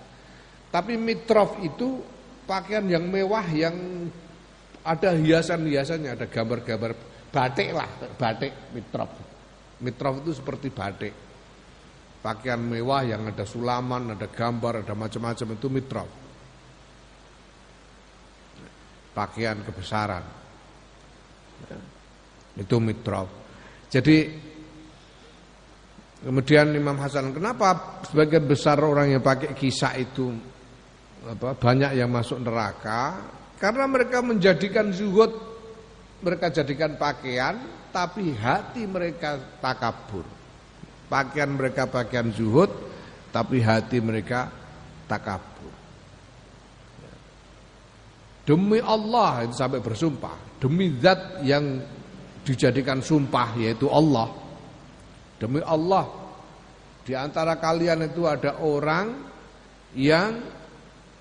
Tapi 0.70 0.98
mitrof 0.98 1.56
itu 1.62 2.02
pakaian 2.44 2.84
yang 2.86 3.06
mewah 3.06 3.46
yang 3.50 3.74
ada 4.86 5.18
hiasan-hiasannya, 5.18 6.10
ada 6.14 6.26
gambar-gambar 6.30 6.92
batik 7.30 7.68
lah, 7.74 7.90
batik 8.18 8.70
mitrof. 8.70 9.10
Mitrof 9.82 10.22
itu 10.22 10.32
seperti 10.38 10.70
batik. 10.70 11.14
Pakaian 12.22 12.58
mewah 12.58 13.06
yang 13.06 13.30
ada 13.30 13.46
sulaman, 13.46 14.18
ada 14.18 14.26
gambar, 14.26 14.82
ada 14.82 14.94
macam-macam 14.98 15.46
itu 15.54 15.66
mitrof. 15.70 16.25
Pakaian 19.16 19.56
kebesaran. 19.64 20.20
Itu 22.60 22.76
mitrof. 22.76 23.32
Jadi 23.88 24.28
kemudian 26.20 26.76
Imam 26.76 27.00
Hasan 27.00 27.32
kenapa 27.32 28.00
sebagian 28.04 28.44
besar 28.44 28.76
orang 28.84 29.16
yang 29.16 29.24
pakai 29.24 29.56
kisah 29.56 29.96
itu 29.96 30.36
apa, 31.24 31.56
banyak 31.56 31.96
yang 31.96 32.12
masuk 32.12 32.44
neraka? 32.44 33.32
Karena 33.56 33.88
mereka 33.88 34.20
menjadikan 34.20 34.92
zuhud 34.92 35.32
mereka 36.20 36.52
jadikan 36.52 36.96
pakaian 36.96 37.56
tapi 37.92 38.36
hati 38.36 38.84
mereka 38.84 39.40
takabur. 39.60 40.24
Pakaian 41.08 41.52
mereka 41.52 41.88
pakaian 41.88 42.28
zuhud 42.32 42.68
tapi 43.32 43.60
hati 43.60 44.00
mereka 44.00 44.48
takabur. 45.08 45.75
Demi 48.46 48.78
Allah 48.78 49.42
itu 49.42 49.58
sampai 49.58 49.82
bersumpah, 49.82 50.62
demi 50.62 50.94
zat 51.02 51.42
yang 51.42 51.82
dijadikan 52.46 53.02
sumpah 53.02 53.58
yaitu 53.58 53.90
Allah. 53.90 54.30
Demi 55.42 55.58
Allah 55.66 56.06
di 57.02 57.14
antara 57.18 57.58
kalian 57.58 58.06
itu 58.06 58.22
ada 58.26 58.62
orang 58.62 59.26
yang 59.98 60.42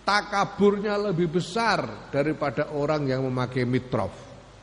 takaburnya 0.06 0.98
lebih 0.98 1.34
besar 1.34 2.10
daripada 2.14 2.74
orang 2.78 3.10
yang 3.10 3.26
memakai 3.26 3.66
mitrof. 3.66 4.14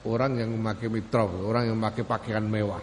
Orang 0.03 0.35
yang 0.39 0.51
memakai 0.55 0.91
mitrof, 0.91 1.31
orang 1.47 1.71
yang 1.71 1.79
memakai 1.79 2.03
pakaian 2.03 2.43
mewah. 2.43 2.83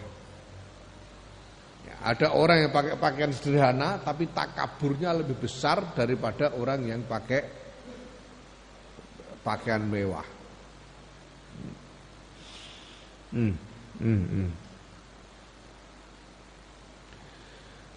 Ya, 1.84 1.96
ada 2.00 2.32
orang 2.32 2.68
yang 2.68 2.72
pakai 2.72 2.96
pakaian 2.96 3.32
sederhana 3.32 4.00
tapi 4.00 4.28
takaburnya 4.32 5.12
lebih 5.16 5.36
besar 5.36 5.92
daripada 5.92 6.56
orang 6.56 6.84
yang 6.84 7.04
pakai 7.04 7.59
pakaian 9.44 9.82
mewah. 9.84 10.26
Hmm. 13.30 13.54
Hmm, 14.00 14.22
hmm. 14.26 14.50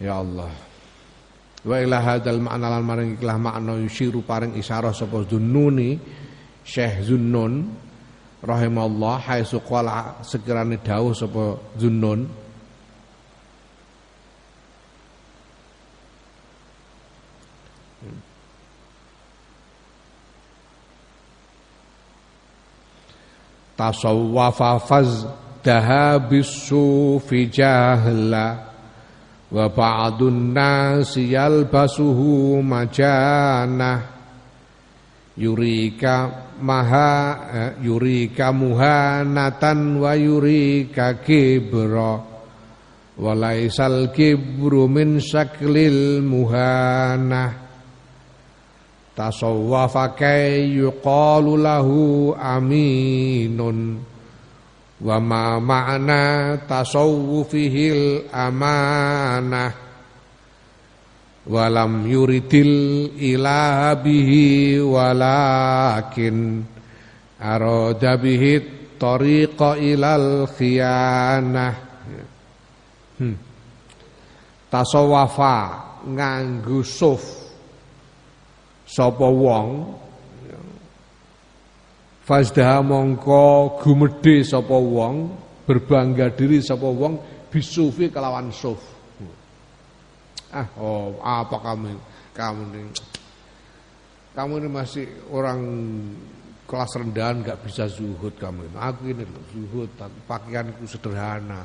Ya 0.03 0.19
Allah. 0.19 0.51
Wa 1.63 1.79
ila 1.79 1.97
hadzal 2.03 2.43
ma'na 2.43 2.67
lan 2.67 2.83
maring 2.83 3.09
ikhlah 3.15 3.39
makna 3.39 3.79
yusiru 3.79 4.19
paring 4.19 4.51
isyarah 4.59 4.91
sapa 4.91 5.23
Zunnuni 5.23 5.95
Syekh 6.59 7.07
Zunnun 7.07 7.71
rahimallah 8.43 9.23
haitsu 9.31 9.63
qala 9.63 10.19
sekirane 10.27 10.83
dawuh 10.83 11.15
sapa 11.15 11.55
Zunnun 11.79 12.42
tasawwafa 23.83 24.79
faz 24.79 25.27
dahabis 25.59 26.71
sufi 26.71 27.51
jahla 27.51 28.71
wa 29.51 29.67
ba'dun 29.67 30.55
nasi 30.55 31.35
yalbasuhu 31.35 32.63
majanah 32.63 33.99
yurika 35.35 36.31
maha 36.63 37.11
eh, 37.51 37.71
yurika 37.83 38.55
muhanatan 38.55 39.99
wa 39.99 40.15
yurika 40.15 41.19
kibra. 41.19 42.31
Walaisal 43.13 44.09
kibru 44.09 44.89
min 44.89 45.21
syaklil 45.21 46.25
muhanah 46.25 47.62
tasawwafa 49.17 50.13
kay 50.17 50.73
yuqalu 50.77 51.57
lahu 51.57 52.33
aminun. 52.37 54.01
Wa 55.03 55.17
ma 55.19 55.59
ma'na 55.59 56.57
tasawwufihil 56.65 58.29
amanah. 58.29 59.73
Walam 61.43 62.07
yuridil 62.07 63.11
ilaha 63.19 63.99
bihi 63.99 64.79
walakin. 64.79 66.63
Arada 67.43 68.15
bihi 68.15 68.83
tariqa 69.03 69.75
ilal 69.83 70.47
khiyanah 70.47 71.73
hmm. 73.19 73.35
tasawafa 74.71 75.55
nganggo 76.07 76.79
suf 76.87 77.42
sapa 78.93 79.25
wong 79.25 79.97
Fazdaha 82.23 82.79
mongko 82.79 83.83
gumedhe 83.83 84.47
sapa 84.47 84.79
wong, 84.79 85.27
berbangga 85.67 86.31
diri 86.31 86.63
sapa 86.63 86.87
wong 86.87 87.19
bisufi 87.51 88.07
kelawan 88.07 88.47
suf. 88.47 88.79
Ah, 90.55 90.63
oh, 90.79 91.19
apa 91.19 91.59
kamu? 91.59 91.99
Kamu 92.31 92.61
ini 92.71 92.81
kamu 94.33 94.53
ini 94.63 94.69
masih 94.71 95.05
orang 95.35 95.61
kelas 96.63 96.95
rendahan 96.95 97.43
nggak 97.43 97.59
bisa 97.67 97.91
zuhud 97.91 98.39
kamu 98.39 98.71
ini. 98.71 98.77
Aku 98.79 99.03
ini 99.11 99.23
loh 99.27 99.43
zuhud, 99.51 99.91
pakaianku 100.23 100.87
sederhana. 100.87 101.59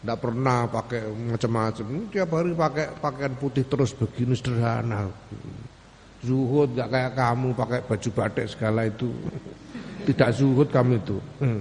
Tidak 0.00 0.16
pernah 0.16 0.64
pakai 0.64 1.12
macam-macam. 1.12 2.08
Tiap 2.08 2.30
hari 2.32 2.56
pakai 2.56 2.86
pakaian 2.96 3.36
putih 3.36 3.68
terus 3.68 3.92
begini 3.92 4.32
sederhana. 4.32 5.12
Zuhud 6.20 6.76
gak 6.76 6.92
kayak 6.92 7.12
kamu 7.16 7.48
pakai 7.56 7.80
baju 7.80 8.10
batik 8.12 8.46
segala 8.52 8.84
itu. 8.84 9.08
Tidak 10.04 10.30
zuhud 10.36 10.68
kamu 10.68 11.00
itu. 11.00 11.16
Hmm. 11.40 11.60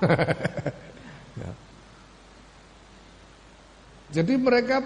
ya. 1.40 1.50
Jadi 4.20 4.34
mereka 4.36 4.84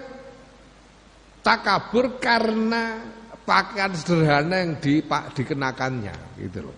takabur 1.43 2.15
karena 2.23 3.03
pakaian 3.43 3.91
sederhana 3.91 4.63
yang 4.63 4.73
di, 4.79 5.03
pak, 5.03 5.35
dikenakannya 5.35 6.15
gitu 6.39 6.59
loh. 6.65 6.77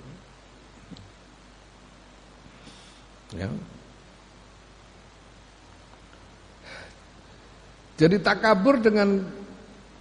Ya. 3.36 3.50
Jadi 7.98 8.22
takabur 8.22 8.78
dengan 8.78 9.26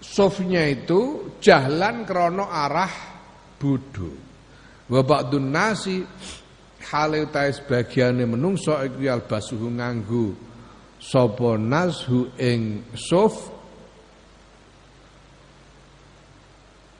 Sofnya 0.01 0.65
itu 0.69 1.33
jahlan 1.41 2.05
krono 2.05 2.47
arah 2.47 2.93
budu. 3.57 4.11
Wa 4.87 5.03
ba'dun 5.03 5.51
nasi 5.51 6.05
hale 6.93 7.27
utahe 7.27 7.51
sebagiane 7.51 8.23
menungso 8.23 8.77
iku 8.79 9.03
albasuhu 9.11 9.67
nganggo 9.75 10.37
sapa 11.03 11.59
nashu 11.59 12.31
ing 12.39 12.93
sof 12.95 13.35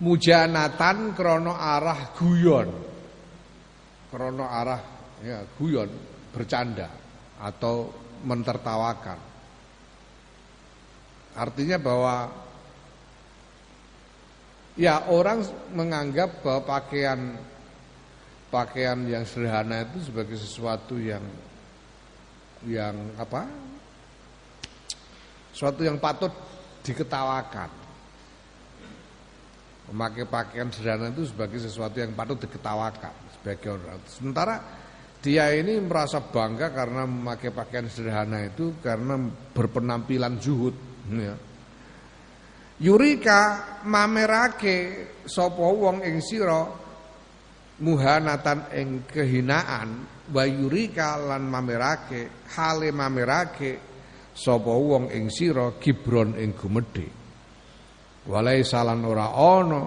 mujanatan 0.03 1.15
krono 1.15 1.55
arah 1.55 2.17
guyon. 2.17 2.69
Krono 4.11 4.45
arah 4.49 4.83
ya 5.23 5.45
guyon 5.57 5.89
bercanda 6.33 6.89
atau 7.41 7.93
mentertawakan. 8.25 9.21
Artinya 11.37 11.77
bahwa 11.77 12.33
Ya 14.77 15.01
orang 15.09 15.41
menganggap 15.73 16.45
bahwa 16.45 16.77
pakaian 16.77 17.41
pakaian 18.53 19.09
yang 19.09 19.25
sederhana 19.25 19.89
itu 19.89 20.13
sebagai 20.13 20.37
sesuatu 20.37 21.01
yang 21.01 21.25
yang 22.69 22.93
apa? 23.17 23.49
Sesuatu 25.57 25.81
yang 25.81 25.97
patut 25.97 26.29
diketawakan. 26.85 27.73
Memakai 29.89 30.29
pakaian 30.29 30.69
sederhana 30.69 31.09
itu 31.09 31.25
sebagai 31.25 31.57
sesuatu 31.57 31.97
yang 31.97 32.13
patut 32.13 32.37
diketawakan 32.37 33.15
sebagai 33.33 33.81
orang. 33.81 34.03
Sementara 34.05 34.61
dia 35.25 35.49
ini 35.57 35.81
merasa 35.81 36.21
bangga 36.21 36.69
karena 36.69 37.09
memakai 37.09 37.49
pakaian 37.49 37.89
sederhana 37.89 38.45
itu 38.45 38.77
karena 38.85 39.17
berpenampilan 39.57 40.37
zuhud. 40.37 40.77
Ya. 41.09 41.33
Yurika 42.77 43.41
mamerake 43.89 45.09
sapa 45.25 45.65
wong 45.65 46.05
ing 46.05 46.21
sira 46.21 46.61
muhanatan 47.81 48.69
ing 48.77 48.89
kehinaan 49.09 50.05
wa 50.29 50.45
yurika 50.45 51.17
lan 51.17 51.49
mamerake 51.49 52.45
hale 52.53 52.93
mamerake 52.93 53.81
sapa 54.37 54.73
wong 54.77 55.09
ing 55.09 55.33
sira 55.33 55.73
gibron 55.81 56.37
ing 56.37 56.53
gumedhe. 56.53 57.09
Walai 58.29 58.61
salan 58.61 59.09
ora 59.09 59.33
ana 59.33 59.83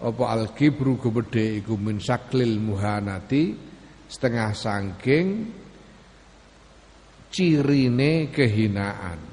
apa 0.00 0.24
al 0.28 0.52
kibru 0.52 1.00
gede 1.00 1.64
iku 1.64 1.76
min 1.80 2.04
saklil 2.04 2.60
muhanati 2.60 3.56
setengah 4.08 4.52
sangking 4.52 5.28
cirine 7.32 8.28
kehinaan 8.28 9.29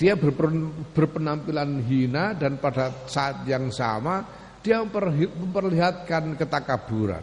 dia 0.00 0.16
berpenampilan 0.16 1.84
hina 1.84 2.32
dan 2.32 2.56
pada 2.56 2.88
saat 3.04 3.44
yang 3.44 3.68
sama 3.68 4.24
dia 4.64 4.80
memperlihatkan 4.80 6.40
ketakaburan. 6.40 7.20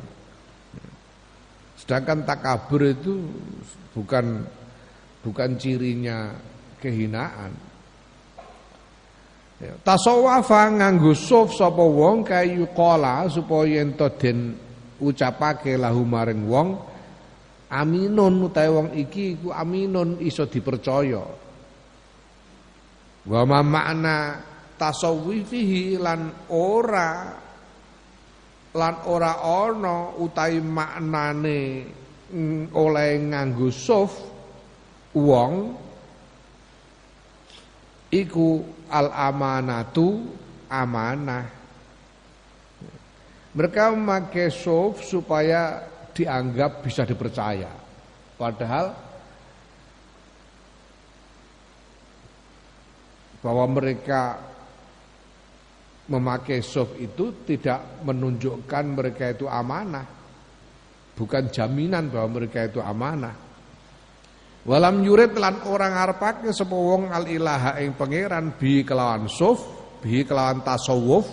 Sedangkan 1.73 2.21
takabur 2.21 2.85
itu 2.85 3.17
bukan 3.97 4.45
bukan 5.25 5.49
cirinya 5.57 6.37
kehinaan. 6.77 7.49
Ya, 9.57 9.73
tasawafa 9.81 10.69
nganggo 10.69 11.17
suf 11.17 11.57
sapa 11.57 11.81
wong 11.81 12.21
kayu 12.21 12.69
kola 12.77 13.25
supaya 13.25 13.81
ento 13.81 14.05
den 14.21 14.53
ucapake 15.01 15.73
lahu 15.81 16.05
maring 16.05 16.45
wong 16.45 16.77
aminun 17.73 18.45
utawa 18.45 18.85
wong 18.85 18.93
iki 18.93 19.33
iku 19.33 19.49
aminun 19.49 20.21
iso 20.21 20.45
dipercaya. 20.45 21.46
Wa 23.27 23.43
ma 23.43 23.59
makna 23.59 24.39
tasawwifihi 24.79 25.99
lan 25.99 26.47
ora 26.47 27.11
lan 28.71 28.95
ora 29.09 29.43
ana 29.43 30.15
utawi 30.15 30.63
maknane 30.63 31.61
oleh 32.71 33.11
nganggo 33.19 33.67
suf 33.67 34.11
wong 35.11 35.75
iku 38.15 38.63
al 38.87 39.11
amanatu 39.11 40.23
amanah. 40.71 41.45
Mereka 43.57 43.91
memakai 43.91 44.53
suf 44.53 45.01
supaya 45.01 45.81
dianggap 46.13 46.85
bisa 46.85 47.03
dipercaya. 47.03 47.73
Padahal 48.37 49.06
bahwa 53.47 53.79
mereka 53.79 54.43
memakai 56.11 56.59
soft 56.59 56.99
itu 56.99 57.47
tidak 57.47 58.03
menunjukkan 58.03 58.83
mereka 58.91 59.31
itu 59.31 59.47
amanah. 59.47 60.03
Bukan 61.15 61.47
jaminan 61.47 62.11
bahwa 62.11 62.43
mereka 62.43 62.67
itu 62.67 62.83
amanah. 62.83 63.47
Walam 64.67 64.99
yurid 64.99 65.39
lan 65.39 65.63
orang 65.63 65.95
arpake 65.95 66.51
sapa 66.51 66.75
wong 66.75 67.07
al 67.07 67.23
ilaha 67.23 67.79
ing 67.79 67.95
pangeran 67.95 68.59
bi 68.59 68.83
kelawan 68.83 69.31
suf, 69.31 69.63
bi 70.03 70.27
kelawan 70.27 70.59
tasawuf, 70.59 71.23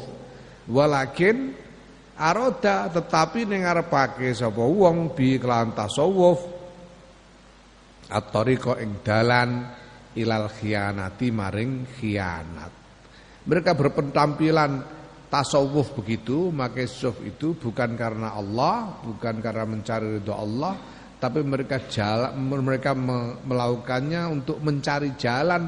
walakin 0.70 1.50
aroda 2.14 2.94
tetapi 2.94 3.42
ning 3.42 3.66
arepake 3.66 4.30
sapa 4.38 4.62
wong 4.62 5.18
bi 5.18 5.34
kelawan 5.42 5.74
tasawuf 5.74 6.38
at-tariqa 8.06 8.78
ing 8.78 9.02
dalan 9.02 9.82
ilal 10.14 10.50
khianati 10.50 11.28
maring 11.34 11.86
khianat. 11.98 12.72
Mereka 13.44 13.76
berpenampilan 13.76 14.72
tasawuf 15.28 15.98
begitu, 15.98 16.48
maka 16.54 16.86
suf 16.86 17.18
itu 17.26 17.58
bukan 17.58 17.98
karena 17.98 18.32
Allah, 18.32 19.02
bukan 19.02 19.42
karena 19.42 19.66
mencari 19.66 20.22
ridho 20.22 20.32
Allah, 20.32 20.78
tapi 21.18 21.42
mereka 21.42 21.82
jalan 21.90 22.38
mereka 22.38 22.94
melakukannya 23.44 24.22
untuk 24.30 24.62
mencari 24.62 25.18
jalan 25.18 25.66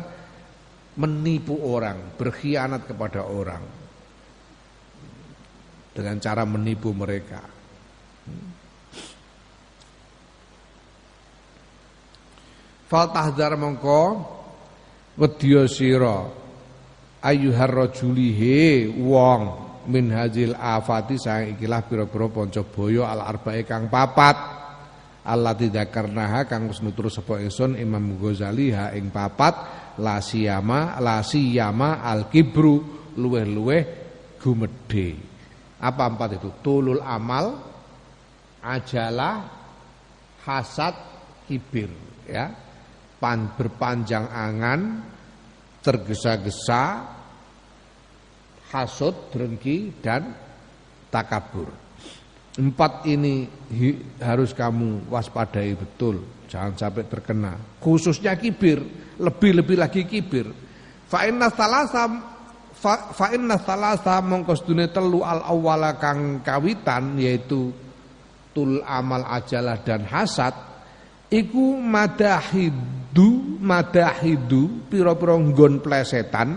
menipu 0.96 1.58
orang, 1.66 2.16
berkhianat 2.16 2.86
kepada 2.88 3.26
orang. 3.26 3.64
Dengan 5.96 6.16
cara 6.20 6.44
menipu 6.44 6.92
mereka. 6.92 7.40
Fal 12.86 13.10
tahdhar 13.10 13.58
mongko 13.58 14.35
wedya 15.16 15.64
sira 15.68 16.28
ayyuhar 17.24 17.72
rajulihe 17.72 18.88
wong 19.00 19.42
min 19.88 20.12
hajil 20.12 20.52
afati 20.54 21.16
sang 21.16 21.56
ikilah 21.56 21.82
pira-pira 21.86 22.28
boyo 22.62 23.02
al 23.06 23.24
arbae 23.24 23.64
kang 23.64 23.88
papat 23.88 24.36
Allah 25.26 25.58
tidak 25.58 25.90
karena 25.90 26.46
kang 26.46 26.70
wis 26.70 26.78
nutur 26.78 27.10
sapa 27.10 27.42
ingsun 27.42 27.74
Imam 27.74 28.14
Ghazali 28.14 28.70
ha 28.70 28.94
ing 28.94 29.10
papat 29.10 29.54
la 29.98 30.22
siyama 30.22 31.02
la 31.02 31.18
siyama 31.26 31.98
al 31.98 32.30
kibru 32.30 32.78
luweh-luweh 33.18 33.82
gumedhe. 34.38 35.18
Apa 35.82 36.06
empat 36.06 36.38
itu? 36.38 36.50
Tulul 36.62 37.02
amal 37.02 37.58
ajalah 38.62 39.50
hasad 40.46 40.94
kibir 41.50 41.90
ya 42.30 42.65
pan 43.26 43.50
berpanjang 43.58 44.30
angan, 44.30 45.02
tergesa-gesa, 45.82 47.02
hasut, 48.70 49.34
drengki 49.34 49.98
dan 49.98 50.30
takabur. 51.10 51.66
Empat 52.54 53.02
ini 53.10 53.50
harus 54.22 54.54
kamu 54.54 55.10
waspadai 55.10 55.74
betul, 55.74 56.22
jangan 56.46 56.78
sampai 56.78 57.02
terkena. 57.10 57.58
Khususnya 57.82 58.38
kibir, 58.38 58.78
lebih-lebih 59.18 59.74
lagi 59.74 60.06
kibir. 60.06 60.46
Fa 61.10 61.26
inna 61.26 61.50
salasa 61.50 62.06
fa 63.10 63.26
inna 63.34 63.58
salasa 63.58 64.22
mongko 64.22 64.54
telu 64.94 65.26
al 65.26 65.42
awwala 65.50 65.98
kang 65.98 66.46
kawitan 66.46 67.18
yaitu 67.18 67.74
tul 68.54 68.86
amal 68.86 69.26
ajalah 69.26 69.82
dan 69.82 70.06
hasad 70.06 70.54
iku 71.26 71.74
madahidu 73.16 73.64
madahidu 73.64 74.62
pira-pira 74.92 75.34
nggon 75.40 75.80
plesetan. 75.80 76.48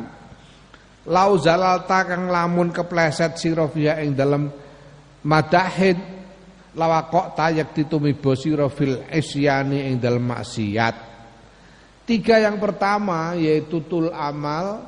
Lau 1.10 1.32
zalalta 1.40 2.06
kang 2.06 2.30
lamun 2.30 2.70
kepleset 2.70 3.40
sira 3.40 3.66
fiha 3.66 4.04
ing 4.04 4.14
dalem 4.14 4.52
madahid 5.26 5.98
lawakok 6.76 7.34
tayak 7.34 7.74
ditumiba 7.74 8.36
sira 8.38 8.68
fil 8.70 9.02
isyani 9.10 9.90
ing 9.90 9.98
dalem 9.98 10.22
maksiat. 10.22 10.96
Tiga 12.06 12.36
yang 12.42 12.62
pertama 12.62 13.34
yaitu 13.38 13.82
tul 13.86 14.14
amal 14.14 14.86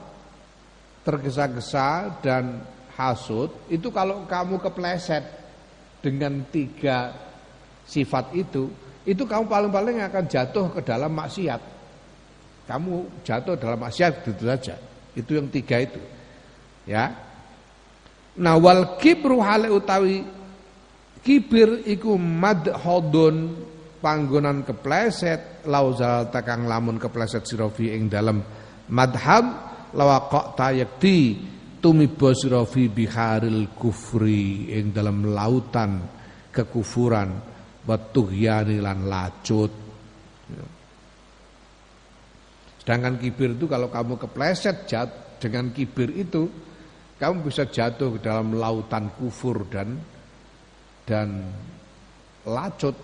tergesa-gesa 1.02 2.22
dan 2.22 2.62
hasud 2.94 3.50
itu 3.72 3.90
kalau 3.90 4.30
kamu 4.30 4.62
kepleset 4.62 5.26
dengan 6.02 6.46
tiga 6.54 7.14
sifat 7.86 8.34
itu 8.38 8.70
itu 9.02 9.26
kamu 9.26 9.50
paling-paling 9.50 9.98
akan 10.06 10.24
jatuh 10.30 10.70
ke 10.78 10.82
dalam 10.86 11.10
maksiat. 11.10 11.62
Kamu 12.70 13.26
jatuh 13.26 13.58
dalam 13.58 13.82
maksiat 13.82 14.22
itu 14.30 14.46
saja. 14.46 14.76
Itu 15.18 15.36
yang 15.36 15.50
tiga 15.50 15.82
itu. 15.82 16.02
Ya. 16.86 17.10
Nah 18.38 18.56
wal 18.62 19.02
kibru 19.02 19.42
hale 19.42 19.74
utawi 19.74 20.22
kibir 21.26 21.82
iku 21.84 22.16
madhodun 22.16 23.58
panggonan 24.02 24.66
kepleset 24.66 25.66
lauzal 25.68 26.30
takang 26.34 26.66
lamun 26.66 26.98
kepleset 26.98 27.46
sirofi 27.46 27.94
ing 27.94 28.10
dalam 28.10 28.42
madhab 28.90 29.46
lawaqta 29.94 30.58
tayakti 30.58 31.38
tumiba 31.84 32.34
sirofi 32.34 32.88
biharil 32.88 33.74
kufri 33.76 34.74
ing 34.74 34.96
dalam 34.96 35.28
lautan 35.28 36.02
kekufuran 36.50 37.51
watuhyani 37.86 38.78
lan 38.78 39.10
lacut. 39.10 39.72
Sedangkan 42.82 43.22
kibir 43.22 43.54
itu 43.54 43.70
kalau 43.70 43.94
kamu 43.94 44.18
kepleset 44.18 44.90
jat 44.90 45.10
dengan 45.38 45.70
kibir 45.70 46.10
itu 46.18 46.50
kamu 47.22 47.46
bisa 47.46 47.70
jatuh 47.70 48.18
ke 48.18 48.20
dalam 48.26 48.58
lautan 48.58 49.14
kufur 49.14 49.70
dan 49.70 50.02
dan 51.06 51.46
lacut 52.50 52.98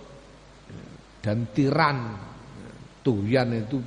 dan 1.21 1.45
tiran. 1.53 2.17
Tuhyan 3.05 3.53
itu 3.53 3.78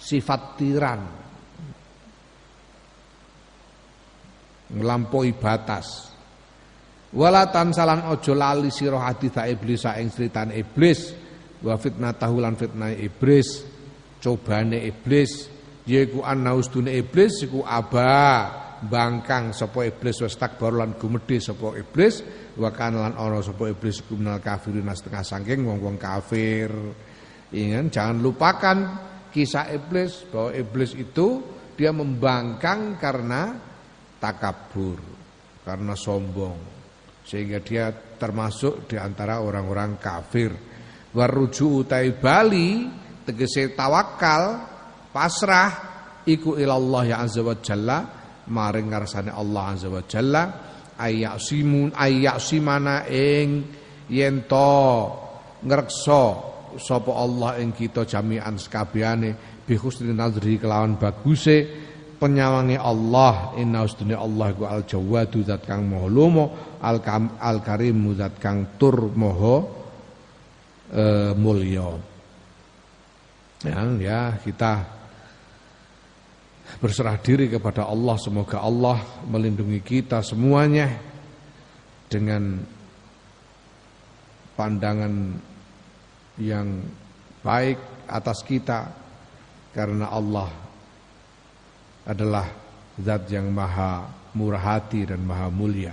sifat 0.00 0.58
tiran. 0.58 1.00
Melampaui 4.72 5.36
batas. 5.36 6.17
Wala 7.08 7.48
tansalan 7.48 8.12
ojo 8.12 8.36
lali 8.36 8.68
sira 8.68 9.00
hadits 9.00 9.40
iblis 9.40 9.88
ing 9.88 10.12
critan 10.12 10.52
iblis. 10.52 11.16
Wa 11.64 11.80
fitnah 11.80 12.12
tahulan 12.12 12.54
fitnah 12.60 12.92
iblis. 12.92 13.64
Cobane 14.20 14.84
iblis. 14.84 15.48
Yaiku 15.88 16.20
anaustune 16.20 16.92
iblis 16.92 17.48
iku 17.48 17.64
aba. 17.64 18.66
Bangkang 18.78 19.50
sapa 19.56 19.88
iblis 19.88 20.22
wis 20.22 20.38
takbar 20.38 20.70
lan 20.76 21.00
gumedhe 21.00 21.40
sapa 21.40 21.72
iblis. 21.80 22.20
Wa 22.60 22.68
lan 22.76 23.16
ana 23.16 23.40
sapa 23.40 23.72
iblis 23.72 24.04
kuminal 24.04 24.38
kafirin 24.44 24.86
setengah 24.92 25.24
saking 25.24 25.64
wong-wong 25.64 25.96
kafir. 25.96 26.68
Ingat 27.48 27.88
jangan 27.88 28.20
lupakan 28.20 28.78
kisah 29.32 29.72
iblis 29.72 30.28
bahwa 30.28 30.52
iblis 30.52 30.92
itu 30.92 31.40
dia 31.78 31.94
membangkang 31.94 33.00
karena 33.00 33.56
takabur, 34.20 35.00
karena 35.64 35.94
sombong. 35.96 36.77
Sehingga 37.28 37.60
dia 37.60 37.92
termasuk 37.92 38.88
di 38.88 38.96
antara 38.96 39.44
orang-orang 39.44 40.00
kafir. 40.00 40.48
Waruju 41.12 41.84
utai 41.84 42.16
bali 42.16 42.88
tegese 43.28 43.76
tawakal, 43.76 44.64
pasrah 45.12 45.70
iku 46.24 46.56
ilallah 46.56 47.02
ya 47.04 47.16
azza 47.20 47.44
wa 47.44 47.56
jalla 47.60 47.98
maring 48.48 48.88
ngarsane 48.88 49.32
Allah 49.32 49.76
azza 49.76 49.88
wa 49.92 50.00
jalla 50.08 50.42
ayyaksimun 50.96 51.92
ayyaksimana 51.92 53.08
ing 53.08 53.64
yen 54.08 54.44
to 54.48 55.08
ngreksa 55.64 56.24
sapa 56.76 57.12
Allah 57.12 57.60
ing 57.60 57.72
kita 57.72 58.04
jami'an 58.04 58.60
sekabehane 58.60 59.62
bi 59.64 59.74
husni 59.76 60.12
nazri 60.12 60.60
kelawan 60.60 61.00
baguse 61.00 61.87
penyawangi 62.18 62.76
Allah. 62.76 63.54
Inna 63.56 63.86
usdune 63.86 64.18
Allah 64.18 64.50
iku 64.52 64.66
al 64.66 64.82
jawadu 64.84 65.46
zat 65.46 65.64
kang 65.64 65.86
maha 65.86 66.06
lomo 66.10 66.44
al, 66.82 66.98
al 67.38 67.58
karim 67.62 68.12
zat 68.18 68.36
kang 68.42 68.76
tur 68.76 69.14
maha 69.14 69.56
e, 70.90 71.04
mulya. 71.38 71.88
Ya, 73.62 73.82
ya 73.98 74.20
kita 74.38 74.72
berserah 76.82 77.18
diri 77.22 77.46
kepada 77.48 77.86
Allah. 77.86 78.18
Semoga 78.18 78.60
Allah 78.60 78.98
melindungi 79.26 79.80
kita 79.82 80.22
semuanya 80.22 80.90
dengan 82.10 82.62
pandangan 84.58 85.14
yang 86.38 86.82
baik 87.46 87.78
atas 88.10 88.42
kita. 88.42 89.06
Karena 89.68 90.10
Allah 90.10 90.67
adalah 92.08 92.48
zat 92.96 93.28
yang 93.28 93.52
maha 93.52 94.08
murah 94.32 94.80
hati 94.80 95.04
dan 95.04 95.20
maha 95.22 95.52
mulia. 95.52 95.92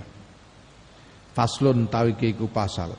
Faslun 1.36 1.92
tawi 1.92 2.16
iku 2.16 2.48
pasal. 2.48 2.96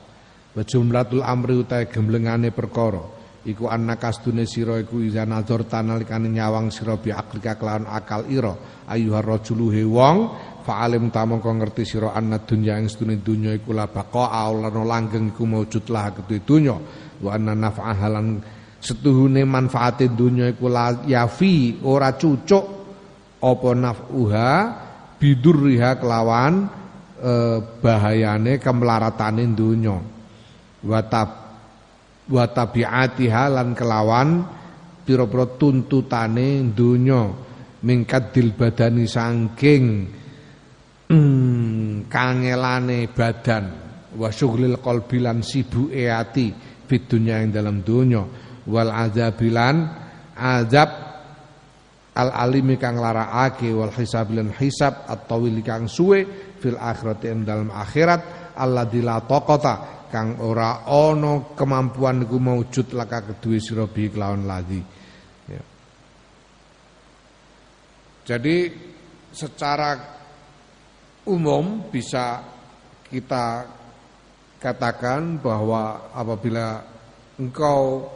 Wa 0.54 0.62
jumlatul 0.62 1.26
amri 1.26 1.58
utai 1.58 1.90
gemblengane 1.90 2.54
perkara 2.54 3.02
iku 3.42 3.66
annakas 3.66 4.22
dune 4.22 4.46
sira 4.46 4.78
iku 4.78 5.02
iza 5.02 5.26
nazar 5.26 5.66
tanalikane 5.66 6.30
nyawang 6.30 6.70
sira 6.70 6.94
bi 6.94 7.10
aklika 7.10 7.58
kelawan 7.58 7.90
akal 7.90 8.22
ira. 8.30 8.54
Ayuhar 8.86 9.26
rajulu 9.26 9.74
wong 9.90 10.16
fa'alim 10.62 11.10
tamangka 11.10 11.50
ngerti 11.50 11.82
sira 11.82 12.14
anna 12.14 12.38
dunya 12.38 12.78
ing 12.78 12.86
sedune 12.86 13.18
dunya 13.18 13.58
iku 13.58 13.74
la 13.74 13.90
baqa 13.90 14.30
aulana 14.30 14.86
langgeng 14.86 15.34
iku 15.34 15.42
maujud 15.42 15.84
lah 15.90 16.14
kedue 16.14 16.46
dunya. 16.46 16.78
Wa 17.18 17.34
anna 17.34 17.58
naf'a 17.58 17.92
halan 17.98 18.38
setuhune 18.78 19.42
manfaate 19.42 20.14
dunya 20.14 20.54
iku 20.54 20.70
la 20.70 21.02
yafi 21.02 21.82
ora 21.82 22.14
cucuk 22.14 22.78
apa 23.38 23.70
naf'uha 23.74 24.50
bidurriha 25.18 25.98
kelawan 25.98 26.66
eh, 27.22 27.58
bahayane 27.82 28.58
kemlaratane 28.58 29.44
dunya 29.54 29.96
wa 30.84 31.00
wa 32.28 32.44
tabiatiha 32.44 33.44
lan 33.48 33.72
kelawan 33.72 34.44
pira-pira 35.08 35.48
tuntutane 35.56 36.68
donya. 36.76 37.48
Mingkat 37.78 38.34
dil 38.34 38.52
badani 38.58 39.06
saking 39.06 39.84
hmm, 41.08 42.10
kangelane 42.12 43.08
badan. 43.08 43.64
Wa 44.18 44.28
syughlil 44.28 44.82
qalbi 44.82 45.22
lan 45.22 45.40
sibuke 45.40 46.10
ati 46.10 46.52
fid 46.84 47.08
dunya 47.08 47.40
ing 47.40 47.54
dalam 47.54 47.80
donya. 47.80 48.26
Wal 48.68 48.92
azabilan 48.92 49.76
azab 50.36 51.07
al 52.18 52.34
alimi 52.34 52.74
kang 52.74 52.98
larakake 52.98 53.70
wal 53.70 53.94
hisab 53.94 54.34
lan 54.34 54.50
hisab 54.50 55.06
at-tawil 55.06 55.62
kang 55.62 55.86
suwe 55.86 56.26
fil 56.58 56.74
akhirati 56.74 57.30
ing 57.30 57.46
dalam 57.46 57.70
akhirat 57.70 58.54
alladzi 58.58 59.00
la 59.06 59.22
taqata 59.22 59.74
kang 60.10 60.42
ora 60.42 60.82
ana 60.82 61.54
kemampuan 61.54 62.26
iku 62.26 62.42
maujud 62.42 62.90
laka 62.98 63.22
kedue 63.22 63.62
sira 63.62 63.86
bi 63.86 64.10
kelawan 64.10 64.42
ladzi 64.48 64.80
ya. 65.46 65.62
Jadi 68.26 68.56
secara 69.30 69.94
umum 71.28 71.86
bisa 71.86 72.42
kita 73.06 73.68
katakan 74.58 75.38
bahwa 75.38 76.10
apabila 76.10 76.82
engkau 77.38 78.10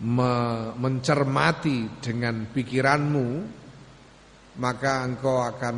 mencermati 0.00 2.00
dengan 2.00 2.48
pikiranmu 2.48 3.28
maka 4.56 5.04
engkau 5.04 5.44
akan 5.44 5.76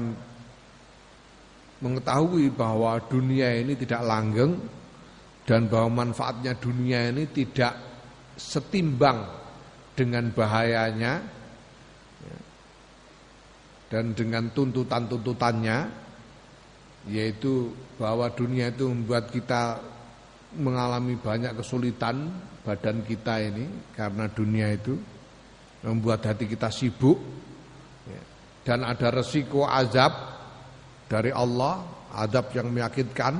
mengetahui 1.82 2.54
bahwa 2.54 3.02
dunia 3.10 3.50
ini 3.58 3.74
tidak 3.74 4.06
langgeng 4.06 4.54
dan 5.42 5.66
bahwa 5.66 6.06
manfaatnya 6.06 6.54
dunia 6.54 7.10
ini 7.10 7.26
tidak 7.34 7.74
setimbang 8.38 9.26
dengan 9.98 10.30
bahayanya 10.30 11.18
ya, 12.22 12.38
dan 13.90 14.14
dengan 14.14 14.46
tuntutan-tuntutannya 14.54 15.78
yaitu 17.10 17.74
bahwa 17.98 18.30
dunia 18.30 18.70
itu 18.70 18.86
membuat 18.86 19.34
kita 19.34 19.82
mengalami 20.58 21.16
banyak 21.16 21.56
kesulitan 21.56 22.28
badan 22.62 23.02
kita 23.02 23.40
ini 23.40 23.92
karena 23.96 24.28
dunia 24.28 24.68
itu 24.72 24.94
membuat 25.82 26.28
hati 26.28 26.46
kita 26.46 26.70
sibuk 26.70 27.18
ya, 28.06 28.22
dan 28.62 28.86
ada 28.86 29.10
resiko 29.10 29.66
azab 29.66 30.12
dari 31.10 31.34
Allah, 31.34 31.82
adab 32.14 32.54
yang 32.56 32.70
meyakinkan, 32.70 33.34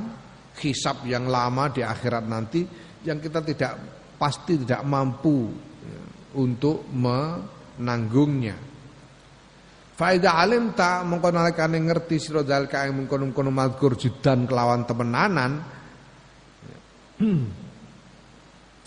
hisab 0.59 1.07
yang 1.09 1.31
lama 1.31 1.71
di 1.71 1.81
akhirat 1.81 2.25
nanti 2.27 2.67
yang 3.07 3.23
kita 3.23 3.41
tidak 3.41 3.73
pasti 4.19 4.61
tidak 4.61 4.83
mampu 4.85 5.49
ya, 5.87 6.03
untuk 6.37 6.85
menanggungnya. 6.91 8.73
Faida 9.93 10.35
alim 10.41 10.73
tak 10.75 11.07
mengkono 11.07 11.39
nalikane 11.39 11.79
ngerti 11.79 12.17
sira 12.19 12.43
zalika 12.43 12.83
ing 12.89 13.05
mengkono-kono 13.05 13.55
mazkur 13.55 13.95
jidan 13.95 14.49
kelawan 14.51 14.83
temenanan. 14.83 15.72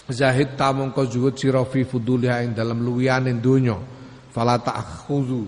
Zahid 0.06 0.54
ta 0.54 0.70
mongko 0.70 1.02
zuhud 1.10 1.34
sira 1.34 1.66
fi 1.66 1.82
fuduliha 1.82 2.46
ing 2.46 2.54
dalam 2.54 2.86
luwiyane 2.86 3.34
donya. 3.42 3.78
Fala 4.30 4.62
ta'khudhu. 4.62 5.42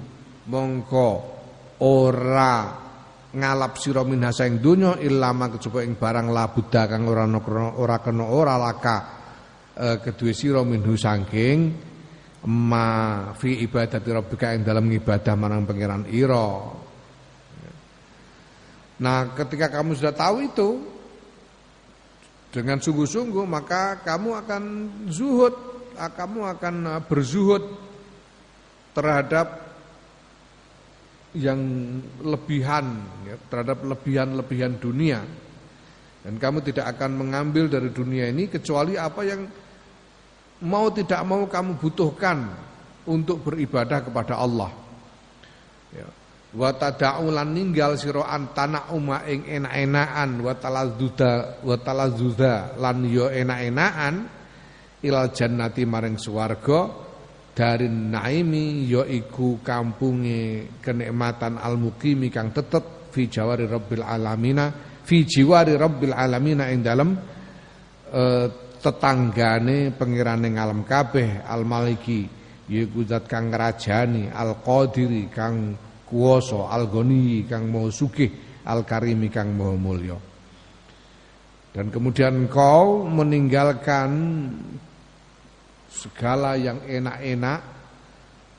Mongko 0.47 1.09
ora 1.83 2.55
ngalap 3.37 3.77
sira 3.77 4.01
minha 4.01 4.33
saing 4.33 4.57
donya 4.63 4.97
illa 5.03 5.35
kejaba 5.35 5.83
ing 5.83 5.99
barang 5.99 6.31
labuda 6.31 6.81
kang 6.89 7.05
ora 7.05 7.27
ora 7.75 7.97
kena 7.99 8.25
ora 8.25 8.55
laka 8.55 8.97
e, 9.75 9.87
kedue 10.01 10.31
sira 10.31 10.63
minhu 10.63 10.95
saking 10.95 11.59
ma 12.47 12.87
fi 13.35 13.61
ibadati 13.61 14.09
rabbika 14.09 14.55
ing 14.55 14.63
dalam 14.63 14.87
ibadah 14.87 15.35
marang 15.35 15.67
pangeran 15.67 16.07
ira. 16.07 16.49
Nah, 18.97 19.29
ketika 19.37 19.69
kamu 19.69 19.93
sudah 19.93 20.15
tahu 20.15 20.35
itu 20.41 20.96
dengan 22.57 22.81
sungguh-sungguh 22.81 23.45
maka 23.45 24.01
kamu 24.01 24.29
akan 24.41 24.63
zuhud, 25.13 25.53
kamu 25.93 26.57
akan 26.57 26.75
berzuhud 27.05 27.61
terhadap 28.97 29.61
yang 31.37 31.61
lebihan 32.25 32.97
ya, 33.29 33.37
terhadap 33.53 33.85
lebihan-lebihan 33.85 34.73
dunia 34.81 35.21
dan 36.25 36.33
kamu 36.41 36.65
tidak 36.65 36.97
akan 36.97 37.13
mengambil 37.13 37.69
dari 37.69 37.93
dunia 37.93 38.25
ini 38.33 38.49
kecuali 38.49 38.97
apa 38.97 39.21
yang 39.21 39.45
mau 40.65 40.89
tidak 40.89 41.21
mau 41.29 41.45
kamu 41.45 41.77
butuhkan 41.77 42.41
untuk 43.05 43.45
beribadah 43.45 44.01
kepada 44.01 44.35
Allah. 44.41 44.86
Ya. 46.57 46.65
Wa 46.65 46.73
tada'ulan 46.73 47.53
ninggal 47.53 48.01
sira 48.01 48.25
antana 48.25 48.89
uma 48.89 49.21
ing 49.29 49.45
enak-enakan 49.45 50.41
wa 50.41 50.53
talazzuda 50.57 51.61
wa 51.61 51.75
talazzuda 51.77 52.81
lan 52.81 53.05
yo 53.05 53.29
enak-enakan 53.29 54.15
ilal 55.05 55.29
jannati 55.29 55.85
maring 55.85 56.17
swarga 56.17 57.05
dari 57.53 57.85
naimi 57.89 58.89
yaiku 58.89 59.61
kampunge 59.61 60.81
kenikmatan 60.81 61.61
al 61.61 61.77
mukimi 61.77 62.33
kang 62.33 62.49
tetep 62.49 63.13
fi 63.13 63.29
jawari 63.29 63.69
rabbil 63.69 64.01
alamina 64.01 64.73
fi 65.05 65.25
jiwari 65.25 65.77
rabbil 65.77 66.13
alamina 66.13 66.69
ing 66.69 66.81
dalem 66.85 67.17
e, 68.13 68.23
tetanggane 68.77 69.93
pengirane 69.93 70.53
ngalam 70.53 70.85
kabeh 70.85 71.45
al 71.45 71.65
maliki 71.65 72.29
yaiku 72.69 73.05
zat 73.05 73.25
kang 73.25 73.49
ngrajani 73.49 74.29
al 74.29 74.61
qadiri 74.61 75.29
kang 75.33 75.86
kuwasa 76.07 76.71
al 76.71 76.87
goni 76.87 77.43
kang 77.43 77.67
mau 77.67 77.91
sugih 77.91 78.63
al 78.63 78.87
karimi 78.87 79.27
kang 79.27 79.51
mau 79.51 79.75
mulya. 79.75 80.15
Dan 81.75 81.93
kemudian 81.93 82.49
kau 82.49 83.05
meninggalkan 83.05 84.09
segala 85.91 86.57
yang 86.57 86.81
enak-enak 86.81 87.77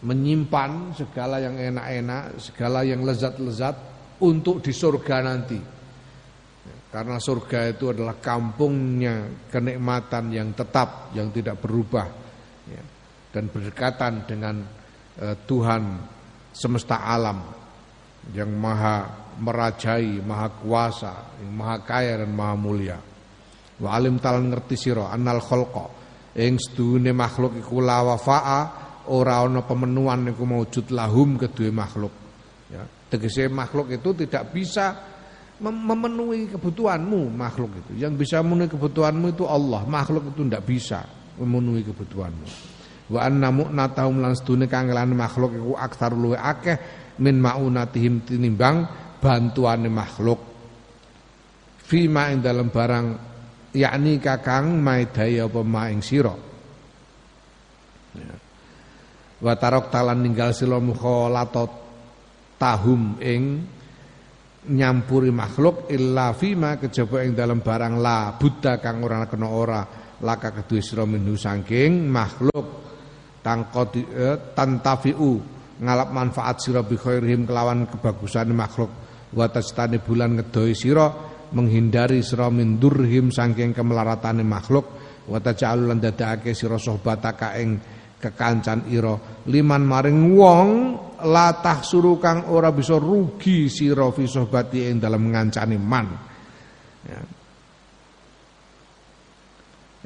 menyimpan 0.02 0.94
segala 0.94 1.42
yang 1.42 1.58
enak-enak, 1.58 2.38
segala 2.38 2.86
yang 2.86 3.02
lezat-lezat 3.02 3.74
untuk 4.22 4.62
di 4.62 4.70
surga 4.70 5.16
nanti. 5.26 5.58
Karena 6.88 7.20
surga 7.20 7.68
itu 7.68 7.92
adalah 7.92 8.16
kampungnya 8.16 9.46
kenikmatan 9.52 10.32
yang 10.32 10.48
tetap, 10.56 11.12
yang 11.12 11.28
tidak 11.34 11.60
berubah 11.60 12.06
ya, 12.64 12.82
dan 13.34 13.44
berdekatan 13.52 14.24
dengan 14.24 14.56
uh, 15.20 15.36
Tuhan 15.44 15.82
semesta 16.58 17.06
alam 17.06 17.38
yang 18.34 18.50
maha 18.50 19.06
merajai, 19.38 20.18
maha 20.18 20.50
kuasa, 20.58 21.38
yang 21.38 21.54
maha 21.54 21.76
kaya 21.86 22.18
dan 22.18 22.34
maha 22.34 22.54
mulia. 22.58 22.98
Wa 23.78 23.94
alim 23.94 24.18
talan 24.18 24.50
ngerti 24.50 24.74
sira 24.74 25.14
annal 25.14 25.38
khalqa 25.38 25.86
ing 26.34 26.58
sedune 26.58 27.14
makhluk 27.14 27.62
iku 27.62 27.78
la 27.78 28.02
wafa'a 28.02 28.60
ora 29.14 29.46
ana 29.46 29.62
pemenuhan 29.62 30.34
iku 30.34 30.42
maujud 30.42 30.90
lahum 30.90 31.38
kedue 31.38 31.70
makhluk. 31.70 32.12
Ya, 32.68 32.82
tegese 33.08 33.46
makhluk 33.46 33.94
itu 33.94 34.12
tidak 34.26 34.50
bisa 34.50 34.98
memenuhi 35.62 36.50
kebutuhanmu 36.50 37.32
makhluk 37.32 37.86
itu. 37.86 38.02
Yang 38.02 38.26
bisa 38.26 38.42
memenuhi 38.42 38.70
kebutuhanmu 38.74 39.26
itu 39.34 39.44
Allah. 39.46 39.82
Makhluk 39.86 40.34
itu 40.34 40.42
tidak 40.46 40.62
bisa 40.66 40.98
memenuhi 41.38 41.82
kebutuhanmu. 41.86 42.77
Wa 43.08 43.24
anna 43.24 43.48
mu'natahum 43.48 44.20
lan 44.20 44.36
sedune 44.36 44.68
kangelan 44.68 45.16
makhluk 45.16 45.56
iku 45.56 45.72
aktsar 45.80 46.12
luwe 46.12 46.36
akeh 46.36 46.76
min 47.24 47.40
maunatihim 47.40 48.28
tinimbang 48.28 48.84
bantuane 49.16 49.88
makhluk. 49.88 50.40
Fima 51.88 52.28
ing 52.28 52.44
dalam 52.44 52.68
barang 52.68 53.06
yakni 53.72 54.20
kakang 54.20 54.76
maidaya 54.76 55.48
apa 55.48 55.60
maing 55.64 56.04
sira. 56.04 56.36
Ya. 58.12 58.34
Wa 59.38 59.54
tarok 59.56 59.88
talan 59.88 60.20
ninggal 60.20 60.52
sila 60.52 60.76
mukhalatat 60.76 61.70
tahum 62.60 63.16
ing 63.24 63.42
nyampuri 64.68 65.32
makhluk 65.32 65.88
illa 65.88 66.36
fima 66.36 66.76
kejaba 66.76 67.24
ing 67.24 67.32
dalam 67.32 67.64
barang 67.64 67.94
la 67.96 68.36
buddha 68.36 68.76
kang 68.82 69.00
ora 69.00 69.24
kena 69.24 69.48
ora 69.48 69.80
laka 70.20 70.50
kedue 70.52 70.82
sira 70.82 71.06
minhu 71.06 71.38
saking 71.38 72.10
makhluk 72.10 72.87
tangkoti 73.42 74.02
eh, 74.04 74.36
tantafiu 74.52 75.38
ngalap 75.78 76.10
manfaat 76.10 76.58
sira 76.58 76.82
bi 76.82 76.98
khairihim 76.98 77.46
kelawan 77.46 77.86
kebagusan 77.86 78.50
makhluk. 78.50 78.90
Wa 79.28 79.46
tajtani 79.52 80.00
bulan 80.00 80.40
ngedoi 80.40 80.72
sira 80.74 81.06
menghindari 81.52 82.24
sira 82.24 82.48
min 82.50 82.80
durhim 82.80 83.30
saking 83.30 83.76
kemelaratane 83.76 84.42
makhluk. 84.42 84.86
Wa 85.28 85.38
taj'alulan 85.38 86.00
dadake 86.00 86.56
sira 86.56 86.80
sohbataka 86.80 87.60
ing 87.60 87.78
kekancan 88.18 88.90
ira. 88.90 89.14
Liman 89.46 89.84
maring 89.86 90.18
wong 90.34 90.68
latah 91.22 91.82
suruh 91.82 92.18
kang 92.18 92.50
ora 92.50 92.74
bisa 92.74 92.98
rugi 92.98 93.70
sira 93.70 94.10
fi 94.10 94.24
sohbati 94.26 94.90
ing 94.90 94.98
dalam 94.98 95.22
ngancani 95.30 95.78
man. 95.78 96.06
Ya. 97.08 97.20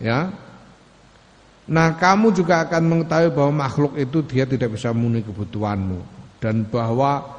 ya 0.02 0.18
nah 1.66 1.94
kamu 1.94 2.34
juga 2.34 2.66
akan 2.66 2.82
mengetahui 2.90 3.30
bahwa 3.30 3.52
makhluk 3.66 3.94
itu 3.94 4.18
dia 4.26 4.44
tidak 4.48 4.74
bisa 4.74 4.90
memenuhi 4.90 5.22
kebutuhanmu 5.22 6.00
dan 6.42 6.66
bahwa 6.66 7.38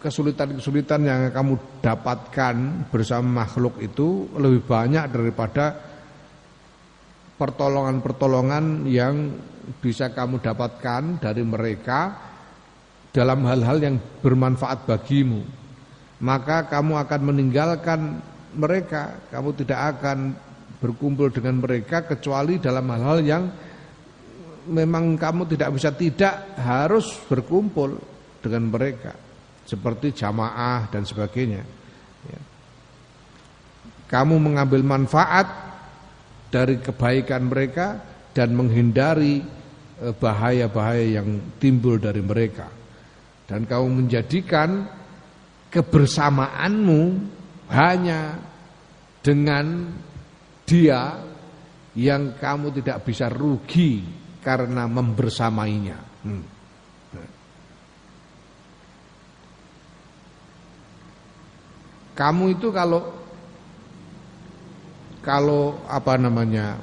kesulitan-kesulitan 0.00 1.00
yang 1.04 1.20
kamu 1.32 1.60
dapatkan 1.84 2.56
bersama 2.88 3.44
makhluk 3.44 3.80
itu 3.84 4.28
lebih 4.36 4.64
banyak 4.64 5.12
daripada 5.12 5.76
pertolongan-pertolongan 7.36 8.84
yang 8.88 9.32
bisa 9.80 10.12
kamu 10.12 10.40
dapatkan 10.40 11.20
dari 11.20 11.44
mereka 11.44 12.16
dalam 13.12 13.44
hal-hal 13.48 13.80
yang 13.80 13.96
bermanfaat 14.20 14.88
bagimu. 14.88 15.44
Maka 16.20 16.68
kamu 16.68 17.00
akan 17.00 17.20
meninggalkan 17.32 18.20
mereka 18.56 19.16
kamu 19.32 19.56
tidak 19.56 19.80
akan 19.96 20.36
berkumpul 20.80 21.28
dengan 21.28 21.60
mereka 21.60 22.08
kecuali 22.08 22.56
dalam 22.56 22.88
hal-hal 22.88 23.20
yang 23.20 23.44
memang 24.68 25.16
kamu 25.20 25.44
tidak 25.56 25.70
bisa 25.76 25.92
tidak 25.92 26.56
harus 26.56 27.12
berkumpul 27.28 28.00
dengan 28.40 28.72
mereka 28.72 29.12
seperti 29.68 30.16
jamaah 30.16 30.88
dan 30.88 31.04
sebagainya 31.04 31.62
ya. 32.26 32.40
kamu 34.08 34.40
mengambil 34.40 34.80
manfaat 34.80 35.46
dari 36.50 36.80
kebaikan 36.82 37.46
mereka 37.46 38.00
dan 38.32 38.56
menghindari 38.56 39.44
eh, 40.00 40.14
bahaya-bahaya 40.16 41.20
yang 41.20 41.60
timbul 41.60 42.00
dari 42.00 42.24
mereka 42.24 42.66
dan 43.46 43.68
kau 43.68 43.86
menjadikan 43.86 44.86
kebersamaanmu 45.70 47.02
hanya 47.70 48.38
dengan 49.22 49.94
dia 50.70 51.18
yang 51.98 52.38
kamu 52.38 52.70
tidak 52.78 53.02
bisa 53.02 53.26
rugi 53.26 54.06
karena 54.38 54.86
membersamainya. 54.86 55.98
Hmm. 56.22 56.44
Kamu 62.14 62.44
itu 62.54 62.70
kalau 62.70 63.02
kalau 65.24 65.82
apa 65.90 66.14
namanya 66.20 66.78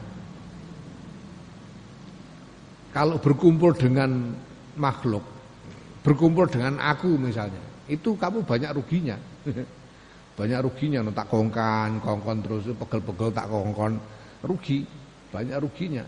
kalau 2.91 3.21
berkumpul 3.21 3.71
dengan 3.77 4.33
makhluk 4.75 5.37
berkumpul 6.07 6.47
dengan 6.47 6.79
aku 6.79 7.19
misalnya, 7.19 7.59
itu 7.91 8.15
kamu 8.15 8.47
banyak 8.47 8.71
ruginya. 8.71 9.19
banyak 10.37 10.59
ruginya, 10.61 11.01
no, 11.01 11.09
tak 11.09 11.33
kongkan, 11.33 11.97
kongkon 11.97 12.45
terus, 12.45 12.69
pegel-pegel 12.77 13.33
tak 13.33 13.49
kongkon, 13.49 13.97
rugi, 14.45 14.85
banyak 15.33 15.57
ruginya. 15.57 16.05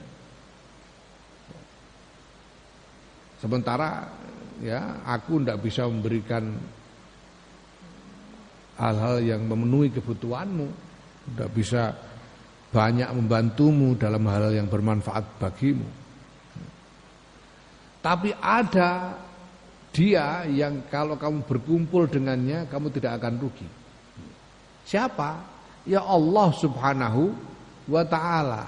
Sementara 3.41 4.05
ya 4.61 5.01
aku 5.01 5.41
tidak 5.41 5.65
bisa 5.65 5.89
memberikan 5.89 6.45
hal-hal 8.77 9.17
yang 9.25 9.41
memenuhi 9.49 9.89
kebutuhanmu, 9.97 10.67
tidak 11.33 11.49
bisa 11.57 11.83
banyak 12.69 13.09
membantumu 13.09 13.97
dalam 13.97 14.21
hal 14.29 14.51
hal 14.51 14.53
yang 14.61 14.69
bermanfaat 14.69 15.25
bagimu. 15.41 15.89
Tapi 17.99 18.29
ada 18.37 19.17
dia 19.89 20.45
yang 20.45 20.85
kalau 20.87 21.17
kamu 21.17 21.49
berkumpul 21.49 22.05
dengannya 22.05 22.69
kamu 22.69 22.93
tidak 22.93 23.17
akan 23.17 23.41
rugi. 23.41 23.78
Siapa? 24.89 25.29
Ya 25.85 26.01
Allah 26.01 26.49
Subhanahu 26.49 27.29
wa 27.85 28.03
taala. 28.09 28.65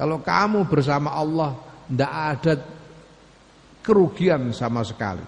Kalau 0.00 0.24
kamu 0.24 0.64
bersama 0.64 1.12
Allah 1.12 1.52
tidak 1.88 2.12
ada 2.12 2.52
kerugian 3.84 4.48
sama 4.56 4.80
sekali. 4.80 5.24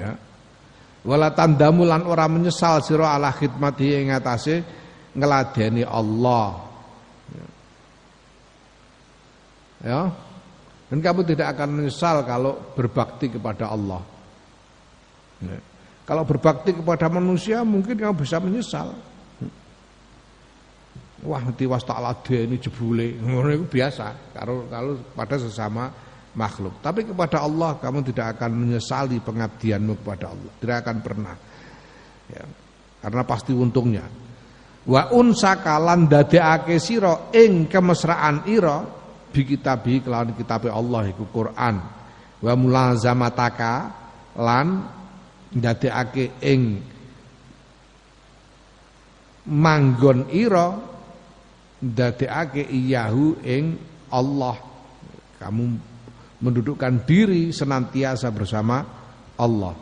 Ya. 0.00 0.16
Wala 1.04 1.28
tandamu 1.36 1.84
lan 1.84 2.08
ora 2.08 2.24
menyesal 2.24 2.80
sira 2.80 3.12
ala 3.12 3.28
khidmati 3.36 4.00
ing 4.00 4.16
atase 4.16 4.64
ngeladeni 5.12 5.84
Allah. 5.84 6.64
Ya. 7.36 7.46
ya. 9.84 10.00
Dan 10.88 10.98
kamu 11.04 11.20
tidak 11.28 11.52
akan 11.52 11.84
menyesal 11.84 12.24
kalau 12.24 12.56
berbakti 12.72 13.28
kepada 13.28 13.68
Allah. 13.68 14.00
Ya. 15.44 15.73
Kalau 16.04 16.22
berbakti 16.28 16.76
kepada 16.76 17.08
manusia 17.08 17.64
mungkin 17.64 17.96
kamu 17.96 18.14
bisa 18.20 18.36
menyesal. 18.36 18.92
Wah, 21.24 21.40
tiwas 21.56 21.80
tak 21.88 21.96
ini 22.28 22.60
jebule. 22.60 23.16
Itu 23.16 23.64
biasa 23.64 24.36
kalau 24.36 24.68
kalau 24.68 25.00
pada 25.16 25.40
sesama 25.40 25.88
makhluk. 26.36 26.84
Tapi 26.84 27.08
kepada 27.08 27.40
Allah 27.40 27.80
kamu 27.80 28.04
tidak 28.12 28.36
akan 28.36 28.50
menyesali 28.52 29.24
pengabdianmu 29.24 30.04
kepada 30.04 30.36
Allah. 30.36 30.52
Tidak 30.60 30.76
akan 30.84 30.96
pernah. 31.00 31.34
Ya. 32.28 32.44
Karena 33.00 33.22
pasti 33.24 33.56
untungnya. 33.56 34.04
Wa 34.84 35.08
unsakalan 35.16 36.04
dadekake 36.12 36.76
sira 36.76 37.32
ing 37.32 37.72
kemesraan 37.72 38.44
ira 38.44 38.84
bi 39.32 39.48
kitabi 39.48 40.04
kelawan 40.04 40.36
kitabe 40.36 40.68
Allah 40.68 41.08
iku 41.08 41.24
Quran 41.32 41.74
wa 42.44 42.52
mulazamataka 42.52 43.74
lan 44.36 44.66
ndadekake 45.54 46.38
ing 46.42 46.82
manggon 49.48 50.26
ira 50.34 50.74
ndadekake 51.82 52.64
iyahu 52.64 53.38
ing 53.44 53.78
Allah 54.10 54.56
kamu 55.38 55.64
mendudukkan 56.40 57.04
diri 57.06 57.50
senantiasa 57.54 58.28
bersama 58.34 58.82
Allah 59.38 59.74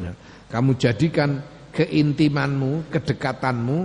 ya. 0.00 0.12
kamu 0.48 0.76
jadikan 0.76 1.42
keintimanmu 1.72 2.92
kedekatanmu 2.92 3.78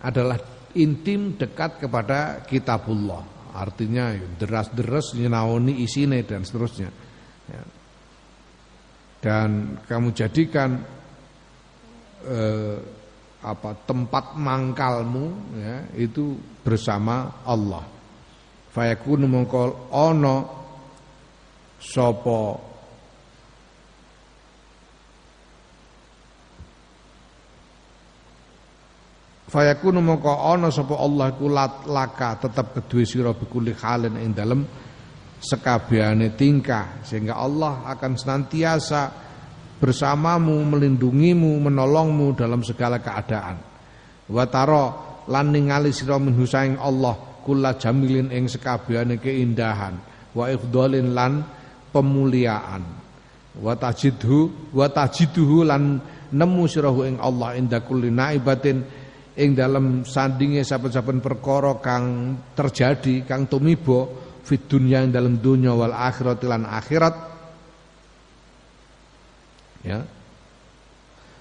adalah 0.00 0.38
intim 0.76 1.36
dekat 1.36 1.80
kepada 1.80 2.44
kitabullah 2.44 3.36
artinya 3.56 4.12
ya, 4.12 4.26
deras-deras 4.36 5.16
nyenaoni 5.16 5.80
isine 5.80 6.20
dan 6.28 6.44
seterusnya. 6.44 6.92
Ya. 7.48 7.62
Dan 9.26 9.82
kamu 9.82 10.14
jadikan 10.14 10.78
eh, 12.22 12.78
apa 13.42 13.70
tempat 13.82 14.38
mangkalmu 14.38 15.26
ya, 15.58 15.76
itu 15.98 16.38
bersama 16.62 17.42
Allah. 17.42 17.82
Fayakunu 18.70 19.26
mongkol 19.26 19.90
ono 19.90 20.36
sopo 21.82 22.66
Fayakunu 29.46 30.02
mongko 30.02 30.52
ana 30.52 30.74
sapa 30.74 30.98
Allah 30.98 31.30
ku 31.38 31.46
laka 31.46 32.34
tetep 32.42 32.74
kedue 32.74 33.06
sira 33.06 33.30
bikuli 33.30 33.78
halin 33.78 34.18
ing 34.18 34.34
sekabehane 35.40 36.32
tingkah 36.34 37.04
sehingga 37.04 37.36
Allah 37.36 37.84
akan 37.92 38.12
senantiasa 38.16 39.02
bersamamu 39.76 40.56
melindungimu 40.64 41.60
menolongmu 41.60 42.32
dalam 42.36 42.64
segala 42.64 43.00
keadaan. 43.00 43.56
Wa 44.26 44.44
taro 44.48 44.84
lan 45.28 45.52
ningali 45.52 45.92
sira 45.92 46.16
minhu 46.16 46.48
saing 46.48 46.80
Allah 46.80 47.14
kula 47.44 47.78
jamilin 47.78 48.32
ing 48.32 48.50
sekabehane 48.50 49.20
keindahan 49.20 49.94
wa 50.34 50.50
ifdhalin 50.50 51.12
lan 51.14 51.44
pemuliaan. 51.92 52.82
Wa 53.56 53.72
tajidhu 53.76 54.72
wa 54.76 54.88
tajiduhu 54.88 55.64
lan 55.64 56.00
nemu 56.32 56.62
sirahu 56.66 57.06
ing 57.06 57.16
Allah 57.22 57.54
inda 57.56 57.80
kulli 57.84 58.10
naibatin 58.10 58.82
ing 59.36 59.52
dalam 59.52 60.02
sandinge 60.02 60.64
saben-saben 60.64 61.20
perkara 61.20 61.76
kang 61.78 62.36
terjadi 62.56 63.28
kang 63.28 63.44
tumiba 63.46 64.25
fid 64.46 64.70
dunya 64.70 65.02
ing 65.02 65.10
dalam 65.10 65.42
dunya 65.42 65.74
wal 65.74 65.90
akhirat 65.90 66.38
lan 66.46 66.62
akhirat. 66.62 67.14
Ya. 69.82 70.06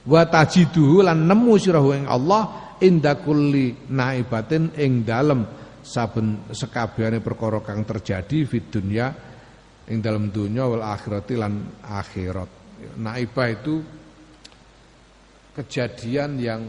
Wa 0.05 0.21
tajiduhu 0.25 1.05
lan 1.05 1.29
nemu 1.29 1.53
sirahu 1.61 1.93
ing 1.93 2.05
Allah 2.09 2.73
inda 2.81 3.13
kulli 3.21 3.89
naibatin 3.93 4.73
ing 4.73 5.05
dalam 5.05 5.45
saben 5.85 6.49
sekabehane 6.49 7.21
perkara 7.21 7.61
kang 7.61 7.85
terjadi 7.85 8.49
fid 8.49 8.73
dunya 8.73 9.13
ing 9.85 10.01
dalam 10.01 10.33
dunya 10.33 10.65
wal 10.65 10.81
akhirat 10.81 11.29
lan 11.37 11.85
akhirat. 11.85 12.49
Naibah 12.97 13.49
itu 13.53 13.85
kejadian 15.53 16.41
yang 16.41 16.61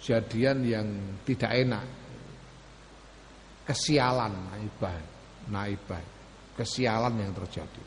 kejadian 0.00 0.64
yang 0.64 0.88
tidak 1.28 1.52
enak. 1.52 1.99
Kesialan 3.70 4.50
naibah, 4.50 4.98
naibah, 5.46 6.02
kesialan 6.58 7.14
yang 7.22 7.30
terjadi. 7.38 7.82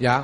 Ya. 0.00 0.16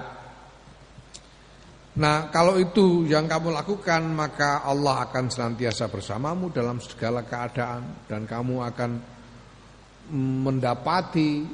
Nah, 2.01 2.32
kalau 2.32 2.57
itu 2.57 3.05
yang 3.05 3.28
kamu 3.28 3.53
lakukan, 3.53 4.09
maka 4.09 4.64
Allah 4.64 5.05
akan 5.05 5.28
senantiasa 5.28 5.92
bersamamu 5.92 6.49
dalam 6.49 6.80
segala 6.80 7.28
keadaan 7.28 8.09
dan 8.09 8.24
kamu 8.24 8.64
akan 8.64 8.90
mendapati 10.16 11.44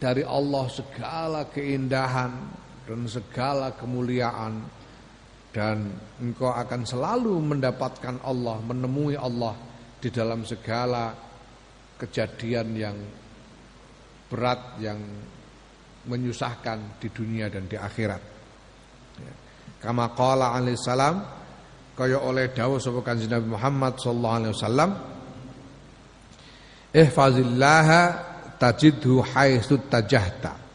dari 0.00 0.24
Allah 0.24 0.64
segala 0.72 1.44
keindahan 1.52 2.32
dan 2.88 3.04
segala 3.04 3.76
kemuliaan 3.76 4.64
dan 5.58 5.90
engkau 6.22 6.54
akan 6.54 6.86
selalu 6.86 7.34
mendapatkan 7.42 8.22
Allah, 8.22 8.62
menemui 8.62 9.18
Allah 9.18 9.58
di 9.98 10.06
dalam 10.06 10.46
segala 10.46 11.10
kejadian 11.98 12.68
yang 12.78 12.94
berat 14.30 14.78
yang 14.78 15.02
menyusahkan 16.06 17.02
di 17.02 17.10
dunia 17.10 17.50
dan 17.50 17.66
di 17.66 17.74
akhirat. 17.74 18.22
Ya. 19.18 19.34
Kama 19.82 20.14
qala 20.14 20.54
alaihi 20.54 20.78
salam 20.78 21.26
kaya 21.98 22.22
oleh 22.22 22.54
dawuh 22.54 22.78
sapa 22.78 23.02
Kanjeng 23.02 23.34
Nabi 23.34 23.50
Muhammad 23.50 23.98
sallallahu 23.98 24.38
alaihi 24.38 24.54
wasallam 24.54 24.90
Ihfazillaha 26.94 28.02
tajidhu 28.62 29.26
haitsu 29.34 29.90
tajahta 29.90 30.67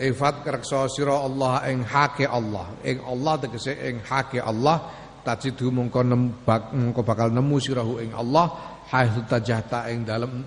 Ifat 0.00 0.40
kreksa 0.40 0.88
sira 0.88 1.12
Allah 1.20 1.60
ing 1.68 1.84
hake 1.84 2.24
Allah. 2.24 2.72
Ing 2.80 3.04
Allah 3.04 3.36
tegese 3.36 3.76
ing 3.76 4.00
hake 4.00 4.40
Allah 4.40 4.80
tajidu 5.20 5.68
mungko 5.68 6.00
nembak 6.00 6.72
mungko 6.72 7.04
bakal 7.04 7.28
nemu 7.28 7.56
sirahu 7.60 8.00
ing 8.00 8.16
Allah 8.16 8.48
haitsu 8.88 9.28
tajahta 9.28 9.92
ing 9.92 10.08
dalem 10.08 10.40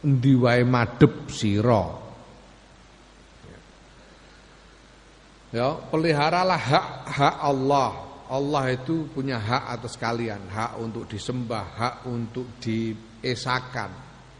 endi 0.00 0.32
wae 0.32 0.64
madhep 0.64 1.28
sira. 1.28 1.84
Ya, 5.52 5.70
peliharalah 5.92 6.58
hak-hak 6.58 7.36
Allah. 7.38 7.90
Allah 8.26 8.64
itu 8.72 9.06
punya 9.12 9.36
hak 9.36 9.78
atas 9.78 9.94
kalian, 10.00 10.48
hak 10.48 10.80
untuk 10.80 11.06
disembah, 11.06 11.64
hak 11.76 11.94
untuk 12.08 12.58
diesakan, 12.58 13.92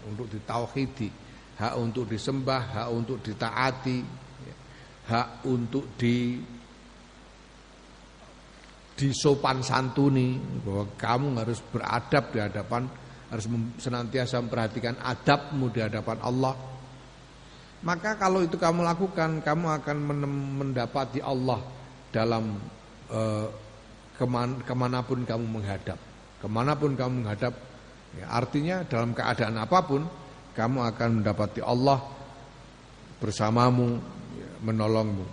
untuk 0.08 0.26
ditauhidi, 0.26 1.12
hak 1.60 1.74
untuk 1.78 2.08
disembah, 2.10 2.62
hak 2.80 2.88
untuk 2.90 3.22
ditaati, 3.22 4.23
hak 5.04 5.44
untuk 5.44 5.84
di 6.00 6.40
disopan 8.94 9.58
santuni 9.60 10.38
bahwa 10.62 10.86
kamu 10.94 11.26
harus 11.42 11.58
beradab 11.60 12.30
di 12.30 12.38
hadapan 12.38 12.86
harus 13.28 13.50
senantiasa 13.82 14.38
memperhatikan 14.38 14.94
adabmu 15.02 15.66
di 15.74 15.82
hadapan 15.82 16.22
Allah. 16.22 16.54
Maka 17.84 18.16
kalau 18.16 18.40
itu 18.40 18.56
kamu 18.56 18.86
lakukan 18.86 19.42
kamu 19.42 19.66
akan 19.82 19.96
mendapati 20.62 21.20
Allah 21.20 21.60
dalam 22.14 22.56
eh, 23.10 23.46
keman, 24.16 24.62
ke 24.62 24.72
mana 24.72 25.02
pun 25.02 25.26
kamu 25.26 25.44
menghadap. 25.44 25.98
Ke 26.38 26.46
mana 26.46 26.78
pun 26.78 26.94
kamu 26.94 27.26
menghadap 27.26 27.52
ya, 28.14 28.30
artinya 28.30 28.86
dalam 28.86 29.10
keadaan 29.12 29.58
apa 29.58 29.78
pun 29.82 30.06
kamu 30.54 30.78
akan 30.94 31.08
mendapati 31.20 31.60
Allah 31.60 31.98
bersamamu 33.18 33.98
menolongmu. 34.64 35.26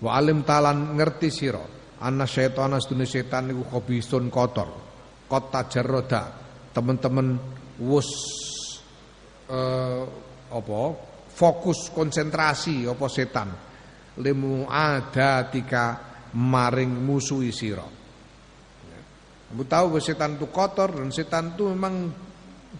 Wa 0.00 0.10
alim 0.16 0.44
talan 0.44 0.96
ngerti 0.96 1.28
sira 1.28 1.64
anna 2.00 2.24
syaitana 2.28 2.80
sedune 2.80 3.04
setan 3.04 3.52
niku 3.52 3.64
khobisun 3.68 4.32
kotor. 4.32 4.68
Kot 5.26 5.50
tajarroda 5.52 6.22
teman-teman 6.72 7.36
wus 7.82 8.08
eh, 9.50 10.04
apa 10.46 10.80
fokus 11.32 11.90
konsentrasi 11.90 12.86
apa 12.86 13.06
setan 13.10 13.48
limu 14.22 14.64
ada 14.70 15.44
tika 15.52 15.84
maring 16.36 16.92
musuhi 17.04 17.52
sira. 17.52 17.84
Kamu 19.46 19.62
tahu 19.62 19.84
bahwa 19.94 20.02
setan 20.02 20.36
itu 20.36 20.46
kotor 20.50 20.90
dan 20.90 21.08
setan 21.14 21.54
itu 21.54 21.70
memang 21.70 22.10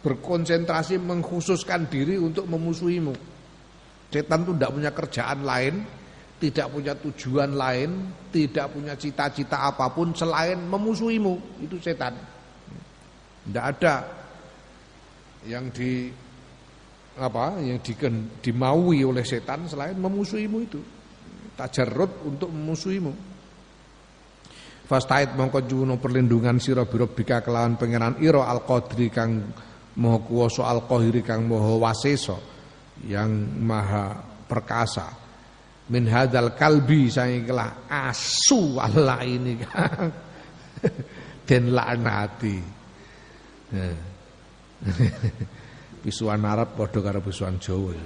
berkonsentrasi 0.02 0.98
mengkhususkan 0.98 1.86
diri 1.88 2.18
untuk 2.18 2.44
memusuhimu. 2.50 3.35
Setan 4.16 4.48
itu 4.48 4.56
tidak 4.56 4.72
punya 4.72 4.90
kerjaan 4.96 5.40
lain, 5.44 5.74
tidak 6.40 6.72
punya 6.72 6.96
tujuan 6.96 7.52
lain, 7.52 7.90
tidak 8.32 8.72
punya 8.72 8.96
cita-cita 8.96 9.68
apa 9.68 9.92
pun 9.92 10.16
selain 10.16 10.56
memusuhimu. 10.56 11.60
Itu 11.60 11.76
setan. 11.76 12.16
Tidak 13.44 13.60
ada 13.60 14.08
yang 15.44 15.68
di 15.68 16.08
apa 17.20 17.60
yang 17.60 17.76
di, 17.84 17.92
dimaui 18.40 19.04
oleh 19.04 19.20
setan 19.20 19.68
selain 19.68 20.00
memusuhimu 20.00 20.58
itu. 20.64 20.80
Tajarrud 21.52 22.24
untuk 22.24 22.48
memusuhimu. 22.48 23.12
Fastait 24.88 25.36
mongko 25.36 25.60
juno 25.68 26.00
perlindungan 26.00 26.56
sira 26.56 26.88
bika 26.88 27.44
kelawan 27.44 27.76
pangeran 27.76 28.16
ira 28.24 28.48
al 28.48 28.64
qadri 28.64 29.12
kang 29.12 29.44
maha 30.00 30.24
kuwasa 30.24 30.72
al 30.72 30.88
qahiri 30.88 31.20
kang 31.20 31.44
maha 31.44 31.76
yang 33.04 33.28
maha 33.60 34.16
perkasa. 34.48 35.12
Min 35.86 36.10
hadal 36.10 36.50
kalbi 36.56 37.12
saya 37.12 37.44
kelah 37.44 37.86
asu 37.86 38.80
Allah 38.80 39.20
ini 39.22 39.54
dan 41.46 41.70
laknati. 41.70 42.58
Bisuan 46.06 46.46
Arab 46.46 46.78
padha 46.78 47.02
karo 47.02 47.18
bisuan 47.18 47.58
Jawa 47.58 47.90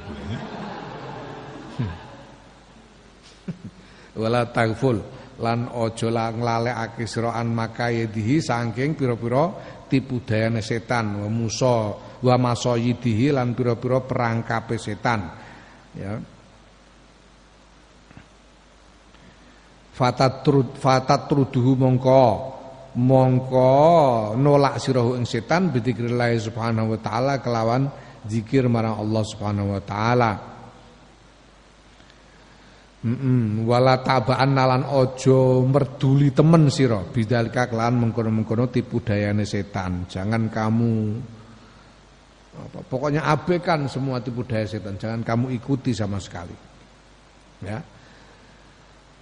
wala 4.20 4.52
tagful 4.52 5.00
lan 5.40 5.72
aja 5.72 6.28
nglalekake 6.32 7.08
sira 7.08 7.32
an 7.32 7.56
makayedihi 7.56 8.44
saking 8.44 8.96
pira-pira 8.96 9.52
tipu 9.88 10.20
dayane 10.20 10.60
setan 10.60 11.24
wa 11.24 11.28
musa 11.32 11.96
wa 12.20 12.36
masoyidihi 12.36 13.32
lan 13.32 13.56
pira-pira 13.56 14.04
perangkape 14.04 14.76
setan. 14.76 15.20
Ya. 15.96 16.20
Fatat 19.96 20.44
trud 20.44 20.76
fatat 20.76 21.28
truduhu 21.28 21.76
mongko. 21.76 22.24
Mongko 22.90 23.70
nolak 24.34 24.82
sira 24.82 25.04
ing 25.14 25.22
setan 25.22 25.70
bidzikrillah 25.70 26.34
subhanahu 26.42 26.96
wa 26.96 26.98
taala 26.98 27.38
kelawan 27.38 27.86
zikir 28.26 28.66
marang 28.66 28.98
Allah 28.98 29.22
subhanahu 29.22 29.68
wa 29.78 29.82
taala. 29.84 30.32
Mm 33.00 33.16
-mm. 33.16 33.44
wala 33.64 34.04
tabaan 34.04 34.52
nalan 34.52 34.84
ojo 34.84 35.64
merduli 35.64 36.36
temen 36.36 36.68
sira. 36.68 37.00
Bidalika 37.00 37.70
kelawan 37.70 37.96
mengkono-mengkono 37.96 38.68
tipu 38.68 39.00
dayane 39.00 39.48
setan. 39.48 40.04
Jangan 40.04 40.52
kamu 40.52 40.92
apa, 42.50 42.82
pokoknya 42.86 43.22
abaikan 43.22 43.86
semua 43.86 44.18
tipu 44.18 44.42
daya 44.42 44.66
setan. 44.66 44.98
Jangan 44.98 45.22
kamu 45.22 45.54
ikuti 45.54 45.94
sama 45.94 46.18
sekali. 46.18 46.54
Ya. 47.62 47.78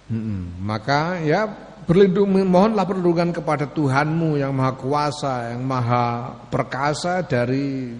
Mm 0.09 0.65
maka 0.65 1.21
ya 1.21 1.45
berlindung 1.85 2.33
mohonlah 2.49 2.85
perlindungan 2.85 3.29
kepada 3.29 3.69
Tuhanmu 3.69 4.41
yang 4.41 4.57
maha 4.57 4.73
kuasa 4.73 5.53
yang 5.53 5.61
maha 5.61 6.33
perkasa 6.49 7.21
dari 7.21 7.93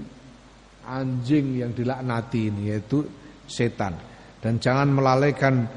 anjing 0.90 1.62
yang 1.62 1.72
dilaknati 1.74 2.50
ini 2.50 2.74
yaitu 2.74 3.06
setan. 3.46 3.94
Dan 4.40 4.58
jangan 4.58 4.90
melalaikan 4.90 5.68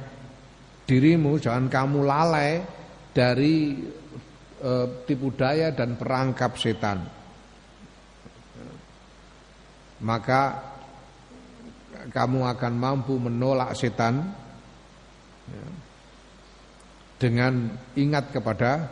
dirimu, 0.87 1.37
jangan 1.37 1.67
kamu 1.67 1.99
lalai 2.07 2.63
dari 3.11 3.75
e, 4.57 4.73
tipu 5.05 5.35
daya 5.35 5.75
dan 5.75 5.99
perangkap 5.99 6.55
setan. 6.57 7.22
Maka 10.03 10.41
kamu 12.11 12.43
akan 12.43 12.73
mampu 12.75 13.15
menolak 13.19 13.79
setan 13.79 14.35
ya, 15.47 15.67
dengan 17.23 17.71
ingat 17.95 18.35
kepada 18.35 18.91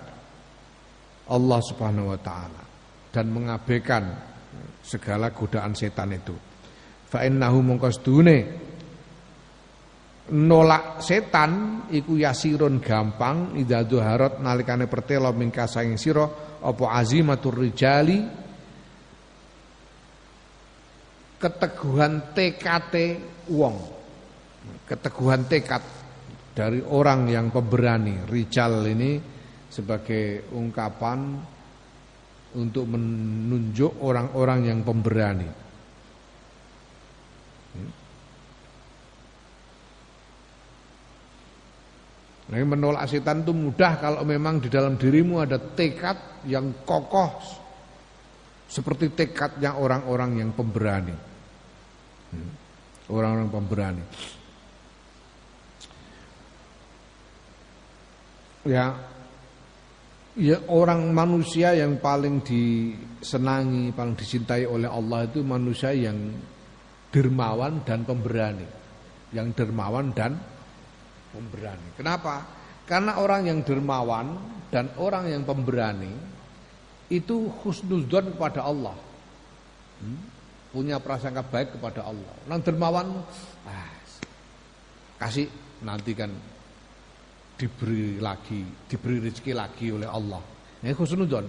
Allah 1.30 1.61
Subhanahu 1.66 2.14
wa 2.14 2.20
taala 2.22 2.62
dan 3.11 3.26
mengabaikan 3.34 4.02
segala 4.82 5.34
godaan 5.34 5.74
setan 5.74 6.14
itu. 6.14 6.34
Fa 7.11 7.26
innahu 7.26 7.58
mungkasdune 7.62 8.38
nolak 10.30 11.02
setan 11.02 11.84
iku 11.90 12.14
yasirun 12.14 12.78
gampang 12.78 13.58
idza 13.58 13.82
duharat 13.82 14.38
nalikane 14.38 14.86
pertelo 14.86 15.34
mingka 15.34 15.66
saing 15.66 15.98
sira 15.98 16.22
apa 16.62 16.84
azimatur 16.94 17.58
rijali 17.58 18.39
keteguhan 21.41 22.36
TKT 22.36 22.95
wong 23.49 23.76
keteguhan 24.84 25.49
tekad 25.49 25.80
dari 26.53 26.84
orang 26.84 27.32
yang 27.32 27.49
pemberani 27.49 28.28
rijal 28.28 28.84
ini 28.84 29.16
sebagai 29.70 30.51
ungkapan 30.53 31.41
untuk 32.59 32.84
menunjuk 32.91 34.03
orang-orang 34.03 34.66
yang 34.66 34.82
pemberani. 34.82 35.47
Nah, 42.51 42.59
menolak 42.66 43.07
setan 43.07 43.47
itu 43.47 43.55
mudah 43.55 44.03
kalau 44.03 44.26
memang 44.26 44.59
di 44.59 44.66
dalam 44.66 44.99
dirimu 44.99 45.38
ada 45.38 45.55
tekad 45.55 46.43
yang 46.51 46.82
kokoh 46.82 47.30
seperti 48.66 49.14
tekadnya 49.14 49.78
orang-orang 49.78 50.43
yang 50.43 50.51
pemberani. 50.51 51.30
Orang-orang 53.11 53.49
pemberani. 53.51 54.05
Ya, 58.61 58.93
ya 60.37 60.57
orang 60.68 61.11
manusia 61.11 61.74
yang 61.74 61.99
paling 61.99 62.45
disenangi, 62.45 63.91
paling 63.91 64.14
dicintai 64.14 64.68
oleh 64.68 64.87
Allah 64.87 65.26
itu 65.26 65.41
manusia 65.43 65.91
yang 65.91 66.16
dermawan 67.11 67.83
dan 67.83 68.07
pemberani. 68.07 68.68
Yang 69.35 69.64
dermawan 69.64 70.14
dan 70.14 70.39
pemberani. 71.35 71.89
Kenapa? 71.99 72.47
Karena 72.87 73.18
orang 73.22 73.47
yang 73.47 73.59
dermawan 73.62 74.39
dan 74.70 74.91
orang 74.99 75.31
yang 75.31 75.43
pemberani 75.43 76.11
itu 77.11 77.51
husnudzon 77.66 78.39
kepada 78.39 78.62
Allah. 78.66 78.95
Hmm? 79.99 80.39
Punya 80.71 81.03
prasangka 81.03 81.43
baik 81.43 81.79
kepada 81.79 82.07
Allah. 82.07 82.31
Orang 82.47 82.62
dermawan 82.62 83.07
ah, 83.66 83.91
kasih 85.18 85.51
nanti 85.83 86.14
kan 86.14 86.31
diberi 87.59 88.16
lagi, 88.23 88.64
diberi 88.87 89.18
rezeki 89.21 89.53
lagi 89.53 89.93
oleh 89.93 90.09
Allah. 90.09 90.41
Ini 90.81 90.97
husnudzon. 90.97 91.47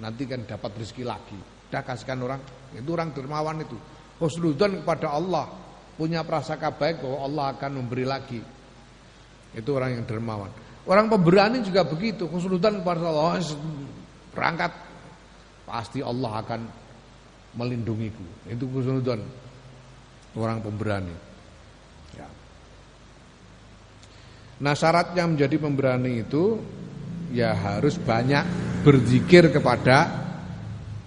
Nanti 0.00 0.22
kan 0.28 0.46
dapat 0.46 0.76
rezeki 0.76 1.04
lagi. 1.08 1.38
Dah 1.72 1.82
kasihkan 1.82 2.20
orang, 2.22 2.40
itu 2.76 2.90
orang 2.92 3.10
dermawan 3.10 3.64
itu. 3.64 3.74
Husnudzon 4.20 4.84
kepada 4.84 5.16
Allah, 5.16 5.48
punya 5.96 6.22
prasangka 6.22 6.70
baik 6.76 7.02
bahwa 7.02 7.18
Allah 7.26 7.44
akan 7.56 7.70
memberi 7.82 8.04
lagi. 8.04 8.40
Itu 9.56 9.74
orang 9.74 9.98
yang 9.98 10.04
dermawan. 10.06 10.52
Orang 10.86 11.10
pemberani 11.10 11.60
juga 11.60 11.84
begitu, 11.84 12.30
kesulitan 12.30 12.80
kepada 12.80 13.10
Allah 13.10 13.42
berangkat 14.30 14.72
pasti 15.66 16.00
Allah 16.00 16.40
akan 16.42 16.60
melindungiku. 17.54 18.22
Itu 18.46 18.70
kesulitan 18.70 19.22
orang 20.38 20.62
pemberani. 20.62 21.14
Ya. 22.14 22.28
Nah 24.62 24.74
syaratnya 24.76 25.26
menjadi 25.26 25.56
pemberani 25.58 26.22
itu 26.22 26.60
ya 27.34 27.54
harus 27.54 27.98
banyak 27.98 28.44
berzikir 28.86 29.50
kepada 29.50 30.06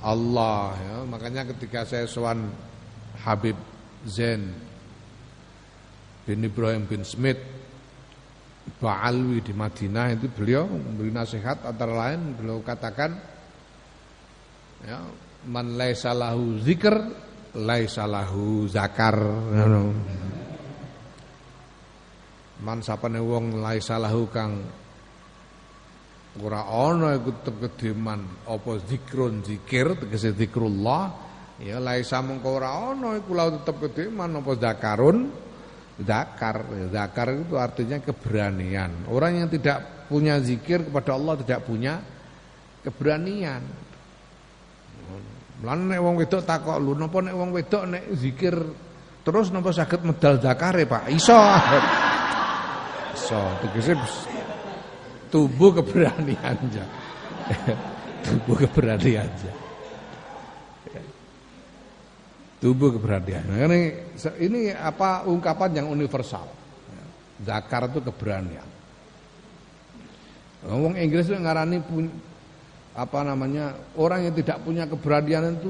Allah. 0.03 0.75
Ya. 0.79 0.95
Makanya 1.07 1.47
ketika 1.55 1.87
saya 1.87 2.07
sowan 2.09 2.51
Habib 3.23 3.55
Zain 4.03 4.51
bin 6.27 6.39
Ibrahim 6.43 6.83
bin 6.87 7.03
Smith 7.07 7.39
Ba'alwi 8.79 9.43
di 9.43 9.51
Madinah 9.51 10.15
itu 10.15 10.31
beliau 10.31 10.67
memberi 10.67 11.11
nasihat 11.11 11.67
antara 11.67 11.91
lain 11.91 12.35
beliau 12.39 12.63
katakan 12.63 13.15
ya 14.87 15.03
man 15.47 15.75
laisa 15.75 16.15
lahu 16.15 16.59
zikr 16.61 16.95
laisa 17.57 18.07
lahu 18.07 18.67
zakar 18.69 19.17
man 22.63 22.79
sapane 22.79 23.19
wong 23.19 23.59
laisa 23.59 23.99
lahu 23.99 24.31
kang 24.31 24.63
ora 26.39 26.65
ana 26.65 27.13
iku 27.19 27.31
tegedeman 27.45 28.47
apa 28.49 28.71
zikrun 28.87 29.43
zikir 29.45 29.99
tegese 29.99 30.33
zikrullah 30.33 31.13
ya 31.61 31.77
laisa 31.77 32.23
mengko 32.23 32.57
ora 32.57 32.89
ana 32.89 33.19
iku 33.19 33.31
lahu 33.37 33.61
tetep 33.61 33.75
kedeman 33.91 34.39
apa 34.39 34.51
zakarun 34.57 35.17
Zakar, 35.93 36.65
zakar 36.89 37.37
itu 37.37 37.53
artinya 37.53 38.01
keberanian. 38.01 39.05
Orang 39.13 39.37
yang 39.37 39.45
tidak 39.45 40.09
punya 40.09 40.41
zikir 40.41 40.89
kepada 40.89 41.13
Allah 41.13 41.37
tidak 41.37 41.69
punya 41.69 42.01
keberanian. 42.81 43.61
Lan 45.64 45.88
nek 45.88 45.99
wong 46.03 46.20
wedok 46.20 46.43
takok 46.43 46.78
lu 46.78 46.93
napa 46.93 47.24
nek 47.24 47.36
wong 47.36 47.49
wedok 47.55 47.84
nek 47.88 48.03
zikir 48.20 48.55
terus 49.24 49.49
napa 49.49 49.72
saged 49.72 50.03
medal 50.03 50.38
zakare 50.43 50.84
Pak? 50.84 51.07
Iso. 51.07 51.39
Iso, 53.18 53.39
tegese 53.64 53.95
tubuh 55.32 55.72
keberanian 55.80 56.59
aja. 56.59 56.86
tubuh 58.28 58.55
keberanian 58.68 59.24
aja 59.24 59.64
tubuh 62.64 62.95
keberanian. 62.95 63.43
Nah, 63.43 63.68
ini 63.68 63.91
ini 64.39 64.61
apa 64.72 65.28
ungkapan 65.28 65.84
yang 65.84 65.91
universal. 65.91 66.47
Zakar 67.43 67.91
itu 67.91 67.99
keberanian. 67.99 68.64
Ngomong 70.64 70.95
Inggris 70.95 71.28
itu 71.28 71.36
ngarani 71.36 71.84
apa 72.93 73.25
namanya 73.25 73.73
orang 73.97 74.29
yang 74.29 74.35
tidak 74.37 74.61
punya 74.61 74.85
keberanian 74.85 75.57
itu 75.57 75.69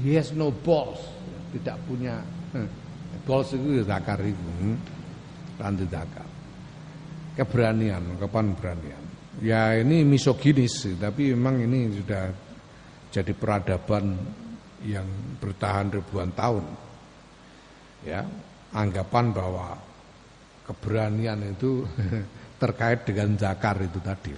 he 0.00 0.16
has 0.16 0.32
no 0.32 0.48
balls, 0.48 1.00
tidak 1.52 1.76
punya 1.84 2.24
balls 3.28 3.52
itu 3.52 3.80
ya 3.80 3.84
zakar 3.84 4.18
itu, 4.24 4.40
lantai 5.60 5.86
hmm. 5.86 5.92
zakar. 5.92 6.28
Keberanian, 7.32 8.20
kapan 8.20 8.52
beranian. 8.52 9.04
Ya 9.40 9.72
ini 9.80 10.04
misoginis, 10.04 10.84
tapi 11.00 11.32
memang 11.32 11.64
ini 11.64 11.88
sudah 11.96 12.28
jadi 13.08 13.32
peradaban 13.32 14.20
yang 14.84 15.08
bertahan 15.40 15.88
ribuan 15.96 16.28
tahun. 16.36 16.64
Ya, 18.04 18.26
anggapan 18.76 19.32
bahwa 19.32 19.80
keberanian 20.68 21.40
itu 21.56 21.88
terkait 22.62 23.08
dengan 23.08 23.32
zakar 23.40 23.80
itu 23.80 23.96
tadi. 24.04 24.32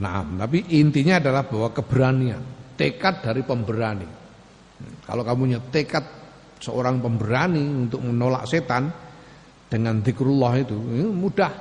Nah, 0.00 0.24
tapi 0.24 0.64
intinya 0.80 1.20
adalah 1.20 1.44
bahwa 1.44 1.68
keberanian, 1.76 2.40
tekad 2.74 3.20
dari 3.20 3.44
pemberani. 3.44 4.08
Kalau 5.04 5.20
kamu 5.20 5.38
punya 5.44 5.60
tekad 5.68 6.04
seorang 6.56 7.04
pemberani 7.04 7.60
untuk 7.60 8.00
menolak 8.00 8.48
setan 8.48 8.88
dengan 9.68 10.00
zikrullah 10.00 10.56
itu, 10.56 10.76
mudah, 11.12 11.52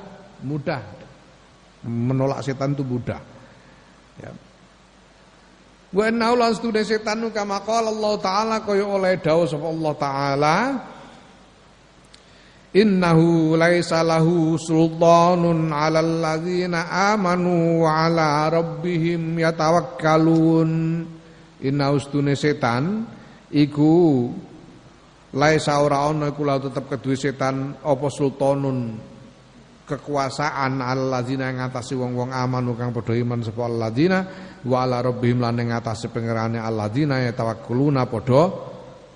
mudah. 0.47 0.81
Menolak 1.83 2.39
setan 2.43 2.75
itu 2.75 2.83
mudah. 2.87 3.19
Ya. 4.23 4.31
Wa 5.89 6.05
innahu 6.05 6.37
lan 6.37 6.53
stune 6.53 6.85
setan 6.85 7.25
kama 7.33 7.65
qala 7.65 7.89
Allah 7.89 8.13
taala 8.21 8.55
kaya 8.61 8.85
oleh 8.85 9.17
dawuh 9.17 9.49
sapa 9.49 9.67
Allah 9.67 9.93
taala 9.97 10.55
Innahu 12.69 13.57
laisa 13.57 14.05
lahu 14.05 14.53
sultanun 14.61 15.73
'alal 15.73 16.21
ladzina 16.21 16.85
amanu 17.13 17.81
wa 17.81 18.05
'ala 18.05 18.45
rabbihim 18.53 19.41
yatawakkalun. 19.41 21.01
Innahu 21.65 21.95
stune 21.97 22.37
setan 22.37 23.09
iku 23.49 24.29
laisa 25.33 25.81
ora 25.81 26.09
ana 26.09 26.29
iku 26.29 26.45
tetep 26.45 26.85
kedue 26.89 27.17
setan 27.17 27.77
apa 27.81 28.07
sultanun 28.09 28.97
kekuasaan 29.89 30.85
alladzina 30.85 31.49
ing 31.49 31.57
ngatasi 31.65 31.97
wong-wong 31.97 32.29
aman 32.29 32.69
kang 32.77 32.93
padha 32.93 33.17
iman 33.17 33.41
sapa 33.41 33.65
alladzina 33.65 34.19
wa 34.61 34.85
ala 34.85 35.01
rabbihim 35.01 35.41
lan 35.41 35.57
ngatasi 35.57 36.13
pangerane 36.13 36.61
alladzina 36.61 37.25
ya 37.25 37.33
tawakkuluna 37.33 38.05
padha 38.05 38.68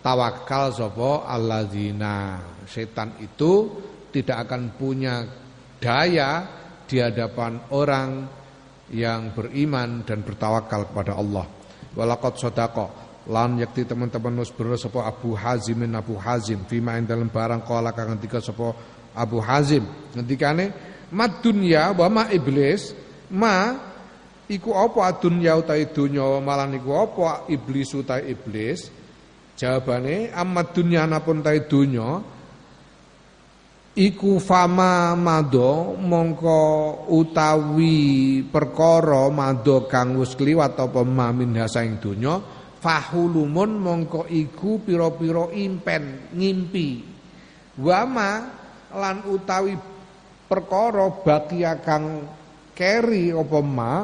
tawakal 0.04 0.76
sapa 0.76 1.26
alladzina. 1.26 2.44
Setan 2.68 3.18
itu 3.24 3.72
tidak 4.12 4.46
akan 4.46 4.76
punya 4.76 5.24
daya 5.80 6.46
di 6.86 7.00
hadapan 7.00 7.58
orang 7.72 8.28
yang 8.92 9.32
beriman 9.32 10.04
dan 10.04 10.22
bertawakal 10.22 10.92
kepada 10.92 11.18
Allah. 11.18 11.48
Walaqad 11.96 12.36
sadaqa. 12.38 12.88
Lan 13.24 13.56
yakti 13.56 13.88
teman-teman 13.88 14.44
nus 14.44 14.52
sapa 14.76 15.08
Abu 15.08 15.32
Hazim 15.32 15.80
Abu 15.96 16.20
Hazim. 16.20 16.68
Fima 16.68 17.00
dalam 17.00 17.32
barang 17.32 17.64
kala 17.64 17.96
kang 17.96 18.12
ngendika 18.14 18.44
sapa 18.44 18.76
Abu 19.16 19.40
Hazim. 19.40 19.88
Ngendikane 20.12 20.66
mad 21.16 21.40
dunya 21.40 21.96
wa 21.96 22.12
ma 22.12 22.24
iblis. 22.28 22.92
Ma 23.32 23.80
iku 24.52 24.76
apa 24.76 25.16
dunya 25.24 25.56
utahe 25.56 25.88
donya? 25.88 26.44
Malah 26.44 26.68
niku 26.68 26.92
apa? 26.92 27.48
Iblis 27.48 27.96
utahe 27.96 28.28
iblis 28.28 29.03
jawabane 29.60 30.34
amat 30.34 30.68
dunya 30.74 31.06
napun 31.06 31.46
tahe 31.46 31.66
donya 31.70 32.22
iku 33.94 34.42
fama 34.42 35.14
mado 35.14 35.94
mongko 35.98 36.62
utawi 37.14 38.42
perkara 38.50 39.30
mado 39.30 39.86
kang 39.86 40.18
wis 40.18 40.34
kliwat 40.34 40.78
apa 40.78 41.02
mamin 41.06 41.54
hasaing 41.58 42.02
donya 42.02 42.42
fahulumun 42.84 43.80
mongko 43.80 44.28
iku 44.28 44.84
pira-pira 44.84 45.48
impen 45.56 46.36
ngimpi. 46.36 47.16
Wama 47.80 48.32
lan 48.92 49.24
utawi 49.32 49.80
perkara 50.52 51.08
bakia 51.24 51.80
kang 51.80 52.28
keri 52.76 53.32
apa 53.32 53.60
ma 53.64 54.04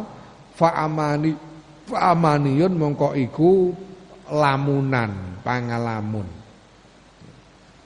fa 0.55 0.79
amani 0.79 1.35
fa 1.85 2.15
amaniyun 2.15 2.73
mongko 2.73 3.13
iku 3.19 3.75
lamunan 4.31 5.41
pangalamun. 5.41 6.27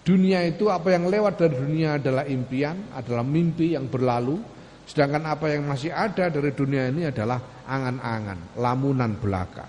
Dunia 0.04 0.44
itu 0.44 0.68
apa 0.68 0.91
yang 0.91 1.08
lewat 1.08 1.39
dari 1.39 1.56
dunia 1.56 1.96
adalah 1.96 2.28
impian 2.28 2.91
adalah 2.91 3.24
mimpi 3.24 3.72
yang 3.76 3.88
berlalu. 3.88 4.36
Sedangkan 4.84 5.24
apa 5.32 5.48
yang 5.48 5.64
masih 5.64 5.96
ada 5.96 6.28
dari 6.28 6.52
dunia 6.52 6.91
ini 6.91 7.08
adalah 7.08 7.64
angan-angan 7.64 8.60
lamunan 8.60 9.16
belaka. 9.16 9.64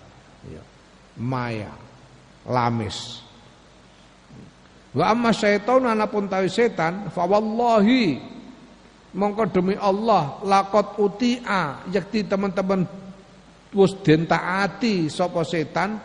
Ya. 0.45 0.61
maya 1.23 1.71
lamis. 2.45 3.23
Wa 4.95 5.11
amma 5.15 5.31
syaitan 5.35 5.87
anapun 5.87 6.27
tawi 6.27 6.51
setan 6.51 7.11
fa 7.11 7.27
wallahi 7.27 8.19
mongko 9.15 9.55
demi 9.55 9.75
Allah 9.79 10.43
lakot 10.43 10.99
uti'a 10.99 11.87
yakti 11.91 12.27
teman-teman 12.27 12.87
wis 13.75 13.95
den 14.07 14.27
taati 14.27 15.11
sapa 15.11 15.43
setan 15.43 15.99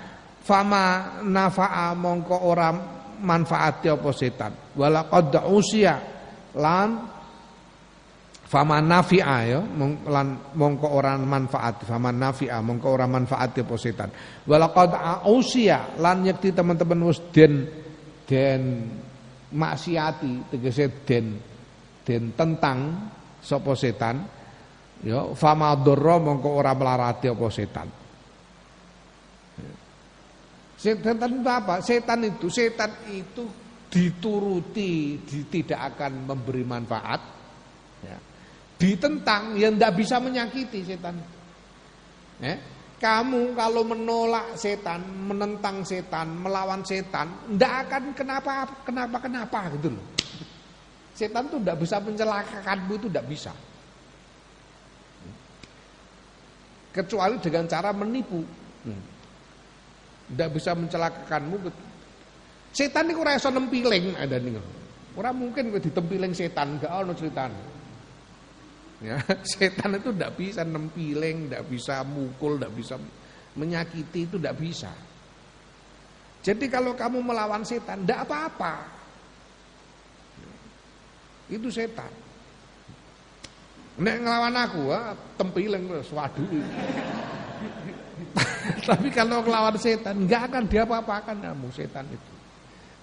fama 0.50 1.22
nafa'a 1.22 1.94
mongko 1.94 2.38
ora 2.42 2.74
manfaati 3.22 3.94
apa 3.94 4.10
setan. 4.10 4.74
Wala 4.74 5.06
qad 5.06 5.38
usia 5.46 5.94
lan 6.58 7.06
fama 8.50 8.82
nafi'a 8.82 9.38
ya 9.46 9.62
lan 10.10 10.28
mongko 10.58 10.88
ora 10.90 11.14
manfaat 11.22 11.86
fama 11.86 12.10
nafi'a 12.10 12.58
mongko 12.66 12.88
ora 12.90 13.06
manfaati 13.06 13.62
apa 13.62 13.76
setan. 13.78 14.10
Wala 14.50 14.74
qad 14.74 14.98
usia 15.30 15.94
lan 16.02 16.26
yakti 16.26 16.50
teman-teman 16.50 17.06
wis 17.06 17.22
den 17.30 17.70
den 18.26 18.90
maksiati 19.54 20.50
tegese 20.50 21.06
den 21.06 21.38
den 22.02 22.34
tentang 22.34 23.10
sapa 23.38 23.78
setan 23.78 24.26
ya 25.06 25.30
famadharra 25.38 26.18
mongko 26.18 26.50
ora 26.58 26.74
melarati 26.74 27.30
apa 27.30 27.48
setan 27.50 27.88
Setan 30.80 31.44
itu 31.44 31.52
apa? 31.52 31.84
Setan 31.84 32.24
itu, 32.24 32.48
setan 32.48 32.92
itu 33.12 33.44
dituruti, 33.92 35.20
di, 35.28 35.44
tidak 35.52 35.92
akan 35.96 36.24
memberi 36.24 36.64
manfaat. 36.64 37.20
Ya. 38.00 38.16
Ditentang, 38.80 39.60
yang 39.60 39.76
tidak 39.76 40.00
bisa 40.00 40.24
menyakiti 40.24 40.88
setan. 40.88 41.20
Ya. 42.40 42.56
Kamu 42.96 43.60
kalau 43.60 43.84
menolak 43.84 44.56
setan, 44.56 45.04
menentang 45.04 45.84
setan, 45.84 46.32
melawan 46.40 46.80
setan, 46.88 47.28
tidak 47.56 47.74
akan 47.88 48.04
kenapa 48.16 48.52
kenapa 48.84 49.18
kenapa 49.20 49.60
gitu 49.76 49.96
loh. 49.96 50.06
Setan 51.16 51.52
tuh 51.52 51.60
tidak 51.60 51.80
bisa 51.84 52.00
mencelakakanmu 52.00 52.94
itu 52.96 53.08
tidak 53.12 53.26
bisa. 53.28 53.52
Kecuali 56.96 57.36
dengan 57.44 57.68
cara 57.68 57.92
menipu. 57.92 58.40
Tidak 58.84 59.09
hmm. 60.36 60.54
bisa 60.54 60.72
mencelakakanmu. 60.78 61.56
Setan 62.70 63.10
ini 63.10 63.18
kurang 63.18 63.36
iso 63.38 63.50
nempiling 63.50 64.14
ada 64.14 64.38
nih. 64.38 64.62
Orang 65.18 65.36
mungkin 65.42 65.74
ditempiling 65.74 66.32
setan, 66.38 66.78
gak 66.78 66.94
ono 66.94 67.12
ceritanya. 67.18 67.66
Ya, 69.00 69.18
setan 69.56 69.96
itu 69.96 70.12
tidak 70.14 70.36
bisa 70.38 70.62
nempiling, 70.62 71.50
tidak 71.50 71.64
bisa 71.72 72.04
mukul, 72.06 72.60
tidak 72.60 72.74
bisa 72.78 72.96
menyakiti 73.58 74.30
itu 74.30 74.36
tidak 74.38 74.56
bisa. 74.60 74.92
Jadi 76.40 76.72
kalau 76.72 76.96
kamu 76.96 77.20
melawan 77.20 77.66
setan, 77.68 78.06
tidak 78.06 78.24
apa-apa. 78.28 78.76
Itu 81.50 81.68
setan. 81.74 82.12
Nek 84.00 84.16
ngelawan 84.24 84.56
aku, 84.56 84.84
tempiling 85.36 85.84
waduh. 85.92 86.48
Tapi 88.90 89.08
kalau 89.12 89.44
ngelawan 89.44 89.76
setan, 89.76 90.28
nggak 90.28 90.42
akan 90.54 90.64
diapa-apakan 90.68 91.38
kamu 91.44 91.68
setan 91.76 92.06
itu. 92.08 92.34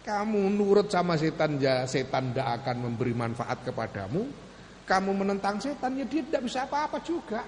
Kamu 0.06 0.46
nurut 0.54 0.86
sama 0.86 1.18
setan, 1.18 1.58
ya 1.58 1.82
setan 1.84 2.30
tidak 2.30 2.62
akan 2.62 2.76
memberi 2.86 3.10
manfaat 3.10 3.66
kepadamu 3.66 4.46
kamu 4.86 5.10
menentang 5.26 5.58
setan 5.58 5.98
ya 5.98 6.06
dia 6.06 6.22
tidak 6.22 6.46
bisa 6.46 6.62
apa-apa 6.64 7.02
juga. 7.02 7.42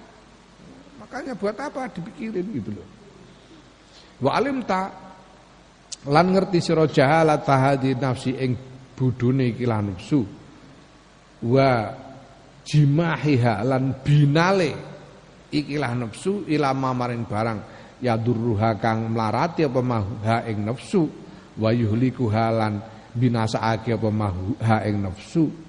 Makanya 0.98 1.38
buat 1.38 1.54
apa 1.54 1.86
dipikirin 1.94 2.46
gitu 2.50 2.74
loh. 2.74 2.88
Wa 4.18 4.34
alim 4.42 4.66
ta 4.66 4.90
lan 6.10 6.34
ngerti 6.34 6.58
sira 6.58 6.90
jahalat 6.90 7.46
tahadi 7.46 7.94
nafsi 7.94 8.34
ing 8.34 8.58
budune 8.98 9.54
iki 9.54 9.64
nafsu. 9.70 10.26
Wa 11.46 11.94
jimahiha 12.66 13.62
lan 13.62 14.02
binale 14.02 14.74
ikilah 15.54 15.94
nafsu 15.94 16.42
ila 16.50 16.74
mamaring 16.74 17.22
barang 17.22 17.77
ya 17.98 18.14
durruha 18.14 18.78
kang 18.78 19.10
mlarati 19.10 19.66
apa 19.66 19.80
maha 19.82 20.46
ing 20.46 20.62
nafsu 20.66 21.06
wa 21.58 21.70
yuhliku 21.74 22.30
halan 22.30 22.78
binasaake 23.14 23.94
apa 23.94 24.08
maha 24.10 24.86
ing 24.86 25.02
nafsu 25.02 25.68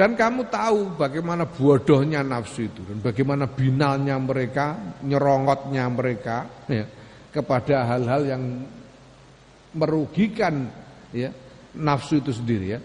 dan 0.00 0.16
kamu 0.16 0.48
tahu 0.48 0.96
bagaimana 0.96 1.44
bodohnya 1.44 2.24
nafsu 2.24 2.72
itu 2.72 2.80
dan 2.88 3.04
bagaimana 3.04 3.44
binalnya 3.44 4.16
mereka, 4.16 4.96
nyerongotnya 5.04 5.84
mereka 5.92 6.48
ya, 6.72 6.88
kepada 7.28 7.84
hal-hal 7.84 8.24
yang 8.24 8.64
merugikan 9.76 10.72
ya, 11.12 11.28
nafsu 11.76 12.16
itu 12.16 12.32
sendiri 12.32 12.66
ya. 12.72 12.80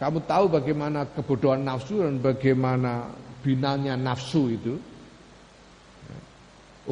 Kamu 0.00 0.24
tahu 0.24 0.56
bagaimana 0.56 1.04
kebodohan 1.12 1.68
nafsu 1.68 2.00
dan 2.00 2.16
bagaimana 2.16 3.12
binalnya 3.44 3.92
nafsu 4.00 4.56
itu 4.56 4.80
ya, 6.08 6.18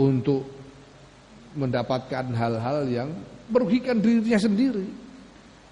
untuk 0.05 0.60
mendapatkan 1.55 2.31
hal-hal 2.35 2.87
yang 2.87 3.09
merugikan 3.51 3.99
dirinya 3.99 4.39
sendiri. 4.39 4.87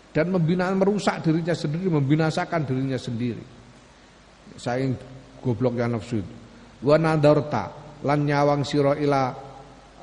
Dan 0.08 0.34
membina 0.34 0.72
merusak 0.74 1.22
dirinya 1.22 1.54
sendiri, 1.54 1.86
membinasakan 1.86 2.66
dirinya 2.66 2.98
sendiri. 2.98 3.44
Saing 4.58 4.96
goblok 5.38 5.78
ya 5.78 5.86
nafsu 5.86 6.18
wa 6.82 6.96
nadarta 6.98 7.70
lan 8.02 8.26
nyawang 8.26 8.62
sira 8.66 8.98
ila 8.98 9.30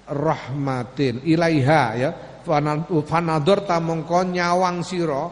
rahmatin 0.08 1.26
ilaiha 1.26 1.84
ya. 2.00 2.12
Fanadarta 2.46 3.82
mongko 3.82 4.22
nyawang 4.30 4.86
sira 4.86 5.28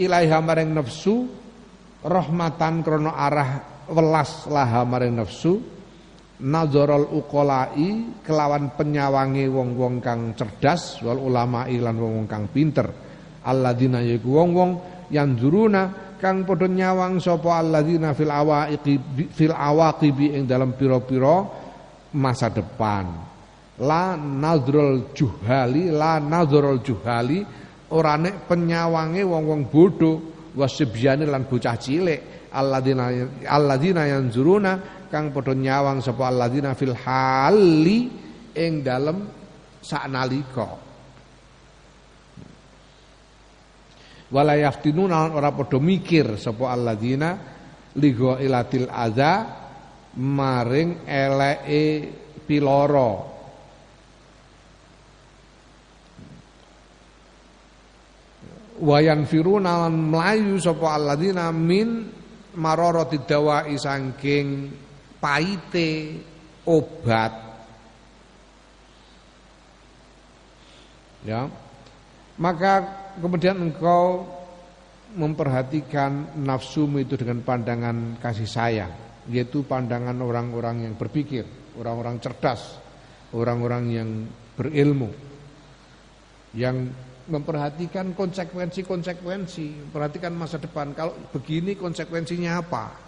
ilaiha 0.00 0.40
maring 0.40 0.72
nafsu 0.72 1.28
rahmatan 2.00 2.80
krana 2.80 3.12
arah 3.12 3.50
welas 3.92 4.48
laha 4.48 4.82
maring 4.88 5.20
nafsu 5.20 5.73
nazarul 6.44 7.08
uqolai 7.08 8.20
kelawan 8.20 8.76
penyawangi 8.76 9.48
wong-wong 9.48 10.04
kang 10.04 10.36
cerdas 10.36 11.00
wal 11.00 11.16
ulama 11.16 11.64
lan 11.64 11.96
wong-wong 11.96 12.28
kang 12.28 12.52
pinter. 12.52 12.84
Alladzina 13.44 14.04
yaiku 14.04 14.28
wong-wong 14.36 14.70
yang 15.08 15.36
juruna 15.40 16.16
kang 16.20 16.44
padha 16.44 16.68
nyawang 16.68 17.20
sapa 17.20 17.60
alladzina 17.60 18.12
fil 18.12 18.32
awaiqi 18.32 18.94
fil 19.32 19.56
awaqibi 19.56 20.36
ing 20.36 20.44
dalam 20.44 20.76
pira-pira 20.76 21.44
masa 22.16 22.52
depan. 22.52 23.32
La 23.84 24.14
nadrul 24.14 25.10
juhali 25.16 25.90
la 25.90 26.20
nadrul 26.20 26.84
juhali 26.84 27.40
ora 27.90 28.20
nek 28.20 28.46
penyawange 28.48 29.24
wong-wong 29.24 29.72
bodoh 29.72 30.16
wasibyane 30.52 31.24
lan 31.24 31.48
bocah 31.48 31.76
cilik. 31.80 32.20
Alladzina 32.54 33.10
alladzina 33.50 34.06
yanzuruna 34.06 34.72
kang 35.14 35.30
padha 35.30 35.54
nyawang 35.54 36.02
sapa 36.02 36.26
alladzina 36.26 36.74
fil 36.74 36.90
hali 36.90 38.10
ing 38.50 38.82
dalem 38.82 39.22
saknalika. 39.78 40.82
Wala 44.34 44.58
yaftinuna 44.58 45.30
ora 45.30 45.54
padha 45.54 45.78
mikir 45.78 46.34
sapa 46.34 46.74
alladzina 46.74 47.38
ligo 47.94 48.34
ilatil 48.42 48.90
adza 48.90 49.46
maring 50.18 51.06
eleke 51.06 51.86
piloro. 52.42 53.30
Wayan 58.82 59.30
firuna 59.30 59.86
lan 59.86 59.94
mlayu 60.10 60.58
sapa 60.58 60.98
alladzina 60.98 61.54
min 61.54 62.10
mararati 62.58 63.22
dawai 63.22 63.70
saking 63.78 64.82
paite 65.24 66.20
obat 66.68 67.32
ya 71.24 71.48
maka 72.36 72.72
kemudian 73.16 73.56
engkau 73.56 74.28
memperhatikan 75.16 76.36
nafsumu 76.44 77.00
itu 77.00 77.16
dengan 77.16 77.40
pandangan 77.40 78.20
kasih 78.20 78.44
sayang 78.44 78.92
yaitu 79.32 79.64
pandangan 79.64 80.20
orang-orang 80.20 80.84
yang 80.84 80.94
berpikir 81.00 81.48
orang-orang 81.80 82.20
cerdas 82.20 82.76
orang-orang 83.32 83.84
yang 83.88 84.08
berilmu 84.60 85.08
yang 86.52 86.92
memperhatikan 87.24 88.12
konsekuensi-konsekuensi, 88.12 89.88
memperhatikan 89.88 90.32
masa 90.36 90.60
depan. 90.60 90.92
Kalau 90.92 91.16
begini 91.32 91.72
konsekuensinya 91.72 92.60
apa? 92.60 93.03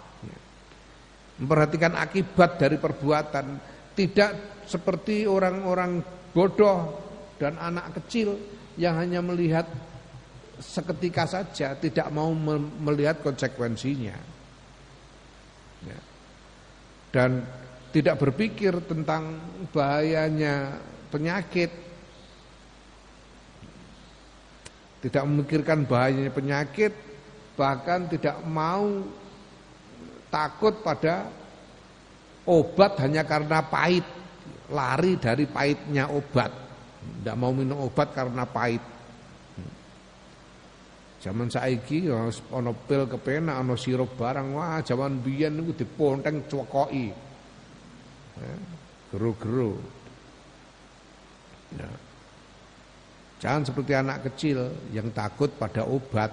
Memperhatikan 1.37 1.93
akibat 1.93 2.57
dari 2.57 2.81
perbuatan, 2.81 3.45
tidak 3.93 4.63
seperti 4.65 5.29
orang-orang 5.29 6.01
bodoh 6.33 6.97
dan 7.37 7.55
anak 7.61 8.01
kecil 8.01 8.37
yang 8.77 8.97
hanya 8.97 9.21
melihat 9.21 9.69
seketika 10.57 11.29
saja, 11.29 11.77
tidak 11.77 12.09
mau 12.09 12.33
melihat 12.81 13.21
konsekuensinya. 13.21 14.17
Ya. 15.85 15.99
Dan 17.13 17.45
tidak 17.93 18.17
berpikir 18.17 18.73
tentang 18.89 19.37
bahayanya 19.69 20.81
penyakit 21.13 21.69
tidak 24.97 25.23
memikirkan 25.29 25.85
bahayanya 25.85 26.31
penyakit, 26.33 26.93
bahkan 27.53 28.09
tidak 28.09 28.41
mau 28.49 29.05
takut 30.37 30.85
pada 30.85 31.33
obat 32.45 33.01
hanya 33.01 33.25
karena 33.25 33.65
pahit, 33.65 34.05
lari 34.69 35.17
dari 35.17 35.49
pahitnya 35.49 36.13
obat. 36.13 36.53
Tidak 37.01 37.33
mau 37.33 37.49
minum 37.49 37.89
obat 37.89 38.13
karena 38.13 38.45
pahit. 38.45 38.83
Zaman 41.17 41.49
saiki 41.49 42.05
ya 42.05 42.29
ana 42.53 42.71
pil 42.77 43.09
kepenak, 43.09 43.57
ana 43.57 43.73
sirup 43.73 44.13
barang, 44.13 44.53
wah 44.53 44.77
zaman 44.85 45.17
biyen 45.25 45.57
niku 45.57 45.73
diponteng 45.73 46.45
cokoki. 46.45 47.09
Ya, 48.37 48.53
geru-geru. 49.09 49.73
Ya. 51.73 51.89
Jangan 53.41 53.65
seperti 53.65 53.91
anak 53.97 54.29
kecil 54.29 54.69
yang 54.93 55.09
takut 55.09 55.49
pada 55.57 55.81
obat. 55.89 56.29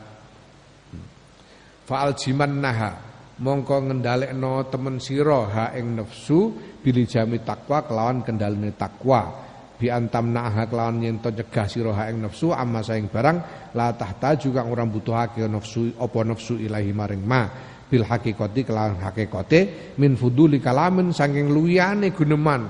Fa'al 1.89 2.17
jiman 2.17 2.61
naha 2.61 3.14
mongko 3.41 3.91
ngendalekno 3.91 4.71
temen 4.71 5.03
sira 5.03 5.41
ha 5.51 5.65
ing 5.75 5.99
nafsu 5.99 6.55
bili 6.79 7.09
jami 7.09 7.43
takwa 7.43 7.83
kelawan 7.83 8.23
kendalene 8.23 8.77
takwa. 8.79 9.43
Bi 9.75 9.91
antam 9.91 10.31
naha 10.31 10.71
kelawan 10.71 11.03
yen 11.03 11.19
to 11.19 11.35
nyegah 11.35 11.67
sira 11.67 11.91
ha 11.99 12.07
ing 12.11 12.23
nafsu 12.23 12.55
amma 12.55 12.79
saing 12.85 13.11
barang 13.11 13.71
la 13.75 13.91
tahta 13.91 14.39
juga 14.39 14.63
orang 14.63 14.87
butuhake 14.87 15.43
nafsu 15.51 15.99
apa 15.99 16.19
nafsu 16.23 16.55
ilahi 16.63 16.95
maring 16.95 17.23
ma. 17.27 17.43
Bil 17.91 18.07
hakikati 18.07 18.63
kelawan 18.63 19.03
hakikate 19.03 19.95
min 19.99 20.15
fuduli 20.15 20.63
kalamin 20.63 21.11
saking 21.11 21.51
luyane 21.51 22.15
guneman. 22.15 22.63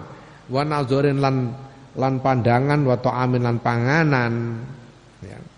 Wa 0.48 0.60
nazarin 0.64 1.20
lan 1.20 1.36
lan 1.94 2.14
pandangan 2.24 2.80
wa 2.88 2.96
amin 2.98 3.42
lan 3.44 3.56
panganan. 3.60 4.34
Ya. 5.22 5.53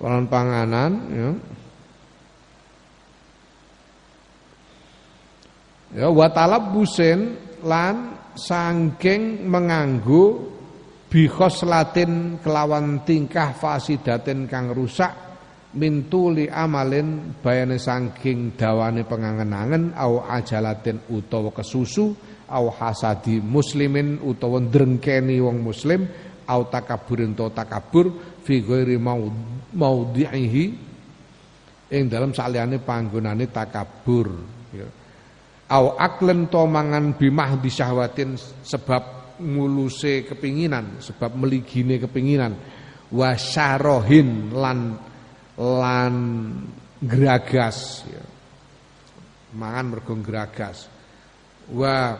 Lan 0.00 0.24
panganan 0.26 0.92
ya. 1.12 1.30
Ya 5.90 6.06
wa 6.06 6.30
busen 6.70 7.34
lan 7.66 8.14
sangking 8.38 9.42
menganggu 9.42 10.48
bihos 11.10 11.66
latin 11.66 12.38
kelawan 12.38 13.02
tingkah 13.02 13.50
fasidatin 13.58 14.46
kang 14.46 14.70
rusak 14.70 15.10
mintuli 15.74 16.46
amalin 16.46 17.34
bayane 17.42 17.78
saking 17.78 18.54
dawane 18.54 19.02
pengangen-angen 19.02 19.94
au 19.98 20.22
ajalatin 20.22 21.02
utawa 21.10 21.50
kesusu 21.50 22.14
au 22.50 22.66
hasadi 22.70 23.42
muslimin 23.42 24.22
utawa 24.22 24.62
drengkeni 24.62 25.42
wong 25.42 25.62
muslim 25.62 26.06
au 26.50 26.66
takaburin 26.66 27.38
to 27.38 27.46
takabur 27.54 28.10
fi 28.42 28.58
ghairi 28.58 28.98
maudhihi 28.98 30.64
ing 31.90 32.04
dalam 32.10 32.34
saliyane 32.34 32.82
panggonane 32.82 33.46
takabur 33.50 34.26
ya. 34.74 34.86
au 35.70 35.94
aklen 35.94 36.50
to 36.50 36.66
mangan 36.66 37.14
bimah 37.14 37.62
syahwatin 37.62 38.34
sebab 38.66 39.38
nguluse 39.38 40.26
kepinginan 40.26 40.98
sebab 40.98 41.38
meligine 41.38 42.02
kepinginan 42.02 42.58
wasyarohin 43.10 44.54
lan 44.54 44.98
lan 45.58 46.14
geragas 47.02 48.06
ya. 48.10 48.22
mangan 49.54 49.84
mergo 49.94 50.14
geragas 50.18 50.86
wa 51.70 52.14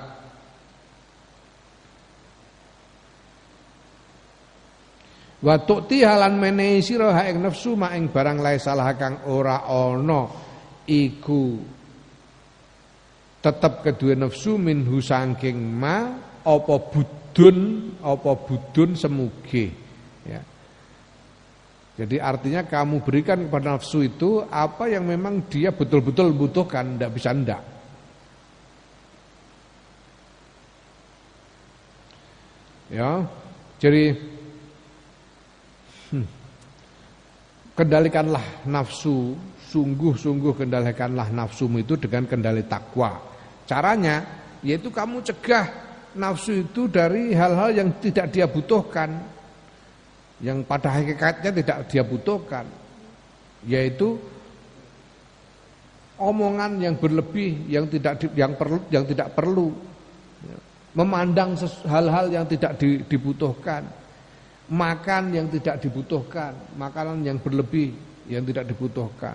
wa 5.40 5.54
tu'ti 5.56 6.04
halan 6.04 6.36
menehi 6.36 6.84
sira 6.84 7.16
ha 7.16 7.24
nafsu 7.32 7.72
ma 7.76 7.96
ing 7.96 8.12
barang 8.12 8.38
lae 8.40 8.60
salah 8.60 8.92
kang 8.96 9.24
ora 9.28 9.64
ana. 9.64 10.48
Iku 10.90 11.42
tetep 13.40 13.86
kedua 13.86 14.18
nafsu 14.18 14.60
minhu 14.60 15.00
saking 15.00 15.56
ma 15.56 16.12
apa 16.44 16.74
budun 16.90 17.58
apa 18.02 18.30
budun 18.36 18.90
semuge 18.96 19.66
ya. 20.26 20.40
Jadi 22.00 22.16
artinya 22.16 22.64
kamu 22.64 23.04
berikan 23.04 23.44
kepada 23.44 23.76
nafsu 23.76 24.00
itu 24.00 24.40
apa 24.48 24.88
yang 24.88 25.04
memang 25.04 25.44
dia 25.52 25.68
betul-betul 25.68 26.32
butuhkan, 26.32 26.96
tidak 26.96 27.12
bisa 27.12 27.30
ndak. 27.36 27.62
Ya, 32.88 33.22
jadi 33.78 34.16
hmm, 36.10 36.26
kendalikanlah 37.80 38.68
nafsu, 38.68 39.32
sungguh-sungguh 39.72 40.52
kendalikanlah 40.52 41.32
nafsumu 41.32 41.80
itu 41.80 41.96
dengan 41.96 42.28
kendali 42.28 42.60
takwa. 42.68 43.16
Caranya 43.64 44.20
yaitu 44.60 44.92
kamu 44.92 45.24
cegah 45.24 45.64
nafsu 46.12 46.60
itu 46.60 46.84
dari 46.92 47.32
hal-hal 47.32 47.72
yang 47.72 47.88
tidak 48.04 48.28
dia 48.28 48.44
butuhkan 48.44 49.16
yang 50.44 50.60
pada 50.60 50.92
hakikatnya 50.92 51.50
tidak 51.56 51.78
dia 51.88 52.04
butuhkan 52.04 52.68
yaitu 53.64 54.20
omongan 56.20 56.76
yang 56.84 57.00
berlebih 57.00 57.64
yang 57.64 57.88
tidak 57.88 58.20
yang 58.36 58.52
perlu 58.52 58.78
yang 58.92 59.04
tidak 59.08 59.32
perlu 59.32 59.72
memandang 60.92 61.56
hal-hal 61.88 62.26
yang 62.28 62.44
tidak 62.44 62.76
dibutuhkan 63.08 63.86
makan 64.70 65.34
yang 65.34 65.50
tidak 65.50 65.82
dibutuhkan, 65.82 66.54
makanan 66.78 67.26
yang 67.26 67.42
berlebih 67.42 67.90
yang 68.30 68.46
tidak 68.46 68.70
dibutuhkan. 68.70 69.34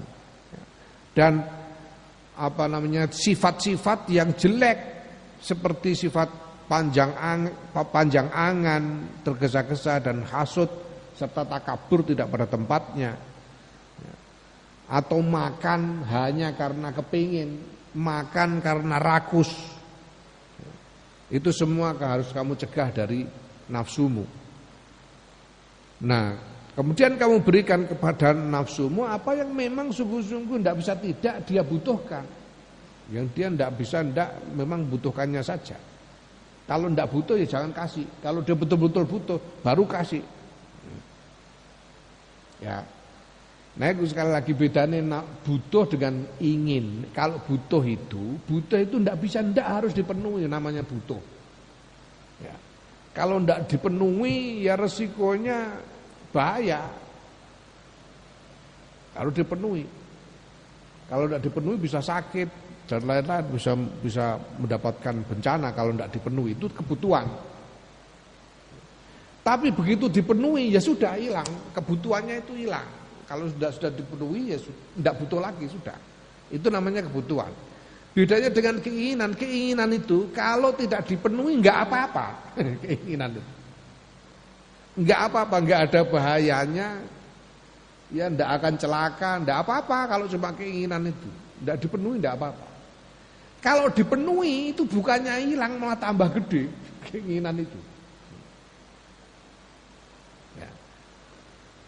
Dan 1.12 1.44
apa 2.36 2.64
namanya 2.68 3.08
sifat-sifat 3.08 4.12
yang 4.12 4.36
jelek 4.36 4.80
seperti 5.40 6.08
sifat 6.08 6.28
panjang 6.68 7.12
ang, 7.16 7.42
panjang 7.72 8.28
angan, 8.32 8.84
tergesa-gesa 9.24 10.04
dan 10.04 10.24
hasut 10.28 10.68
serta 11.16 11.48
takabur 11.48 12.04
tidak 12.04 12.28
pada 12.32 12.48
tempatnya. 12.48 13.12
Atau 14.86 15.24
makan 15.24 16.06
hanya 16.06 16.54
karena 16.54 16.94
kepingin, 16.94 17.58
makan 17.98 18.62
karena 18.62 19.02
rakus. 19.02 19.50
Itu 21.26 21.50
semua 21.50 21.98
harus 21.98 22.30
kamu 22.30 22.54
cegah 22.54 22.94
dari 22.94 23.26
nafsumu. 23.66 24.45
Nah, 26.06 26.38
kemudian 26.78 27.18
kamu 27.18 27.42
berikan 27.42 27.90
kepada 27.90 28.30
nafsumu 28.38 29.10
apa 29.10 29.34
yang 29.34 29.50
memang 29.50 29.90
sungguh-sungguh 29.90 30.62
tidak 30.62 30.78
bisa 30.78 30.94
tidak 30.94 31.36
dia 31.50 31.66
butuhkan. 31.66 32.26
Yang 33.10 33.26
dia 33.34 33.48
tidak 33.50 33.72
bisa 33.82 33.98
tidak 34.06 34.30
memang 34.54 34.86
butuhkannya 34.86 35.42
saja. 35.42 35.78
Kalau 36.66 36.90
tidak 36.90 37.10
butuh 37.10 37.36
ya 37.42 37.46
jangan 37.50 37.74
kasih. 37.74 38.06
Kalau 38.22 38.46
dia 38.46 38.54
betul-betul 38.54 39.06
butuh 39.06 39.38
baru 39.66 39.86
kasih. 39.86 40.22
Ya. 42.62 42.86
Nah 43.76 43.92
itu 43.92 44.08
sekali 44.08 44.32
lagi 44.32 44.54
bedanya 44.56 45.22
butuh 45.46 45.86
dengan 45.90 46.26
ingin. 46.42 47.10
Kalau 47.14 47.42
butuh 47.44 47.84
itu, 47.86 48.40
butuh 48.46 48.80
itu 48.82 48.96
tidak 49.02 49.18
bisa, 49.20 49.44
tidak 49.44 49.68
harus 49.68 49.92
dipenuhi 49.94 50.48
namanya 50.48 50.82
butuh. 50.82 51.20
Ya. 52.42 52.56
Kalau 53.14 53.38
tidak 53.44 53.68
dipenuhi 53.70 54.66
ya 54.66 54.74
resikonya 54.80 55.76
bahaya. 56.36 56.84
Kalau 59.16 59.32
dipenuhi. 59.32 59.88
Kalau 61.08 61.32
tidak 61.32 61.42
dipenuhi 61.48 61.78
bisa 61.80 62.04
sakit 62.04 62.50
dan 62.92 63.02
lain-lain 63.08 63.46
bisa 63.56 63.72
bisa 64.04 64.26
mendapatkan 64.60 65.16
bencana 65.24 65.72
kalau 65.72 65.96
tidak 65.96 66.12
dipenuhi 66.12 66.52
itu 66.52 66.68
kebutuhan. 66.68 67.24
Tapi 69.46 69.70
begitu 69.70 70.10
dipenuhi 70.10 70.74
ya 70.74 70.82
sudah 70.82 71.14
hilang, 71.16 71.46
kebutuhannya 71.72 72.42
itu 72.42 72.66
hilang. 72.66 72.90
Kalau 73.30 73.46
sudah 73.50 73.70
sudah 73.70 73.92
dipenuhi 73.94 74.52
ya 74.52 74.58
tidak 74.60 75.16
butuh 75.22 75.40
lagi 75.40 75.66
sudah. 75.70 75.98
Itu 76.50 76.68
namanya 76.74 77.06
kebutuhan. 77.06 77.54
Bedanya 78.18 78.50
dengan 78.50 78.82
keinginan, 78.82 79.38
keinginan 79.38 79.92
itu 79.94 80.34
kalau 80.34 80.74
tidak 80.74 81.06
dipenuhi 81.06 81.62
nggak 81.62 81.78
apa-apa. 81.86 82.58
keinginan 82.84 83.38
itu. 83.38 83.44
Nggak 84.96 85.20
apa-apa, 85.32 85.56
nggak 85.60 85.82
ada 85.92 86.00
bahayanya. 86.08 86.90
Ya 88.14 88.32
ndak 88.32 88.50
akan 88.62 88.74
celaka, 88.80 89.32
ndak 89.44 89.58
apa-apa 89.66 89.98
kalau 90.08 90.26
cuma 90.32 90.56
keinginan 90.56 91.12
itu. 91.12 91.30
Ndak 91.64 91.78
dipenuhi 91.84 92.22
ndak 92.22 92.36
apa-apa. 92.40 92.68
Kalau 93.60 93.90
dipenuhi 93.90 94.72
itu 94.72 94.86
bukannya 94.86 95.42
hilang 95.42 95.82
malah 95.82 95.98
tambah 95.98 96.30
gede 96.38 96.70
keinginan 97.10 97.60
itu. 97.60 97.80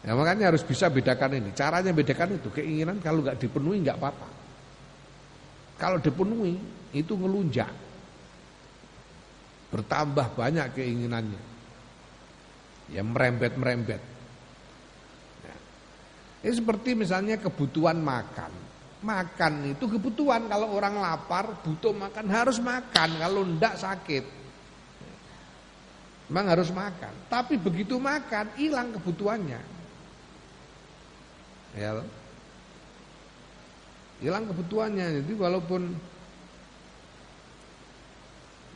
Ya 0.08 0.16
makanya 0.16 0.56
harus 0.56 0.64
bisa 0.64 0.88
bedakan 0.88 1.36
ini. 1.36 1.50
Caranya 1.52 1.92
bedakan 1.92 2.40
itu 2.40 2.48
keinginan 2.48 3.04
kalau 3.04 3.20
nggak 3.20 3.44
dipenuhi 3.44 3.84
nggak 3.84 4.00
apa-apa. 4.00 4.28
Kalau 5.76 6.00
dipenuhi 6.00 6.56
itu 6.96 7.12
ngelunjak. 7.12 7.68
Bertambah 9.68 10.32
banyak 10.32 10.80
keinginannya. 10.80 11.42
Ya 12.88 13.04
merembet-merembet. 13.04 14.00
Ya. 15.44 15.56
Ini 16.48 16.54
seperti 16.56 16.96
misalnya 16.96 17.36
kebutuhan 17.36 18.00
makan. 18.00 18.52
Makan 18.98 19.78
itu 19.78 19.86
kebutuhan 19.86 20.50
kalau 20.50 20.74
orang 20.74 20.98
lapar 20.98 21.62
butuh 21.62 21.94
makan 21.94 22.26
harus 22.32 22.58
makan 22.58 23.10
kalau 23.20 23.46
ndak 23.46 23.78
sakit. 23.78 24.26
Memang 26.28 26.48
harus 26.52 26.72
makan. 26.72 27.14
Tapi 27.32 27.56
begitu 27.56 27.96
makan 28.00 28.52
hilang 28.60 28.92
kebutuhannya. 28.96 29.62
Ya. 31.78 31.92
Hilang 34.20 34.50
kebutuhannya. 34.50 35.24
Jadi 35.24 35.34
walaupun 35.38 35.94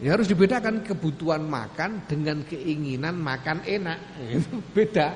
Ya 0.02 0.18
harus 0.18 0.26
dibedakan 0.26 0.82
kebutuhan 0.82 1.46
makan 1.46 2.02
dengan 2.10 2.42
keinginan 2.50 3.22
makan 3.22 3.62
enak. 3.62 4.00
Itu 4.34 4.58
beda. 4.76 5.14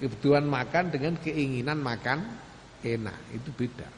Kebutuhan 0.00 0.48
makan 0.48 0.88
dengan 0.88 1.20
keinginan 1.20 1.84
makan 1.84 2.24
enak 2.80 3.16
itu 3.36 3.52
beda. 3.52 3.88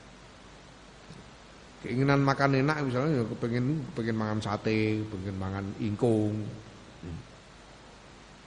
Keinginan 1.79 2.27
makan 2.27 2.59
enak 2.59 2.77
misalnya 2.91 3.23
ya 3.23 3.25
pengen 3.39 3.87
pengen 3.95 4.19
makan 4.19 4.39
sate, 4.43 4.99
pengen 5.07 5.37
makan 5.39 5.65
ingkung, 5.79 6.43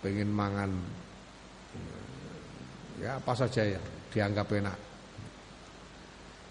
pengen 0.03 0.29
makan 0.35 0.75
ya 2.99 3.15
apa 3.15 3.31
saja 3.31 3.63
ya 3.63 3.81
dianggap 4.11 4.51
enak. 4.51 4.90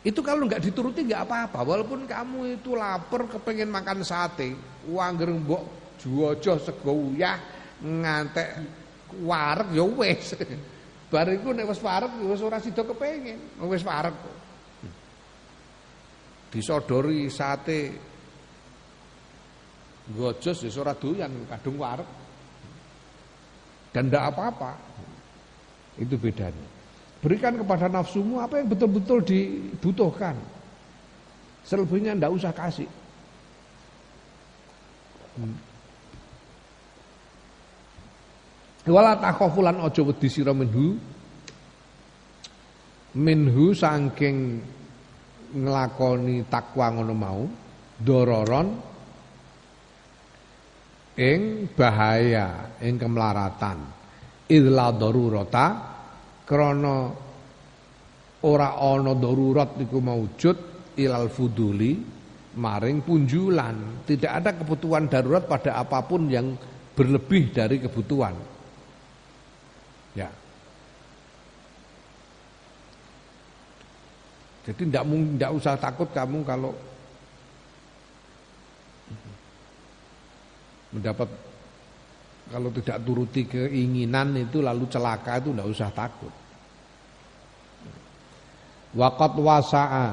Itu 0.01 0.25
kalau 0.25 0.49
nggak 0.49 0.65
dituruti 0.65 1.05
nggak 1.05 1.29
apa-apa. 1.29 1.61
Walaupun 1.61 2.09
kamu 2.09 2.57
itu 2.57 2.73
lapar 2.73 3.29
kepengen 3.29 3.69
makan 3.69 4.01
sate, 4.01 4.57
uang 4.89 5.45
mbok 5.45 5.63
juojo 6.01 6.57
sego 6.57 7.13
uyah 7.13 7.37
ngantek 7.85 8.49
wareg 9.21 9.69
ya 9.77 9.85
wis. 9.85 10.33
Bar 11.13 11.29
iku 11.29 11.53
nek 11.53 11.69
wis 11.69 11.85
wareg 11.85 12.13
ya 12.17 12.27
wis 12.33 12.41
ora 12.41 12.57
sida 12.63 12.81
kepengin, 12.81 13.61
wis 13.69 13.85
wareg 13.85 14.17
kok. 14.17 14.37
Disodori 16.51 17.29
sate 17.29 17.81
gojos 20.17 20.65
ya 20.65 20.71
ora 20.81 20.97
doyan 20.97 21.45
kadung 21.45 21.77
wareg. 21.77 22.09
Dan 23.93 24.09
ndak 24.09 24.33
apa-apa. 24.33 24.73
Itu 26.01 26.17
bedanya. 26.17 26.70
Berikan 27.21 27.53
kepada 27.61 27.93
nafsumu 27.93 28.41
apa 28.41 28.65
yang 28.65 28.73
betul-betul 28.73 29.21
dibutuhkan. 29.21 30.33
Selebihnya 31.69 32.17
ndak 32.17 32.33
usah 32.33 32.53
kasih. 32.57 32.89
Hmm. 35.37 35.57
Wala 38.89 39.21
takhafulan 39.21 39.85
aja 39.85 40.01
wedi 40.01 40.33
sira 40.33 40.57
minhu. 40.57 40.97
Minhu 43.21 43.77
saking 43.77 44.65
nglakoni 45.51 46.47
takwa 46.49 46.87
ngono 46.95 47.15
mau, 47.15 47.43
dororon 48.01 48.69
ing 51.21 51.69
bahaya, 51.77 52.81
ing 52.81 52.97
kemlaratan. 52.97 53.79
Idla 54.49 54.89
darurata 54.97 55.67
krana 56.51 57.15
ora 58.43 58.75
ana 58.75 59.15
darurat 59.15 59.79
iku 59.79 60.03
maujud 60.03 60.57
ilal 60.99 61.31
fuduli 61.31 62.19
maring 62.59 63.07
punjulan. 63.07 64.03
Tidak 64.03 64.27
ada 64.27 64.51
kebutuhan 64.57 65.07
darurat 65.07 65.47
pada 65.47 65.79
apa 65.79 66.03
pun 66.03 66.27
yang 66.27 66.59
berlebih 66.99 67.55
dari 67.55 67.79
kebutuhan. 67.79 68.35
Ya. 70.19 70.27
Jadi 74.67 74.91
tidak 74.91 75.05
tidak 75.07 75.51
usah 75.55 75.75
takut 75.79 76.09
kamu 76.11 76.43
kalau 76.43 76.75
mendapat 80.91 81.31
kalau 82.51 82.69
tidak 82.75 82.99
turuti 83.07 83.47
keinginan 83.47 84.35
itu 84.35 84.59
lalu 84.59 84.91
celaka 84.91 85.39
itu 85.39 85.55
tidak 85.55 85.69
usah 85.71 85.91
takut. 85.95 86.35
Wakat 88.91 89.39
wasa'a. 89.39 90.09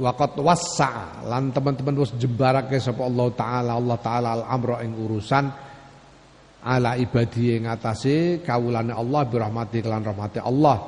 Wakat 0.00 0.32
wasa'a 0.40 1.28
Lan 1.28 1.54
teman-teman 1.54 2.02
wis 2.02 2.10
jembarake 2.18 2.80
sapa 2.82 3.06
Allah 3.06 3.26
taala. 3.36 3.72
Allah 3.78 3.98
taala 4.00 4.28
al-amra 4.42 4.82
ing 4.82 4.96
urusan 4.96 5.44
ala 6.60 6.92
ibadi 7.00 7.56
ing 7.56 7.64
atase 7.64 8.44
kawulane 8.44 8.92
Allah 8.92 9.22
birahmati 9.28 9.80
lan 9.86 10.02
rahmati 10.02 10.40
Allah. 10.42 10.78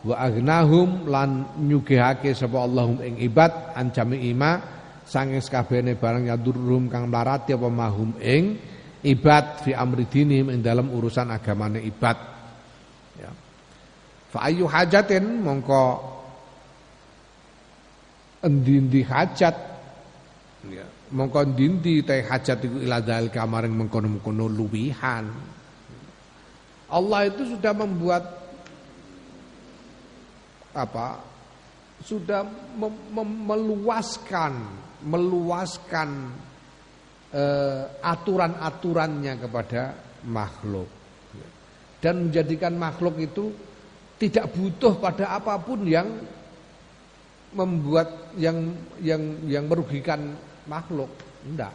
Wa 0.00 0.16
agnahum 0.16 1.12
lan 1.12 1.60
nyugihake 1.60 2.32
sapa 2.32 2.56
Allahum 2.64 3.04
ing 3.04 3.20
ibad 3.20 3.76
ancami 3.76 4.32
ima 4.32 4.80
sanging 5.04 5.44
sakabehane 5.44 5.98
barang 6.00 6.30
yadurum 6.30 6.88
kang 6.88 7.10
mlarati 7.10 7.52
apa 7.52 7.68
mahum 7.68 8.16
ing 8.22 8.56
ibad 9.04 9.60
fi 9.66 9.76
amri 9.76 10.08
dinim 10.08 10.48
ing 10.48 10.64
dalam 10.64 10.88
urusan 10.88 11.28
agamane 11.28 11.84
ibad. 11.84 12.16
Ya. 13.20 13.28
Fa 14.32 14.48
ayu 14.48 14.64
hajatin 14.70 15.44
mongko 15.44 15.82
endi-endi 18.44 19.00
hajat. 19.04 19.56
Ya. 20.68 20.86
Mongko 21.12 21.38
endi-endi 21.44 22.04
te 22.04 22.20
hajat 22.24 22.58
iku 22.64 22.76
ila 22.84 23.00
dalika 23.00 23.44
maring 23.48 23.72
mengkono-mengkono 23.72 24.46
luwihan. 24.48 25.26
Allah 26.90 27.20
itu 27.30 27.56
sudah 27.56 27.72
membuat 27.72 28.24
apa? 30.74 31.22
Sudah 32.00 32.42
mem 32.76 32.94
mem 33.12 33.28
meluaskan 33.44 34.52
meluaskan 35.04 36.32
uh, 37.32 37.82
aturan-aturannya 38.04 39.34
kepada 39.40 39.82
makhluk. 40.28 40.88
Dan 42.00 42.28
menjadikan 42.28 42.80
makhluk 42.80 43.20
itu 43.20 43.52
tidak 44.16 44.52
butuh 44.56 44.96
pada 44.96 45.36
apa 45.36 45.60
pun 45.60 45.84
yang 45.84 46.08
membuat 47.50 48.34
yang 48.38 48.74
yang 49.02 49.22
yang 49.46 49.64
merugikan 49.66 50.34
makhluk. 50.70 51.10
Enggak. 51.42 51.74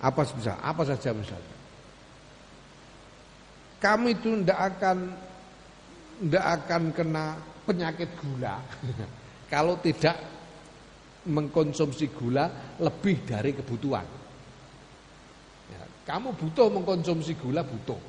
Apa 0.00 0.24
bisa? 0.24 0.56
Apa 0.64 0.82
saja 0.88 1.12
misalnya. 1.12 1.56
Kamu 3.80 4.06
itu 4.12 4.40
tidak 4.44 4.60
akan 4.76 4.98
tidak 6.20 6.44
akan 6.60 6.82
kena 6.92 7.24
penyakit 7.64 8.08
gula 8.20 8.60
kalau 9.52 9.76
tidak 9.80 10.16
mengkonsumsi 11.28 12.12
gula 12.16 12.76
lebih 12.80 13.24
dari 13.28 13.52
kebutuhan. 13.52 14.04
Ya, 15.68 15.82
kamu 16.08 16.32
butuh 16.32 16.68
mengkonsumsi 16.72 17.36
gula 17.36 17.60
butuh 17.60 18.00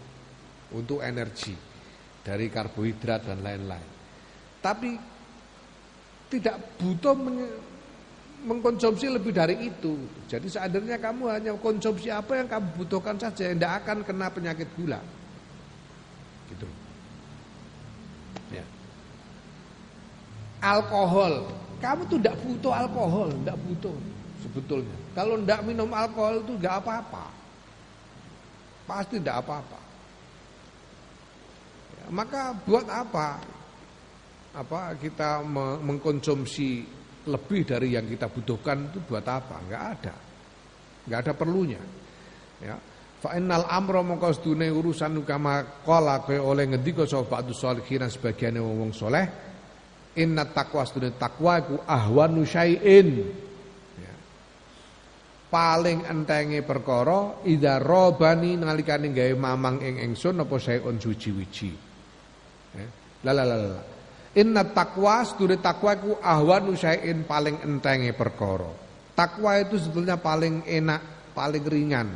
untuk 0.71 1.03
energi 1.03 1.70
dari 2.21 2.47
karbohidrat 2.49 3.25
dan 3.25 3.41
lain-lain. 3.41 3.89
Tapi 4.61 4.93
tidak 6.29 6.55
butuh 6.77 7.17
mengkonsumsi 8.45 9.09
lebih 9.09 9.33
dari 9.33 9.69
itu. 9.69 9.97
Jadi 10.29 10.47
seandainya 10.47 10.97
kamu 11.01 11.23
hanya 11.27 11.51
konsumsi 11.57 12.07
apa 12.13 12.39
yang 12.39 12.47
kamu 12.47 12.67
butuhkan 12.81 13.17
saja, 13.17 13.51
tidak 13.51 13.83
akan 13.83 14.05
kena 14.05 14.27
penyakit 14.29 14.69
gula. 14.77 15.01
Gitu. 16.49 16.67
Ya. 18.53 18.65
Alkohol, 20.61 21.49
kamu 21.81 22.01
tuh 22.05 22.17
tidak 22.21 22.37
butuh 22.45 22.73
alkohol, 22.73 23.29
tidak 23.41 23.57
butuh 23.65 23.95
sebetulnya. 24.45 24.97
Kalau 25.17 25.35
tidak 25.41 25.61
minum 25.65 25.89
alkohol 25.89 26.45
itu 26.45 26.53
tidak 26.61 26.85
apa-apa, 26.85 27.25
pasti 28.85 29.17
tidak 29.17 29.41
apa-apa. 29.41 29.80
Maka 32.11 32.51
buat 32.67 32.85
apa? 32.91 33.39
Apa 34.51 34.99
kita 34.99 35.39
mengkonsumsi 35.79 36.83
lebih 37.31 37.63
dari 37.63 37.95
yang 37.95 38.03
kita 38.03 38.27
butuhkan 38.27 38.91
itu 38.91 38.99
buat 39.07 39.23
apa? 39.23 39.63
Enggak 39.63 39.83
ada. 39.95 40.15
Enggak 41.07 41.19
ada 41.23 41.33
perlunya. 41.33 41.81
Ya. 42.59 42.75
Fa 43.21 43.37
innal 43.37 43.69
amra 43.69 44.01
mongko 44.01 44.33
sedune 44.33 44.67
urusan 44.73 45.21
kama 45.23 45.85
qala 45.85 46.25
kaya 46.25 46.41
oleh 46.41 46.73
ngendika 46.73 47.05
sapa 47.05 47.37
ba'du 47.37 47.53
sholihin 47.53 48.09
sebagian 48.09 48.57
wong 48.57 48.89
soleh 48.97 49.25
inna 50.17 50.49
taqwa 50.49 50.81
sedune 50.89 51.13
takwa 51.21 51.61
iku 51.61 51.85
ahwanu 51.85 52.41
syai'in 52.41 53.21
ya. 54.01 54.15
paling 55.53 56.09
entenge 56.09 56.65
perkara 56.65 57.45
idza 57.45 57.77
robani 57.77 58.57
nalikane 58.57 59.13
gawe 59.13 59.37
mamang 59.37 59.85
ing 59.85 60.01
ingsun 60.01 60.41
apa 60.41 60.57
syai'un 60.57 60.97
suci-wiji 60.97 61.90
La 63.21 63.31
la 63.35 63.43
la 63.45 63.57
la. 63.57 63.81
Inna 64.31 64.63
takwa 64.63 65.27
sedure 65.27 65.59
takwa 65.59 65.91
iku 65.91 66.15
ahwanu 66.23 66.71
syai'in 66.73 67.27
paling 67.27 67.59
entenge 67.67 68.15
perkara. 68.15 68.71
Takwa 69.11 69.59
itu 69.59 69.75
sebetulnya 69.75 70.15
paling 70.15 70.63
enak, 70.63 71.33
paling 71.35 71.63
ringan. 71.67 72.09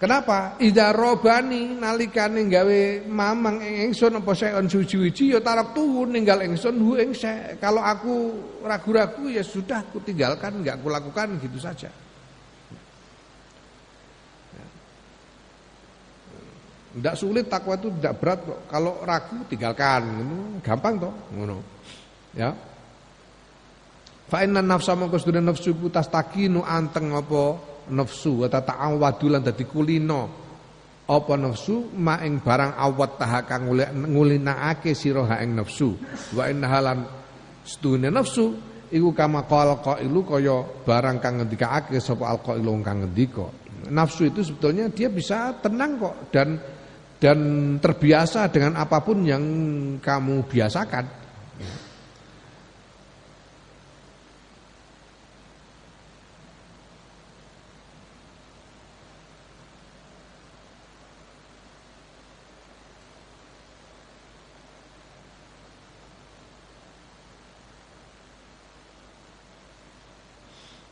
Kenapa? 0.00 0.56
Ida 0.64 0.96
robani 0.96 1.76
nalikane 1.76 2.48
gawe 2.48 3.04
mamang 3.04 3.60
ing 3.60 3.92
ingsun 3.92 4.16
apa 4.16 4.32
saeon 4.32 4.64
suci-wiji 4.64 5.36
ya 5.36 5.44
tuhu 5.44 6.08
ninggal 6.08 6.40
ingsun 6.40 6.80
hu 6.80 6.96
ing 6.96 7.12
Kalau 7.60 7.84
aku 7.84 8.32
ragu-ragu 8.64 9.28
ya 9.28 9.44
sudah 9.44 9.84
aku 9.84 10.00
tinggalkan, 10.00 10.64
enggak 10.64 10.80
aku 10.80 10.88
lakukan 10.88 11.36
gitu 11.44 11.60
saja. 11.60 11.92
Tidak 16.90 17.14
sulit 17.14 17.46
takwa 17.46 17.78
itu 17.78 17.88
tidak 17.98 18.14
berat 18.18 18.38
kok. 18.42 18.60
Kalau 18.66 18.98
ragu 19.06 19.38
tinggalkan, 19.46 20.02
gampang 20.58 20.98
toh, 20.98 21.14
ngono. 21.38 21.56
Ya. 22.34 22.50
Fa 24.30 24.42
inna 24.46 24.62
nafsa 24.62 24.94
mongko 24.94 25.18
sedene 25.18 25.42
nafsu 25.42 25.74
ku 25.74 25.90
tastakinu 25.90 26.62
anteng 26.62 27.14
apa 27.14 27.58
nafsu 27.90 28.42
wa 28.42 28.46
ta'awadu 28.46 29.26
lan 29.26 29.42
dadi 29.42 29.66
kulino 29.66 30.22
apa 31.10 31.34
nafsu 31.34 31.90
ma 31.98 32.22
ing 32.22 32.38
barang 32.38 32.78
awat 32.78 33.18
taha 33.18 33.42
kang 33.42 33.66
ngulinakake 33.90 34.94
sira 34.94 35.26
ha 35.26 35.42
ing 35.42 35.58
nafsu 35.58 35.98
wa 36.38 36.46
inna 36.46 36.70
halan 36.70 37.02
sedune 37.66 38.06
nafsu 38.14 38.54
iku 38.94 39.10
kama 39.10 39.42
qala 39.50 39.82
qailu 39.82 40.22
kaya 40.22 40.62
barang 40.86 41.18
kang 41.18 41.42
ngendikake 41.42 41.98
sapa 41.98 42.30
alqailu 42.30 42.78
kang 42.86 43.02
ngendika 43.02 43.50
nafsu 43.90 44.30
itu 44.30 44.46
sebetulnya 44.46 44.86
dia 44.94 45.10
bisa 45.10 45.58
tenang 45.58 45.98
kok 45.98 46.14
dan 46.30 46.54
dan 47.20 47.38
terbiasa 47.76 48.48
dengan 48.48 48.80
apa 48.80 49.04
pun 49.04 49.20
yang 49.28 49.44
kamu 50.00 50.48
biasakan. 50.48 51.04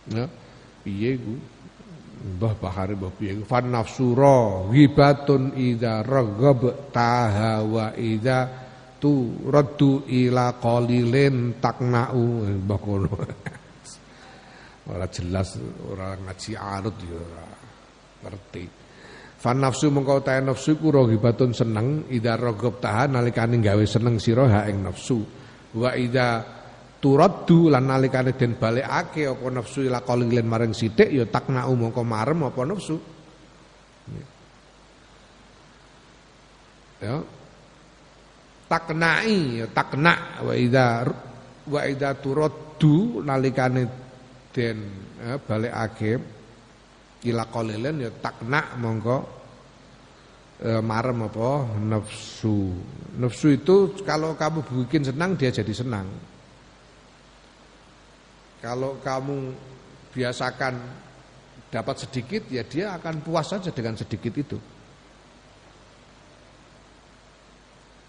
Ya, 0.09 0.25
piye 0.85 1.21
ku? 1.21 1.37
Mbah 2.37 2.55
Bahari 2.61 2.93
Mbah 2.93 3.13
piye? 3.17 3.33
Fan 3.49 3.73
nafsura 3.73 4.69
ghibatun 4.69 5.57
idza 5.57 6.05
raghab 6.05 6.93
taha 6.93 7.65
wa 7.65 7.97
idza 7.97 8.69
tu 9.01 9.47
raddu 9.49 10.05
ila 10.05 10.59
qalilin 10.61 11.57
takna'u 11.63 12.25
mbah 12.67 12.81
kono. 12.83 13.15
Ora 14.93 15.05
jelas 15.13 15.61
ora 15.85 16.17
ngaji 16.17 16.53
arut 16.57 16.97
ya 17.05 17.17
ora 17.17 17.47
ngerti. 18.25 18.65
Fan 19.39 19.63
nafsu 19.63 19.93
mengko 19.93 20.25
ta 20.25 20.41
nafsu 20.41 20.81
ku 20.81 20.91
raghibatun 20.91 21.53
seneng 21.53 22.09
idza 22.11 22.35
raghab 22.35 22.81
taha 22.83 23.07
nalikane 23.07 23.61
gawe 23.61 23.85
seneng 23.85 24.17
sira 24.19 24.49
ha 24.49 24.61
ing 24.67 24.83
nafsu. 24.83 25.21
Wa 25.77 25.93
idza 25.93 26.58
turaddu 26.99 27.71
lan 27.71 27.87
nalikane 27.87 28.35
den 28.35 28.59
balekake 28.59 29.31
apa 29.31 29.47
nafsu 29.55 29.87
ila 29.87 30.03
qalilin 30.03 30.47
maring 30.47 30.75
sithik 30.75 31.11
ya 31.15 31.25
takna 31.31 31.67
mongko 31.71 32.03
marem 32.03 32.43
apa 32.43 32.61
nafsu. 32.67 32.97
Ya. 36.99 37.23
Taknai 38.67 39.63
ya 39.63 39.67
takna 39.71 40.43
wa 40.43 40.53
idza 40.53 41.07
wa 41.71 41.81
idza 41.87 42.11
turaddu 42.19 43.23
nalikane 43.23 43.83
den 44.51 44.79
ya, 45.23 45.39
balekake 45.39 46.13
ila 47.31 47.47
qalilin 47.47 48.03
ya 48.03 48.11
takna 48.19 48.75
mongko 48.75 49.17
e, 50.59 50.71
marem 50.83 51.31
apa 51.31 51.79
nafsu. 51.79 52.75
Nafsu 53.23 53.55
itu 53.55 53.95
kalau 54.03 54.35
kamu 54.35 54.67
bikin 54.67 55.07
senang 55.07 55.39
dia 55.39 55.55
jadi 55.55 55.71
senang 55.71 56.28
kalau 58.59 58.99
kamu 58.99 59.55
biasakan 60.11 60.75
dapat 61.69 61.97
sedikit 62.01 62.49
ya 62.49 62.65
dia 62.65 62.97
akan 62.97 63.21
puas 63.23 63.47
saja 63.47 63.71
dengan 63.71 63.95
sedikit 63.95 64.33
itu. 64.35 64.59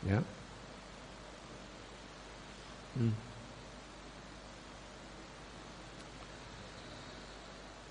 Ya. 0.07 0.23
Hmm. 2.95 3.13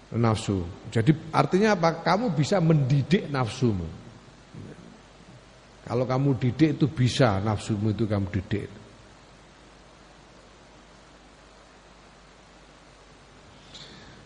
Nafsu. 0.08 0.64
Jadi 0.88 1.12
artinya 1.36 1.76
apa? 1.76 2.00
Kamu 2.00 2.32
bisa 2.32 2.56
mendidik 2.64 3.28
nafsumu. 3.28 3.84
Kalau 5.84 6.04
kamu 6.08 6.36
didik 6.40 6.80
itu 6.80 6.88
bisa 6.88 7.40
nafsumu 7.44 7.92
itu 7.92 8.08
kamu 8.08 8.28
didik. 8.32 8.77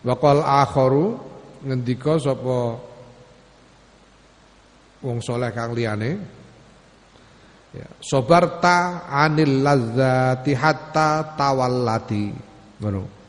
Wakal 0.03 0.43
akharu 0.43 1.15
ngendika 1.63 2.19
sapa 2.19 2.75
wong 4.99 5.17
soleh 5.23 5.47
kang 5.55 5.71
liyane? 5.71 6.19
Ya 7.71 7.87
sobarta 8.03 9.07
anil 9.07 9.63
ladzati 9.63 10.51
hatta 10.53 11.39
tawallati. 11.39 12.35
Ngono 12.83 13.23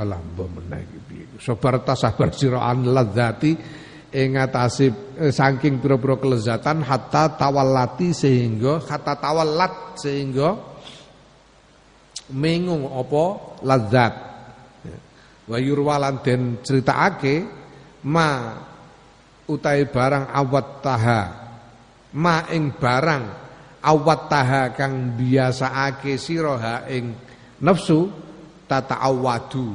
alah 0.00 0.20
mbok 0.32 0.48
meneh 0.56 0.80
iki 0.80 0.98
piye. 1.04 1.29
Sabar 1.40 1.80
tasabar 1.80 2.36
sira 2.36 2.60
an 2.68 2.84
ladzati 2.84 3.56
ing 4.12 4.36
atase 4.36 5.16
eh, 5.16 5.32
saking 5.32 5.80
pira-pira 5.80 6.20
kelezatan 6.20 6.84
hatta 6.84 7.40
tawallati 7.40 8.12
sehingga 8.12 8.84
hatta 8.84 9.16
tawallat 9.16 9.96
sehingga 9.96 10.48
mengung 12.36 12.86
apa 12.86 13.24
ladzat. 13.64 14.14
Wa 15.50 15.58
yurwalan 15.58 16.22
den 16.22 16.62
critakake 16.62 17.42
ma 18.06 18.54
utai 19.50 19.82
barang 19.90 20.30
awat 20.30 20.68
taha 20.78 21.20
ma 22.14 22.46
ing 22.54 22.70
barang 22.78 23.24
awat 23.82 24.20
taha 24.30 24.62
kang 24.76 25.18
biasaake 25.18 26.14
sira 26.14 26.86
ing 26.86 27.16
nafsu 27.64 28.06
tata 28.70 29.02
awadu 29.02 29.74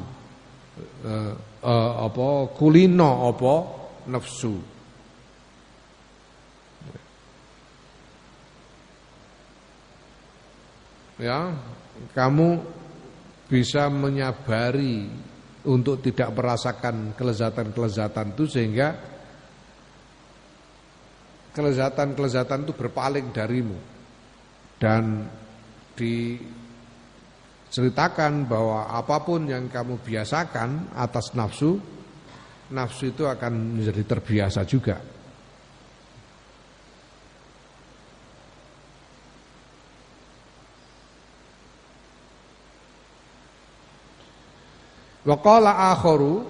uh, 1.03 1.33
uh, 1.65 2.05
apa 2.05 2.53
kulino 2.53 3.25
apa 3.25 3.55
nafsu. 4.13 4.55
Ya 11.17 11.55
kamu 12.13 12.61
bisa 13.49 13.87
menyabari 13.87 15.07
untuk 15.65 16.03
tidak 16.05 16.29
merasakan 16.35 17.17
kelezatan-kelezatan 17.17 18.35
itu 18.37 18.45
sehingga 18.45 18.89
kelezatan-kelezatan 21.55 22.67
itu 22.67 22.73
berpaling 22.75 23.31
darimu. 23.31 23.79
Dan 24.75 25.25
di 25.95 26.35
ceritakan 27.75 28.47
bahwa 28.47 28.87
apa 28.87 29.19
pun 29.19 29.51
yang 29.51 29.67
kamu 29.67 29.99
biasakan 29.99 30.95
atas 30.95 31.35
nafsu, 31.35 31.75
nafsu 32.71 33.11
itu 33.11 33.27
akan 33.27 33.75
menjadi 33.75 34.15
terbiasa 34.15 34.63
juga. 34.63 34.95
Wa 45.27 45.35
qala 45.43 45.91
akharu 45.91 46.47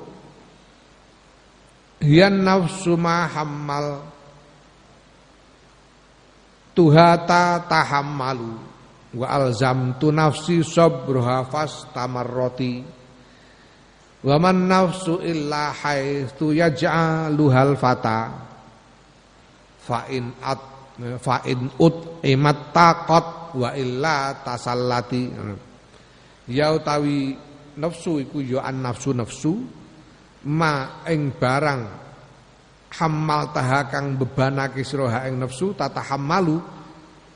hiyan 2.05 2.45
nafsu 2.45 2.93
ma 3.01 3.25
hammal 3.25 4.13
tuhata 6.77 7.65
tahammalu 7.65 8.74
wa 9.15 9.27
alzamtu 9.31 10.11
nafsi 10.11 10.61
sabraha 10.61 11.47
fastamarrati. 11.47 12.83
Wa 14.25 14.35
man 14.41 14.67
nafsu 14.67 15.23
illa 15.23 15.71
haitsu 15.71 16.51
yaj'aluhal 16.51 17.79
fata. 17.79 18.19
Fa 19.79 20.09
in 20.11 20.33
at 20.43 20.61
fa 21.21 21.45
in 21.47 21.69
ut 21.79 22.23
imat 22.25 22.75
taqat 22.75 23.55
wa 23.55 23.69
illa 23.77 24.35
tasallati. 24.43 25.23
Ya 26.51 26.75
utawi 26.75 27.37
nafsu 27.79 28.19
iku 28.19 28.43
ya 28.43 28.67
an 28.67 28.83
nafsu 28.83 29.15
nafsu 29.15 29.53
ma 30.45 31.03
ing 31.09 31.33
barang 31.35 31.81
hamal 32.95 33.51
taha 33.51 33.89
kang 33.91 34.15
bebanake 34.15 34.85
sira 34.85 35.25
ing 35.27 35.41
nafsu 35.41 35.73
tatahammalu 35.75 36.61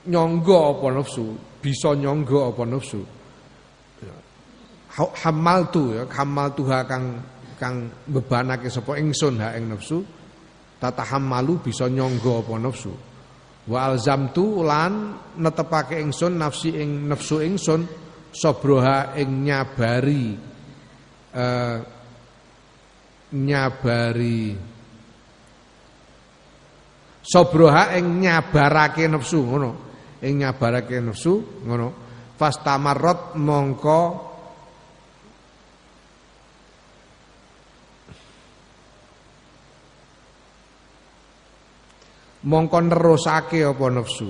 nyangga 0.08 0.60
apa 0.72 0.88
nafsu 0.96 1.49
bisa 1.60 1.95
nyonggo 1.95 2.49
apa 2.52 2.64
nafsu. 2.64 3.03
Ya. 4.03 4.15
Hamal 5.23 5.69
tu 5.69 5.95
ya, 5.95 6.07
hamal 6.07 6.56
tuha 6.56 6.88
kang 6.88 7.19
kang 7.60 7.91
bebanake 8.07 8.72
sapa 8.72 8.95
ingsun 8.99 9.40
ha 9.44 9.56
ing 9.60 9.69
nafsu. 9.72 10.02
Tata 10.80 11.03
hamalu 11.03 11.60
bisa 11.60 11.91
nyonggo 11.91 12.44
apa 12.44 12.56
nafsu. 12.56 12.91
Wa 13.69 13.91
alzamtu 13.91 14.64
lan 14.64 15.19
netepake 15.38 15.99
ingsun 15.99 16.40
nafsi 16.40 16.73
ing 16.73 17.06
nafsu 17.11 17.44
ingsun 17.44 17.86
sabroha 18.34 19.14
ing 19.19 19.45
nyabari 19.45 20.34
uh, 21.36 21.77
nyabari 23.36 24.57
sabroha 27.22 27.94
ing 27.99 28.26
nyabarake 28.26 29.06
nafsu 29.06 29.38
ngono 29.45 29.89
ing 30.24 30.44
nyabarake 30.44 31.00
nafsu 31.00 31.64
ngono. 31.66 32.08
Fastamarrat 32.40 33.36
mongko 33.36 34.02
mongko 42.48 42.78
nerusake 42.80 43.60
apa 43.68 43.86
nafsu. 43.91 44.30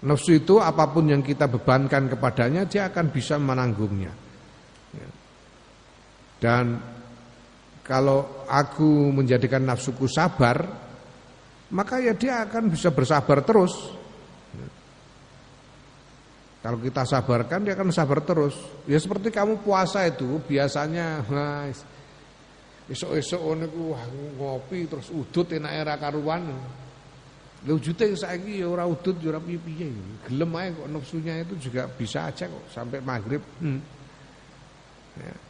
Nafsu 0.00 0.32
itu 0.32 0.56
apa 0.56 0.88
pun 0.88 1.12
yang 1.12 1.20
kita 1.20 1.44
bebankan 1.48 2.08
kepadanya 2.08 2.64
dia 2.64 2.88
akan 2.88 3.12
bisa 3.12 3.36
menanggungnya. 3.36 4.12
Dan 6.40 6.80
kalau 7.84 8.48
aku 8.48 9.12
menjadikan 9.12 9.60
nafsuku 9.60 10.08
sabar, 10.08 10.88
maka 11.70 12.02
ya 12.02 12.14
dia 12.14 12.42
akan 12.46 12.70
bisa 12.70 12.90
bersabar 12.90 13.42
terus. 13.46 13.72
Kalau 16.60 16.76
kita 16.76 17.08
sabarkan 17.08 17.64
dia 17.64 17.72
akan 17.72 17.88
sabar 17.88 18.20
terus. 18.20 18.52
Ya 18.84 19.00
seperti 19.00 19.32
kamu 19.32 19.64
puasa 19.64 20.04
itu 20.04 20.44
biasanya 20.44 21.24
esok-esok 22.90 23.40
niku 23.56 23.96
ngopi 24.36 24.84
terus 24.84 25.08
udut 25.08 25.48
enak 25.56 25.72
era 25.72 25.94
karuan. 25.96 26.52
Lha 27.60 27.72
ujute 27.76 28.12
saiki 28.16 28.60
ya 28.60 28.68
ora 28.68 28.84
udut 28.88 29.20
ya 29.20 29.32
ora 29.32 29.40
piye-piye. 29.40 29.88
Gelem 30.28 30.52
ae 30.56 30.68
kok 30.72 30.88
nafsunya 30.88 31.44
itu 31.44 31.56
juga 31.60 31.88
bisa 31.88 32.28
aja 32.28 32.48
kok 32.48 32.64
sampai 32.72 33.00
maghrib. 33.00 33.40
Hmm. 33.60 33.80
Ya. 35.16 35.49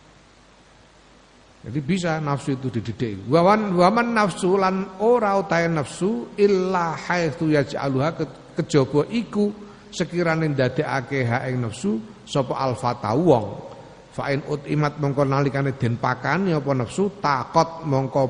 Jadi 1.60 1.80
bisa 1.84 2.16
nafsu 2.24 2.56
itu 2.56 2.72
dididik. 2.72 3.28
Wawan 3.28 3.76
waman 3.76 4.16
nafsu 4.16 4.56
lan 4.56 4.96
ora 4.96 5.36
utahe 5.36 5.68
nafsu 5.68 6.32
illa 6.40 6.96
haitsu 6.96 7.52
yaj'aluha 7.52 8.16
kejaba 8.56 9.04
iku 9.12 9.52
sekirane 9.92 10.48
ndadekake 10.56 11.20
ha 11.28 11.44
ing 11.52 11.60
nafsu 11.60 12.00
sapa 12.24 12.56
alfata 12.56 13.12
wong. 13.12 13.68
Fa 14.16 14.32
in 14.32 14.40
utimat 14.48 14.96
mongko 14.96 15.22
nalikane 15.28 15.76
den 15.76 16.00
pakani 16.00 16.56
apa 16.56 16.72
nafsu 16.72 17.20
takot 17.20 17.84
mongko 17.84 18.24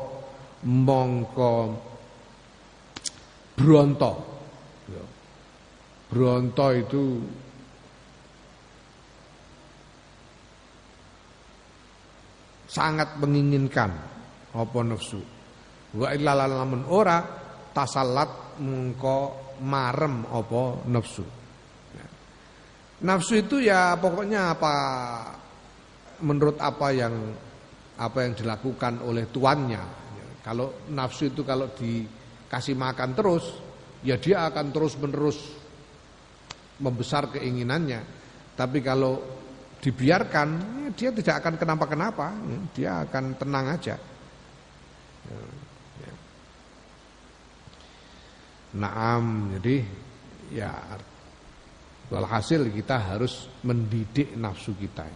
mongko 0.67 1.51
bronto. 3.55 4.13
Ya. 4.91 5.05
Bronto 6.11 6.67
itu 6.75 7.03
sangat 12.71 13.19
menginginkan. 13.19 13.91
Apa 14.55 14.79
nafsu? 14.87 15.19
Wa 15.95 16.15
illa 16.15 16.39
lamun 16.39 16.87
ora 16.87 17.19
tasallat 17.75 18.63
mengko 18.63 19.19
marem 19.67 20.23
apa 20.31 20.87
nafsu. 20.87 21.27
Nafsu 23.01 23.35
itu 23.41 23.59
ya 23.65 23.97
pokoknya 23.99 24.55
apa 24.55 24.75
menurut 26.21 26.61
apa 26.61 26.93
yang 26.93 27.15
apa 27.99 28.19
yang 28.23 28.33
dilakukan 28.37 29.03
oleh 29.03 29.27
tuannya. 29.33 29.83
Kalau 30.45 30.87
nafsu 30.93 31.33
itu 31.33 31.43
kalau 31.43 31.73
dikasih 31.73 32.77
makan 32.77 33.17
terus 33.17 33.45
ya 34.05 34.17
dia 34.17 34.49
akan 34.49 34.67
terus 34.73 34.95
menerus 35.01 35.39
membesar 36.81 37.33
keinginannya. 37.33 38.01
Tapi 38.57 38.85
kalau 38.85 39.40
dibiarkan 39.81 40.49
ya 40.85 40.91
dia 40.93 41.11
tidak 41.17 41.35
akan 41.41 41.55
kenapa-kenapa 41.57 42.27
ya, 42.37 42.59
dia 42.77 42.91
akan 43.09 43.25
tenang 43.41 43.67
aja. 43.73 43.97
Ya. 46.01 46.15
Naam 48.77 49.57
jadi 49.59 49.83
ya 50.53 50.71
walhasil 52.13 52.69
kita 52.71 52.97
harus 53.01 53.49
mendidik 53.65 54.37
nafsu 54.37 54.77
kita. 54.77 55.09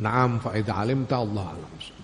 Naam 0.00 0.40
fa 0.40 0.56
idza 0.56 0.72
alimta 0.80 1.20
Allah 1.20 1.58
alam 1.58 1.99